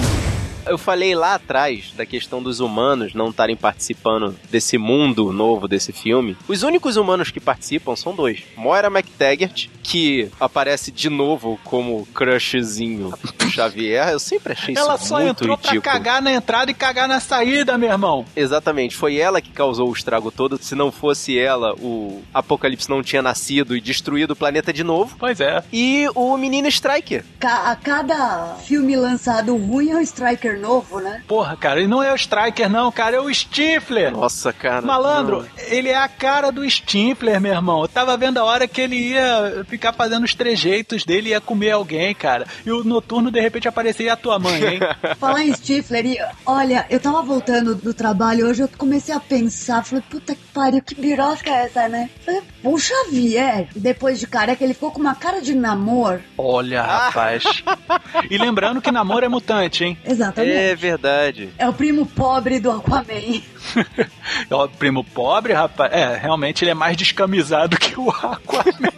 Eu 0.70 0.78
falei 0.78 1.14
lá 1.14 1.34
atrás 1.34 1.92
da 1.96 2.06
questão 2.06 2.42
dos 2.42 2.60
humanos 2.60 3.12
não 3.12 3.30
estarem 3.30 3.56
participando 3.56 4.36
desse 4.50 4.78
mundo 4.78 5.32
novo 5.32 5.66
desse 5.66 5.92
filme. 5.92 6.36
Os 6.48 6.62
únicos 6.62 6.96
humanos 6.96 7.30
que 7.30 7.40
participam 7.40 7.96
são 7.96 8.14
dois. 8.14 8.42
Moira 8.56 8.86
McTaggart, 8.88 9.66
que 9.82 10.30
aparece 10.38 10.92
de 10.92 11.08
novo 11.10 11.58
como 11.64 12.06
crushzinho 12.14 13.12
do 13.38 13.48
Xavier. 13.50 14.08
Eu 14.10 14.18
sempre 14.20 14.52
achei 14.52 14.74
Ela 14.76 14.94
isso 14.94 15.06
só 15.06 15.16
muito 15.16 15.30
entrou 15.42 15.56
ridículo. 15.56 15.82
pra 15.82 15.92
cagar 15.92 16.22
na 16.22 16.32
entrada 16.32 16.70
e 16.70 16.74
cagar 16.74 17.08
na 17.08 17.18
saída, 17.20 17.76
meu 17.76 17.90
irmão. 17.90 18.24
Exatamente, 18.36 18.94
foi 18.96 19.16
ela 19.16 19.40
que 19.40 19.50
causou 19.50 19.88
o 19.88 19.92
estrago 19.92 20.30
todo. 20.30 20.56
Se 20.62 20.74
não 20.74 20.92
fosse 20.92 21.36
ela, 21.38 21.74
o 21.74 22.22
Apocalipse 22.32 22.88
não 22.88 23.02
tinha 23.02 23.22
nascido 23.22 23.76
e 23.76 23.80
destruído 23.80 24.32
o 24.32 24.36
planeta 24.36 24.72
de 24.72 24.84
novo. 24.84 25.16
Pois 25.18 25.40
é. 25.40 25.64
E 25.72 26.06
o 26.14 26.36
menino 26.36 26.68
Striker. 26.68 27.24
Ca- 27.40 27.70
a 27.70 27.76
cada 27.76 28.54
filme 28.64 28.94
lançado 28.96 29.56
ruim 29.56 29.90
é 29.90 29.96
um 29.96 30.00
Striker 30.00 30.59
novo, 30.60 31.00
né? 31.00 31.22
Porra, 31.26 31.56
cara, 31.56 31.80
ele 31.80 31.88
não 31.88 32.02
é 32.02 32.12
o 32.12 32.16
Striker, 32.16 32.68
não, 32.68 32.92
cara, 32.92 33.16
é 33.16 33.20
o 33.20 33.32
Stifler. 33.32 34.12
Nossa, 34.12 34.52
cara. 34.52 34.82
Malandro, 34.82 35.40
não. 35.40 35.64
ele 35.68 35.88
é 35.88 35.96
a 35.96 36.08
cara 36.08 36.50
do 36.50 36.68
Stifler, 36.68 37.40
meu 37.40 37.52
irmão. 37.52 37.82
Eu 37.82 37.88
tava 37.88 38.16
vendo 38.16 38.38
a 38.38 38.44
hora 38.44 38.68
que 38.68 38.80
ele 38.80 38.96
ia 38.96 39.64
ficar 39.68 39.92
fazendo 39.92 40.24
os 40.24 40.34
trejeitos 40.34 41.04
dele 41.04 41.28
e 41.28 41.32
ia 41.32 41.40
comer 41.40 41.72
alguém, 41.72 42.14
cara. 42.14 42.46
E 42.64 42.70
o 42.70 42.84
noturno, 42.84 43.30
de 43.30 43.40
repente, 43.40 43.68
aparecia 43.68 44.12
a 44.12 44.16
tua 44.16 44.38
mãe, 44.38 44.62
hein? 44.64 44.80
Falar 45.18 45.42
em 45.42 45.52
Stifler, 45.52 46.06
e, 46.06 46.18
olha, 46.44 46.86
eu 46.90 47.00
tava 47.00 47.22
voltando 47.22 47.74
do 47.74 47.94
trabalho 47.94 48.46
hoje, 48.46 48.62
eu 48.62 48.68
comecei 48.76 49.14
a 49.14 49.20
pensar, 49.20 49.84
falei, 49.84 50.04
puta 50.08 50.34
que 50.34 50.44
pariu, 50.52 50.82
que 50.82 50.94
birosca 50.94 51.50
é 51.50 51.64
essa, 51.64 51.88
né? 51.88 52.10
Falei, 52.24 52.42
o 52.62 52.78
Xavier, 52.78 53.68
depois 53.74 54.18
de 54.18 54.26
careca, 54.26 54.62
ele 54.62 54.74
ficou 54.74 54.90
com 54.90 55.00
uma 55.00 55.14
cara 55.14 55.40
de 55.40 55.54
namoro. 55.54 56.20
Olha, 56.36 56.82
rapaz. 56.82 57.44
E 58.30 58.36
lembrando 58.36 58.80
que 58.80 58.90
namoro 58.90 59.24
é 59.24 59.28
mutante, 59.28 59.84
hein? 59.84 59.98
Exatamente. 60.04 60.39
É 60.48 60.74
verdade. 60.74 61.50
É 61.58 61.68
o 61.68 61.72
primo 61.72 62.06
pobre 62.06 62.58
do 62.60 62.70
Aquaman. 62.70 63.42
É 64.48 64.54
o 64.54 64.68
primo 64.68 65.02
pobre, 65.04 65.52
rapaz. 65.52 65.92
É, 65.92 66.16
realmente 66.16 66.64
ele 66.64 66.70
é 66.70 66.74
mais 66.74 66.96
descamisado 66.96 67.76
que 67.76 67.98
o 67.98 68.10
Aquaman. 68.10 68.92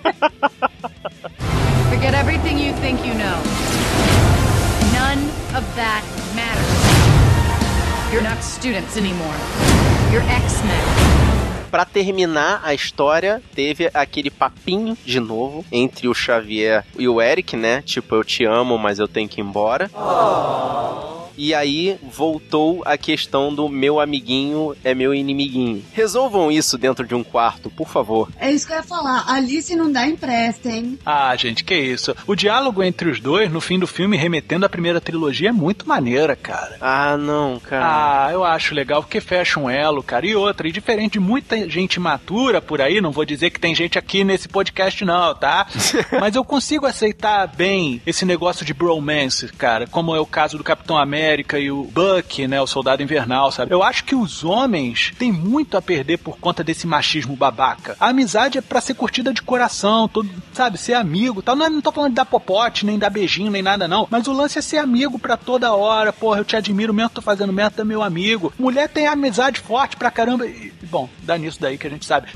Forget 1.90 2.14
everything 2.14 2.58
you 2.58 2.74
think 2.80 3.06
you 3.06 3.14
know. 3.14 3.38
None 4.92 5.28
of 5.56 5.64
that 5.76 6.02
matters. 6.34 8.12
You're 8.12 8.22
not 8.22 8.42
students 8.42 8.96
anymore. 8.96 9.36
You're 10.12 10.24
X-Men. 10.28 11.22
Pra 11.70 11.86
terminar 11.86 12.60
a 12.62 12.74
história, 12.74 13.42
teve 13.54 13.90
aquele 13.94 14.30
papinho 14.30 14.96
de 15.06 15.18
novo 15.18 15.64
entre 15.72 16.06
o 16.06 16.12
Xavier 16.14 16.84
e 16.98 17.08
o 17.08 17.18
Eric, 17.20 17.56
né? 17.56 17.80
Tipo, 17.80 18.16
eu 18.16 18.24
te 18.24 18.44
amo, 18.44 18.76
mas 18.76 18.98
eu 18.98 19.08
tenho 19.08 19.26
que 19.26 19.40
ir 19.40 19.44
embora. 19.44 19.90
E 21.42 21.52
aí 21.52 21.98
voltou 22.00 22.84
a 22.86 22.96
questão 22.96 23.52
do 23.52 23.68
meu 23.68 23.98
amiguinho 23.98 24.76
é 24.84 24.94
meu 24.94 25.12
inimiguinho. 25.12 25.82
Resolvam 25.92 26.52
isso 26.52 26.78
dentro 26.78 27.04
de 27.04 27.16
um 27.16 27.24
quarto, 27.24 27.68
por 27.68 27.88
favor. 27.88 28.28
É 28.38 28.52
isso 28.52 28.64
que 28.64 28.72
eu 28.72 28.76
ia 28.76 28.82
falar. 28.84 29.24
Alice 29.26 29.74
não 29.74 29.90
dá 29.90 30.06
empresta, 30.06 30.68
hein? 30.68 30.96
Ah, 31.04 31.34
gente, 31.34 31.64
que 31.64 31.74
isso. 31.74 32.14
O 32.28 32.36
diálogo 32.36 32.80
entre 32.80 33.10
os 33.10 33.18
dois, 33.18 33.50
no 33.50 33.60
fim 33.60 33.76
do 33.76 33.88
filme, 33.88 34.16
remetendo 34.16 34.64
à 34.64 34.68
primeira 34.68 35.00
trilogia, 35.00 35.48
é 35.48 35.52
muito 35.52 35.88
maneira, 35.88 36.36
cara. 36.36 36.76
Ah, 36.80 37.16
não, 37.16 37.58
cara. 37.58 38.26
Ah, 38.28 38.32
eu 38.32 38.44
acho 38.44 38.72
legal 38.72 39.02
porque 39.02 39.20
fecha 39.20 39.58
um 39.58 39.68
elo, 39.68 40.00
cara. 40.00 40.24
E 40.24 40.36
outra, 40.36 40.68
e 40.68 40.70
diferente 40.70 41.14
de 41.14 41.20
muita 41.20 41.68
gente 41.68 41.98
matura 41.98 42.62
por 42.62 42.80
aí, 42.80 43.00
não 43.00 43.10
vou 43.10 43.24
dizer 43.24 43.50
que 43.50 43.58
tem 43.58 43.74
gente 43.74 43.98
aqui 43.98 44.22
nesse 44.22 44.46
podcast, 44.46 45.04
não, 45.04 45.34
tá? 45.34 45.66
Mas 46.20 46.36
eu 46.36 46.44
consigo 46.44 46.86
aceitar 46.86 47.48
bem 47.48 48.00
esse 48.06 48.24
negócio 48.24 48.64
de 48.64 48.72
bromance, 48.72 49.48
cara, 49.48 49.88
como 49.88 50.14
é 50.14 50.20
o 50.20 50.26
caso 50.26 50.56
do 50.56 50.62
Capitão 50.62 50.96
América 50.96 51.31
e 51.58 51.70
o 51.70 51.84
Buck, 51.84 52.46
né, 52.46 52.60
o 52.60 52.66
Soldado 52.66 53.02
Invernal, 53.02 53.50
sabe? 53.50 53.72
Eu 53.72 53.82
acho 53.82 54.04
que 54.04 54.14
os 54.14 54.44
homens 54.44 55.12
têm 55.18 55.32
muito 55.32 55.76
a 55.76 55.82
perder 55.82 56.18
por 56.18 56.38
conta 56.38 56.62
desse 56.62 56.86
machismo 56.86 57.34
babaca. 57.36 57.96
A 57.98 58.08
amizade 58.08 58.58
é 58.58 58.60
pra 58.60 58.80
ser 58.80 58.94
curtida 58.94 59.32
de 59.32 59.42
coração, 59.42 60.06
todo, 60.08 60.28
sabe, 60.52 60.78
ser 60.78 60.94
amigo, 60.94 61.42
tal. 61.42 61.56
Não, 61.56 61.66
é- 61.66 61.70
não 61.70 61.80
tô 61.80 61.90
falando 61.92 62.10
de 62.10 62.16
dar 62.16 62.24
popote, 62.26 62.84
nem 62.84 62.98
dar 62.98 63.10
beijinho, 63.10 63.50
nem 63.50 63.62
nada 63.62 63.88
não, 63.88 64.06
mas 64.10 64.26
o 64.26 64.32
lance 64.32 64.58
é 64.58 64.62
ser 64.62 64.78
amigo 64.78 65.18
pra 65.18 65.36
toda 65.36 65.72
hora. 65.72 66.12
Porra, 66.12 66.38
eu 66.38 66.44
te 66.44 66.56
admiro 66.56 66.92
mesmo, 66.92 67.10
tô 67.10 67.22
fazendo 67.22 67.52
merda, 67.52 67.82
é 67.82 67.84
meu 67.84 68.02
amigo. 68.02 68.52
Mulher 68.58 68.88
tem 68.88 69.06
amizade 69.06 69.60
forte 69.60 69.96
pra 69.96 70.10
caramba. 70.10 70.46
E, 70.46 70.72
bom, 70.82 71.08
dá 71.22 71.38
nisso 71.38 71.60
daí 71.60 71.78
que 71.78 71.86
a 71.86 71.90
gente 71.90 72.04
sabe. 72.04 72.28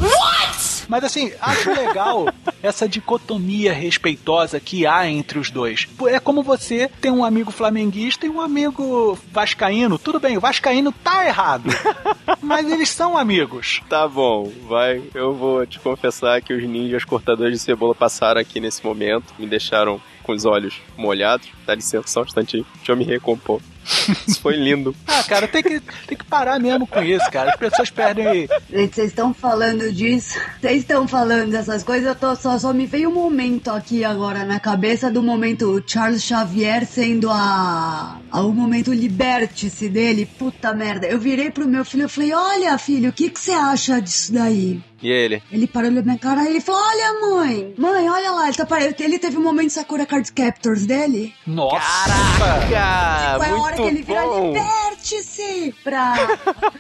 Mas 0.89 1.05
assim, 1.05 1.33
acho 1.41 1.71
legal 1.71 2.27
essa 2.63 2.89
dicotomia 2.89 3.73
respeitosa 3.73 4.61
que 4.61 4.87
há 4.87 5.09
entre 5.09 5.39
os 5.39 5.51
dois. 5.51 5.87
É 6.07 6.19
como 6.19 6.43
você 6.43 6.91
tem 7.01 7.11
um 7.11 7.25
amigo 7.25 7.51
flamenguista 7.51 8.27
e 8.27 8.31
um 8.31 8.41
amigo 8.41 9.19
vascaíno. 9.31 9.99
Tudo 9.99 10.21
bem, 10.21 10.37
o 10.37 10.41
vascaíno 10.41 10.93
tá 10.93 11.27
errado. 11.27 11.71
mas 12.41 12.71
eles 12.71 12.89
são 12.89 13.17
amigos. 13.17 13.81
Tá 13.89 14.07
bom, 14.07 14.51
vai. 14.69 15.03
Eu 15.15 15.35
vou 15.35 15.67
te 15.67 15.79
confessar 15.79 16.41
que 16.41 16.53
os 16.53 16.63
ninjas 16.65 17.05
cortadores 17.05 17.53
de 17.53 17.59
cebola 17.59 17.95
passaram 17.95 18.41
aqui 18.41 18.61
nesse 18.61 18.85
momento, 18.85 19.35
me 19.39 19.47
deixaram 19.47 20.01
com 20.27 20.33
os 20.33 20.45
olhos 20.45 20.83
molhados. 20.97 21.49
Dá 21.65 21.75
licença 21.75 22.09
só 22.09 22.21
um 22.21 22.25
instantinho, 22.25 22.67
deixa 22.75 22.93
eu 22.93 22.97
me 22.97 23.05
recompor. 23.05 23.63
Isso 24.27 24.41
foi 24.41 24.57
lindo. 24.57 24.95
Ah, 25.07 25.23
cara, 25.23 25.47
tem 25.47 25.63
que, 25.63 25.81
tem 26.09 26.19
que 26.19 26.25
parar 26.25 26.59
mesmo 26.59 26.89
com 26.89 27.01
isso, 27.03 27.31
cara. 27.31 27.51
As 27.51 27.57
pessoas 27.57 27.89
perdem. 27.89 28.49
Gente, 28.69 28.95
vocês 28.95 29.09
estão 29.09 29.33
falando 29.33 29.93
disso? 29.93 30.39
Vocês 30.61 30.79
estão 30.79 31.07
falando 31.07 31.53
dessas 31.53 31.85
coisas? 31.85 32.09
Eu 32.09 32.15
tô, 32.17 32.35
só, 32.35 32.59
só 32.59 32.73
me 32.73 32.85
veio 32.85 33.09
um 33.09 33.15
momento 33.15 33.71
aqui 33.71 34.05
agora 34.05 34.45
na 34.45 34.59
cabeça 34.59 35.09
do 35.09 35.23
momento 35.23 35.83
Charles 35.87 36.25
Xavier 36.25 36.85
sendo 36.85 37.31
a. 37.31 38.21
a 38.31 38.41
o 38.41 38.53
momento 38.53 38.93
liberte-se 38.93 39.89
dele. 39.89 40.27
Puta 40.27 40.75
merda. 40.75 41.07
Eu 41.07 41.21
virei 41.21 41.51
pro 41.51 41.69
meu 41.69 41.85
filho 41.85 42.07
e 42.07 42.09
falei: 42.09 42.33
Olha, 42.33 42.77
filho, 42.79 43.11
o 43.11 43.13
que 43.13 43.31
que 43.31 43.39
você 43.39 43.53
acha 43.53 44.01
disso 44.01 44.33
daí? 44.33 44.81
E 45.03 45.11
ele? 45.11 45.43
Ele 45.53 45.67
parou 45.67 45.91
na 45.91 46.03
minha 46.03 46.19
cara 46.19 46.45
e 46.45 46.49
ele 46.49 46.61
falou: 46.61 46.81
Olha, 46.81 47.21
mãe, 47.21 47.75
mãe, 47.77 48.09
olha 48.09 48.31
lá, 48.33 48.49
ele, 48.49 48.57
tá 48.57 48.67
pare... 48.67 48.95
ele 48.99 49.19
teve 49.19 49.37
um 49.37 49.43
momento 49.43 49.71
Sakura 49.71 50.07
Card 50.17 50.33
Captors 50.33 50.87
dele. 50.87 51.35
Nossa! 51.47 51.79
Caraca! 51.79 53.39
Foi 53.39 53.49
a 53.49 53.57
hora 53.61 53.77
que 53.77 53.83
ele 53.83 54.03
vira 54.03 54.25
liberte-se 54.25 55.75
pra. 55.85 56.15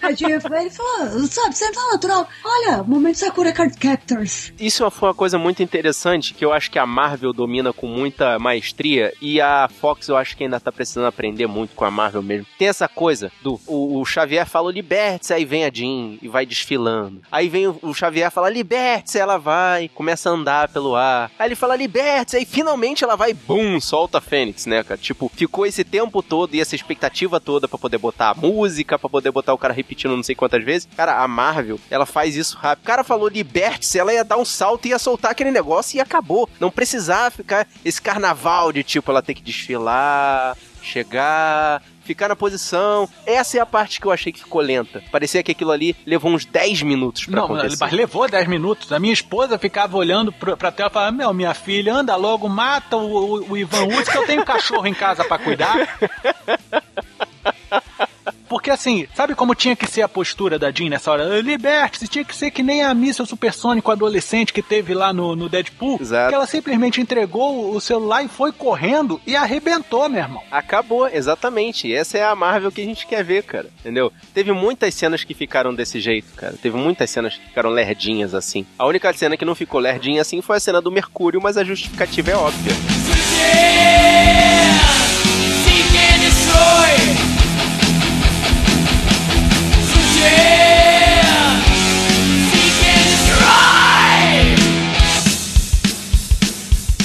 pra. 0.00 0.10
Ele 0.10 0.70
falou: 0.70 1.26
Sabe, 1.26 1.54
você 1.54 1.70
tá 1.70 1.80
natural. 1.92 2.26
Olha, 2.42 2.82
momento 2.82 3.16
Sakura 3.16 3.52
Card 3.52 3.76
Captors. 3.76 4.52
Isso 4.58 4.90
foi 4.90 5.08
uma 5.10 5.14
coisa 5.14 5.38
muito 5.38 5.62
interessante 5.62 6.32
que 6.32 6.44
eu 6.44 6.52
acho 6.52 6.70
que 6.70 6.78
a 6.78 6.86
Marvel 6.86 7.34
domina 7.34 7.72
com 7.72 7.86
muita 7.86 8.38
maestria 8.38 9.12
e 9.20 9.38
a 9.38 9.68
Fox 9.68 10.08
eu 10.08 10.16
acho 10.16 10.34
que 10.34 10.44
ainda 10.44 10.58
tá 10.58 10.72
precisando 10.72 11.06
aprender 11.06 11.46
muito 11.46 11.74
com 11.74 11.84
a 11.84 11.90
Marvel 11.90 12.22
mesmo. 12.22 12.46
Tem 12.58 12.68
essa 12.68 12.88
coisa 12.88 13.30
do 13.42 13.60
o, 13.66 14.00
o 14.00 14.04
Xavier 14.06 14.46
fala 14.46 14.72
liberte 14.72 15.32
aí 15.32 15.44
vem 15.44 15.64
a 15.64 15.70
Jean 15.70 16.16
e 16.22 16.28
vai 16.28 16.46
desfilando. 16.46 17.20
Aí 17.30 17.48
vem 17.48 17.66
o, 17.66 17.78
o 17.82 17.92
Xavier 17.92 18.30
fala 18.30 18.48
liberte 18.48 19.18
ela 19.18 19.36
vai, 19.36 19.90
começa 19.94 20.30
a 20.30 20.32
andar 20.32 20.68
pelo 20.68 20.96
ar. 20.96 21.30
Aí 21.38 21.48
ele 21.48 21.54
fala 21.54 21.76
liberte 21.76 22.36
aí 22.36 22.46
finalmente 22.46 23.04
ela 23.04 23.16
vai, 23.16 23.25
bum, 23.34 23.80
solta 23.80 24.18
a 24.18 24.20
Fênix, 24.20 24.66
né, 24.66 24.82
cara? 24.82 24.98
Tipo, 24.98 25.30
ficou 25.34 25.66
esse 25.66 25.84
tempo 25.84 26.22
todo 26.22 26.54
e 26.54 26.60
essa 26.60 26.74
expectativa 26.74 27.40
toda 27.40 27.68
pra 27.68 27.78
poder 27.78 27.98
botar 27.98 28.30
a 28.30 28.34
música, 28.34 28.98
pra 28.98 29.08
poder 29.08 29.30
botar 29.30 29.54
o 29.54 29.58
cara 29.58 29.74
repetindo 29.74 30.16
não 30.16 30.22
sei 30.22 30.34
quantas 30.34 30.64
vezes. 30.64 30.88
Cara, 30.96 31.22
a 31.22 31.28
Marvel, 31.28 31.78
ela 31.90 32.06
faz 32.06 32.36
isso 32.36 32.56
rápido. 32.56 32.84
O 32.84 32.86
cara 32.86 33.04
falou 33.04 33.28
liberte-se, 33.28 33.98
ela 33.98 34.12
ia 34.12 34.24
dar 34.24 34.36
um 34.36 34.44
salto 34.44 34.86
e 34.86 34.90
ia 34.90 34.98
soltar 34.98 35.30
aquele 35.30 35.50
negócio 35.50 35.96
e 35.96 36.00
acabou. 36.00 36.48
Não 36.60 36.70
precisava 36.70 37.30
ficar 37.30 37.66
esse 37.84 38.00
carnaval 38.00 38.72
de 38.72 38.82
tipo, 38.82 39.10
ela 39.10 39.22
ter 39.22 39.34
que 39.34 39.42
desfilar, 39.42 40.56
chegar, 40.82 41.82
ficar 42.06 42.28
na 42.28 42.36
posição. 42.36 43.08
Essa 43.26 43.58
é 43.58 43.60
a 43.60 43.66
parte 43.66 44.00
que 44.00 44.06
eu 44.06 44.12
achei 44.12 44.32
que 44.32 44.38
ficou 44.40 44.60
lenta. 44.60 45.02
Parecia 45.10 45.42
que 45.42 45.52
aquilo 45.52 45.70
ali 45.72 45.94
levou 46.06 46.30
uns 46.32 46.44
10 46.44 46.82
minutos 46.82 47.26
pra 47.26 47.36
Não, 47.36 47.44
acontecer. 47.44 47.76
mas 47.80 47.92
levou 47.92 48.28
10 48.28 48.46
minutos. 48.48 48.92
A 48.92 48.98
minha 48.98 49.12
esposa 49.12 49.58
ficava 49.58 49.96
olhando 49.96 50.32
pra, 50.32 50.56
pra 50.56 50.70
tela 50.72 50.88
e 50.90 50.92
falava: 50.92 51.12
Meu, 51.12 51.32
minha 51.34 51.52
filha, 51.54 51.92
anda 51.94 52.14
logo, 52.16 52.48
mata 52.48 52.96
o, 52.96 53.36
o, 53.40 53.50
o 53.52 53.56
Ivan 53.56 53.86
Uzi, 53.86 54.10
que 54.10 54.16
eu 54.16 54.26
tenho 54.26 54.42
um 54.42 54.44
cachorro 54.44 54.86
em 54.86 54.94
casa 54.94 55.24
pra 55.24 55.38
cuidar. 55.38 55.76
Porque 58.48 58.70
assim, 58.70 59.06
sabe 59.14 59.34
como 59.34 59.54
tinha 59.54 59.76
que 59.76 59.86
ser 59.86 60.02
a 60.02 60.08
postura 60.08 60.58
da 60.58 60.70
Jean 60.70 60.88
nessa 60.88 61.10
hora? 61.10 61.40
Liberte-se, 61.40 62.08
tinha 62.08 62.24
que 62.24 62.34
ser 62.34 62.50
que 62.50 62.62
nem 62.62 62.82
a 62.82 62.94
míssil 62.94 63.26
supersônico 63.26 63.90
adolescente 63.90 64.52
que 64.52 64.62
teve 64.62 64.94
lá 64.94 65.12
no, 65.12 65.34
no 65.34 65.48
Deadpool. 65.48 65.98
Exato. 66.00 66.28
Que 66.28 66.34
ela 66.34 66.46
simplesmente 66.46 67.00
entregou 67.00 67.74
o 67.74 67.80
celular 67.80 68.22
e 68.22 68.28
foi 68.28 68.52
correndo 68.52 69.20
e 69.26 69.34
arrebentou, 69.36 70.08
meu 70.08 70.20
irmão. 70.20 70.42
Acabou, 70.50 71.08
exatamente. 71.08 71.92
Essa 71.92 72.18
é 72.18 72.24
a 72.24 72.34
Marvel 72.34 72.70
que 72.72 72.80
a 72.80 72.84
gente 72.84 73.06
quer 73.06 73.24
ver, 73.24 73.42
cara. 73.42 73.68
Entendeu? 73.80 74.12
Teve 74.32 74.52
muitas 74.52 74.94
cenas 74.94 75.24
que 75.24 75.34
ficaram 75.34 75.74
desse 75.74 76.00
jeito, 76.00 76.32
cara. 76.34 76.54
Teve 76.60 76.76
muitas 76.76 77.10
cenas 77.10 77.36
que 77.36 77.46
ficaram 77.46 77.70
lerdinhas 77.70 78.34
assim. 78.34 78.66
A 78.78 78.86
única 78.86 79.12
cena 79.12 79.36
que 79.36 79.44
não 79.44 79.54
ficou 79.54 79.80
lerdinha 79.80 80.22
assim 80.22 80.40
foi 80.40 80.56
a 80.56 80.60
cena 80.60 80.80
do 80.80 80.90
Mercúrio, 80.90 81.40
mas 81.40 81.56
a 81.56 81.64
justificativa 81.64 82.30
é 82.30 82.36
óbvia. 82.36 82.72
Seek 85.64 85.96
and 85.96 86.18
destroy. 86.20 87.45
Ok, 92.58 94.05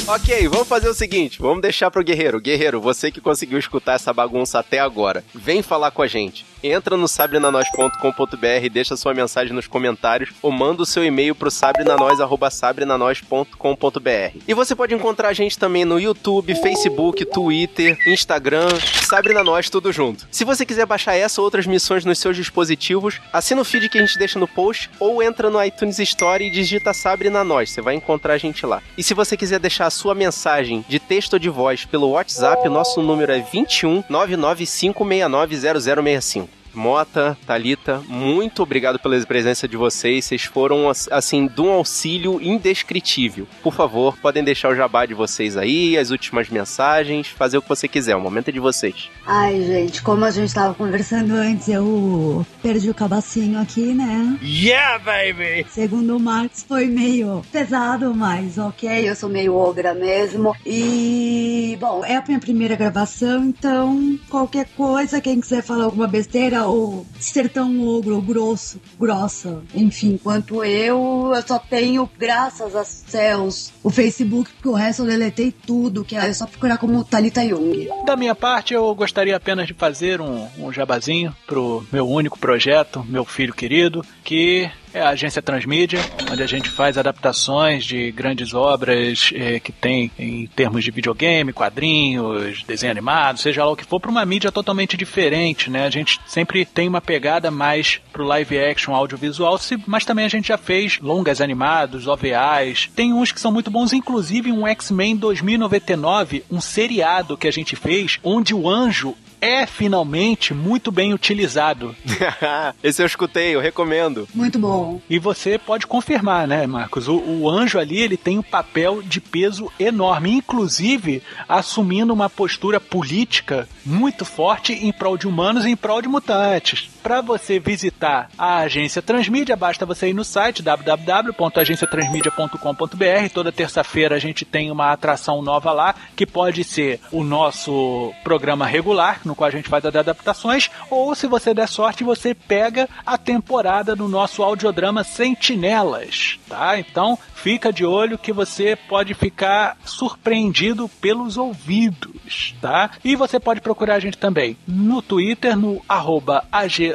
Ok, 0.08 0.48
vamos 0.48 0.68
fazer 0.68 0.90
o 0.90 0.94
seguinte: 0.94 1.40
vamos 1.40 1.62
deixar 1.62 1.92
pro 1.92 2.04
Guerreiro. 2.04 2.40
Guerreiro, 2.40 2.82
você 2.82 3.12
que 3.12 3.22
conseguiu 3.22 3.60
escutar 3.60 3.94
essa 3.94 4.12
bagunça 4.12 4.58
até 4.60 4.80
agora, 4.80 5.24
vem 5.34 5.62
falar 5.62 5.92
com 5.92 6.02
a 6.02 6.08
gente. 6.08 6.46
Entra 6.64 6.96
no 6.96 7.08
sabrenanois.com.br, 7.08 8.70
deixa 8.72 8.96
sua 8.96 9.16
mensagem 9.16 9.52
nos 9.54 9.66
comentários 9.66 10.30
ou 10.42 10.52
manda 10.52 10.84
o 10.84 10.86
seu 10.86 11.04
e-mail 11.04 11.34
pro 11.34 11.50
sabrenanois.sabrenanois.com.br. 11.50 14.38
E 14.48 14.54
você 14.54 14.76
pode 14.76 14.94
encontrar 14.94 15.30
a 15.30 15.34
gente 15.34 15.58
também 15.58 15.84
no 15.86 16.00
YouTube, 16.00 16.54
Facebook, 16.54 17.26
Twitter, 17.26 17.98
Instagram, 18.08 18.68
Sabre 19.08 19.34
na 19.34 19.44
Nós, 19.44 19.72
tudo 19.72 19.92
junto. 19.92 20.28
Se 20.30 20.46
você 20.46 20.64
quiser 20.66 20.86
baixar 20.86 21.16
essa 21.16 21.42
ou 21.42 21.46
outras 21.46 21.66
missões 21.66 22.06
nos 22.06 22.20
seus 22.20 22.36
dispositivos, 22.36 23.20
assina 23.34 23.62
o 23.62 23.66
feed 23.66 23.90
que 23.90 23.98
a 23.98 24.02
gente 24.02 24.20
deixa 24.20 24.38
no 24.38 24.48
post 24.48 24.88
ou 25.00 25.24
entra 25.24 25.50
no 25.50 25.64
iTunes 25.64 25.98
Store 26.00 26.46
e 26.46 26.52
digita 26.52 26.94
Sabre 26.94 27.32
você 27.66 27.82
vai 27.82 27.96
encontrar 27.96 28.34
a 28.34 28.38
gente 28.38 28.66
lá. 28.66 28.82
E 28.98 29.04
se 29.04 29.14
você 29.14 29.36
quiser 29.36 29.60
deixar 29.60 29.88
a 29.88 29.90
sua 30.02 30.16
mensagem 30.16 30.84
de 30.90 31.00
texto 31.00 31.34
ou 31.34 31.40
de 31.40 31.48
voz 31.48 31.86
pelo 31.86 32.10
WhatsApp, 32.10 32.68
nosso 32.68 33.04
número 33.04 33.32
é 33.32 33.40
21 33.40 34.04
99569 34.10 35.56
0065. 35.56 36.61
Mota, 36.74 37.38
Talita, 37.46 38.02
muito 38.08 38.64
obrigado 38.64 39.00
pela 39.00 39.20
presença 39.26 39.68
de 39.68 39.78
vocês. 39.78 40.26
Vocês 40.26 40.44
foram 40.44 40.90
assim 41.12 41.48
de 41.48 41.62
um 41.62 41.70
auxílio 41.70 42.42
indescritível. 42.42 43.48
Por 43.62 43.74
favor, 43.74 44.18
podem 44.18 44.44
deixar 44.44 44.70
o 44.70 44.76
jabá 44.76 45.06
de 45.06 45.14
vocês 45.14 45.58
aí, 45.58 45.98
as 45.98 46.12
últimas 46.12 46.50
mensagens, 46.50 47.28
fazer 47.28 47.58
o 47.58 47.62
que 47.62 47.70
você 47.70 47.88
quiser. 47.88 48.16
O 48.16 48.22
momento 48.22 48.50
é 48.50 48.52
de 48.52 48.60
vocês. 48.60 49.10
Ai, 49.26 49.62
gente, 49.62 50.02
como 50.02 50.26
a 50.26 50.32
gente 50.32 50.54
tava 50.54 50.74
conversando 50.74 51.34
antes, 51.34 51.68
eu 51.68 52.46
perdi 52.62 52.90
o 52.90 52.94
cabacinho 52.94 53.60
aqui, 53.60 53.94
né? 53.94 54.40
Yeah, 54.42 55.00
baby! 55.00 55.66
Segundo 55.70 56.18
o 56.18 56.20
Marx, 56.20 56.66
foi 56.68 56.86
meio 56.86 57.42
pesado, 57.52 58.14
mas 58.14 58.58
ok, 58.58 59.10
eu 59.10 59.16
sou 59.16 59.30
meio 59.30 59.56
ogra 59.56 59.94
mesmo. 59.94 60.56
E, 60.66 61.78
bom, 61.80 62.04
é 62.06 62.16
a 62.16 62.24
minha 62.26 62.40
primeira 62.40 62.76
gravação, 62.76 63.46
então 63.46 64.20
qualquer 64.30 64.68
coisa, 64.76 65.22
quem 65.22 65.40
quiser 65.40 65.62
falar 65.64 65.86
alguma 65.86 66.08
besteira, 66.08 66.61
ou 66.66 67.06
ser 67.20 67.50
tão 67.50 67.88
ogro, 67.88 68.22
grosso, 68.22 68.80
grossa. 69.00 69.62
Enfim, 69.74 70.20
quanto 70.22 70.64
eu, 70.64 71.32
eu 71.34 71.42
só 71.48 71.60
tenho, 71.60 72.10
graças 72.18 72.76
a 72.76 72.84
céus, 72.84 73.72
o 73.84 73.90
Facebook, 73.90 74.52
porque 74.54 74.70
o 74.70 74.74
resto 74.74 75.04
eu 75.04 75.08
deletei 75.08 75.52
tudo, 75.52 76.04
que 76.04 76.16
é 76.16 76.34
só 76.34 76.46
procurar 76.46 76.78
como 76.78 77.04
Talita 77.04 77.44
Young. 77.44 77.90
Da 78.06 78.16
minha 78.16 78.36
parte, 78.36 78.74
eu 78.74 78.94
gostaria 78.96 79.36
apenas 79.36 79.68
de 79.68 79.74
fazer 79.74 80.22
um, 80.22 80.48
um 80.58 80.72
jabazinho 80.72 81.36
pro 81.46 81.86
meu 81.92 82.08
único 82.08 82.40
projeto, 82.40 83.06
meu 83.08 83.26
filho 83.26 83.54
querido, 83.54 84.04
que 84.24 84.70
é 84.94 85.02
a 85.02 85.10
agência 85.10 85.42
Transmídia, 85.42 86.00
onde 86.32 86.44
a 86.44 86.48
gente 86.48 86.70
faz 86.70 86.98
adaptações 86.98 87.86
de 87.86 88.12
grandes 88.12 88.54
obras 88.54 89.32
eh, 89.34 89.60
que 89.60 89.72
tem 89.72 90.12
em 90.18 90.48
termos 90.48 90.84
de 90.84 90.92
videogame, 90.92 91.54
quadrinhos, 91.54 92.64
desenho 92.64 92.92
animado, 92.92 93.40
seja 93.40 93.64
lá 93.64 93.72
o 93.72 93.76
que 93.76 93.86
for, 93.86 94.00
para 94.00 94.12
uma 94.12 94.26
mídia 94.26 94.52
totalmente 94.52 94.98
diferente, 94.98 95.70
né? 95.70 95.86
A 95.86 95.90
gente 95.90 96.20
sempre 96.26 96.66
tem 96.66 96.88
uma 96.88 97.02
pegada 97.02 97.50
mais 97.50 98.00
pro 98.12 98.26
live 98.26 98.60
action 98.60 98.94
audiovisual, 98.94 99.60
mas 99.88 100.06
também 100.06 100.26
a 100.26 100.30
gente 100.30 100.50
já 100.50 100.58
fez 100.58 101.00
longas 101.00 101.42
animados, 101.42 102.08
OVAs. 102.08 102.90
Tem 102.96 103.14
uns 103.14 103.32
que 103.32 103.40
são 103.40 103.52
muito 103.52 103.72
bons, 103.72 103.94
inclusive 103.94 104.52
um 104.52 104.68
X-Men 104.68 105.16
2099, 105.16 106.44
um 106.52 106.62
seriado 106.62 107.38
que 107.38 107.48
a 107.48 107.52
gente 107.52 107.76
fez, 107.76 108.20
onde 108.24 108.54
o 108.54 108.68
anjo 108.68 109.16
é 109.42 109.66
finalmente 109.66 110.54
muito 110.54 110.92
bem 110.92 111.14
utilizado. 111.14 111.96
Esse 112.84 113.02
eu 113.02 113.08
escutei, 113.08 113.56
eu 113.56 113.60
recomendo. 113.60 114.28
Muito 114.34 114.60
bom. 114.60 115.02
E 115.10 115.18
você 115.18 115.58
pode 115.58 115.88
confirmar, 115.88 116.48
né, 116.48 116.68
Marcos? 116.68 117.08
O, 117.08 117.16
o 117.16 117.50
anjo 117.50 117.80
ali, 117.80 118.00
ele 118.00 118.16
tem 118.16 118.38
um 118.38 118.44
papel 118.44 119.02
de 119.02 119.20
peso 119.20 119.72
enorme, 119.80 120.32
inclusive 120.32 121.24
assumindo 121.50 122.14
uma 122.14 122.30
postura 122.30 122.80
política 122.80 123.68
muito 123.84 124.24
forte 124.24 124.74
em 124.74 124.92
prol 124.92 125.18
de 125.18 125.28
humanos 125.28 125.66
e 125.66 125.70
em 125.70 125.76
prol 125.76 126.02
de 126.02 126.08
mutantes. 126.08 126.90
Para 127.04 127.20
você 127.20 127.60
visitar 127.60 128.30
a 128.38 128.60
agência 128.60 129.02
Transmídia, 129.02 129.56
basta 129.56 129.88
você 129.88 130.10
ir 130.10 130.14
no 130.14 130.24
site 130.24 130.62
www.agenciatransmedia.com.br. 130.62 133.30
Toda 133.34 133.52
terça-feira 133.52 134.16
a 134.16 134.20
gente 134.20 134.46
tem 134.46 134.70
uma 134.70 134.92
atração 134.92 135.42
nova 135.42 135.72
lá, 135.72 135.96
que 136.16 136.28
pode 136.28 136.64
ser 136.64 137.00
o 137.12 137.24
nosso 137.24 138.14
programa 138.24 138.68
regular, 138.68 139.22
no 139.26 139.34
qual 139.34 139.48
a 139.48 139.52
gente 139.52 139.68
faz 139.68 139.84
as 139.84 139.96
adaptações, 139.96 140.70
ou 140.92 141.16
se 141.16 141.26
você 141.26 141.56
der 141.56 141.68
sorte, 141.68 142.04
você 142.04 142.36
pega 142.36 142.88
a 143.06 143.18
temporada 143.18 143.96
do 143.96 144.08
nosso 144.08 144.44
audiodrama 144.44 145.04
Sentinelas, 145.04 146.38
tá? 146.48 146.78
Então, 146.78 147.18
fica 147.34 147.74
de 147.74 147.84
olho 147.84 148.20
que 148.20 148.32
você 148.32 148.76
pode 148.76 149.16
ficar 149.16 149.76
surpreendido 149.84 150.88
pelos 150.88 151.36
ouvidos, 151.38 152.54
tá? 152.62 152.92
E 153.04 153.16
você 153.16 153.40
pode 153.40 153.62
procurar 153.62 153.96
a 153.96 154.00
gente 154.00 154.20
também 154.20 154.56
no 154.68 155.02
Twitter, 155.02 155.58
no 155.58 155.82
arroba 155.90 156.46
AG 156.52 156.91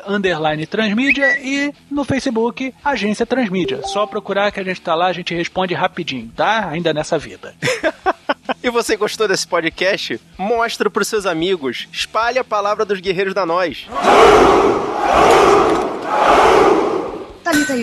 Transmídia 0.66 1.38
e 1.38 1.72
no 1.90 2.04
Facebook 2.04 2.74
Agência 2.84 3.26
Transmídia. 3.26 3.82
Só 3.84 4.06
procurar 4.06 4.50
que 4.50 4.60
a 4.60 4.64
gente 4.64 4.80
tá 4.80 4.94
lá, 4.94 5.06
a 5.06 5.12
gente 5.12 5.34
responde 5.34 5.74
rapidinho, 5.74 6.30
tá? 6.34 6.68
Ainda 6.68 6.92
nessa 6.92 7.18
vida. 7.18 7.54
e 8.62 8.70
você 8.70 8.96
gostou 8.96 9.28
desse 9.28 9.46
podcast? 9.46 10.20
Mostra 10.38 10.90
pros 10.90 11.08
seus 11.08 11.26
amigos. 11.26 11.88
Espalhe 11.92 12.38
a 12.38 12.44
palavra 12.44 12.84
dos 12.84 13.00
guerreiros 13.00 13.34
da 13.34 13.46
nós. 13.46 13.86
Thalita. 17.44 17.74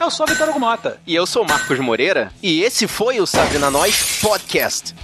Eu 0.00 0.10
sou 0.10 0.26
Vitor 0.26 0.58
Mota. 0.58 1.00
E 1.06 1.14
eu 1.14 1.26
sou 1.26 1.44
Marcos 1.44 1.78
Moreira. 1.80 2.32
E 2.42 2.62
esse 2.62 2.86
foi 2.86 3.20
o 3.20 3.26
Sabe 3.26 3.58
na 3.58 3.70
Nós 3.70 4.20
Podcast. 4.20 4.94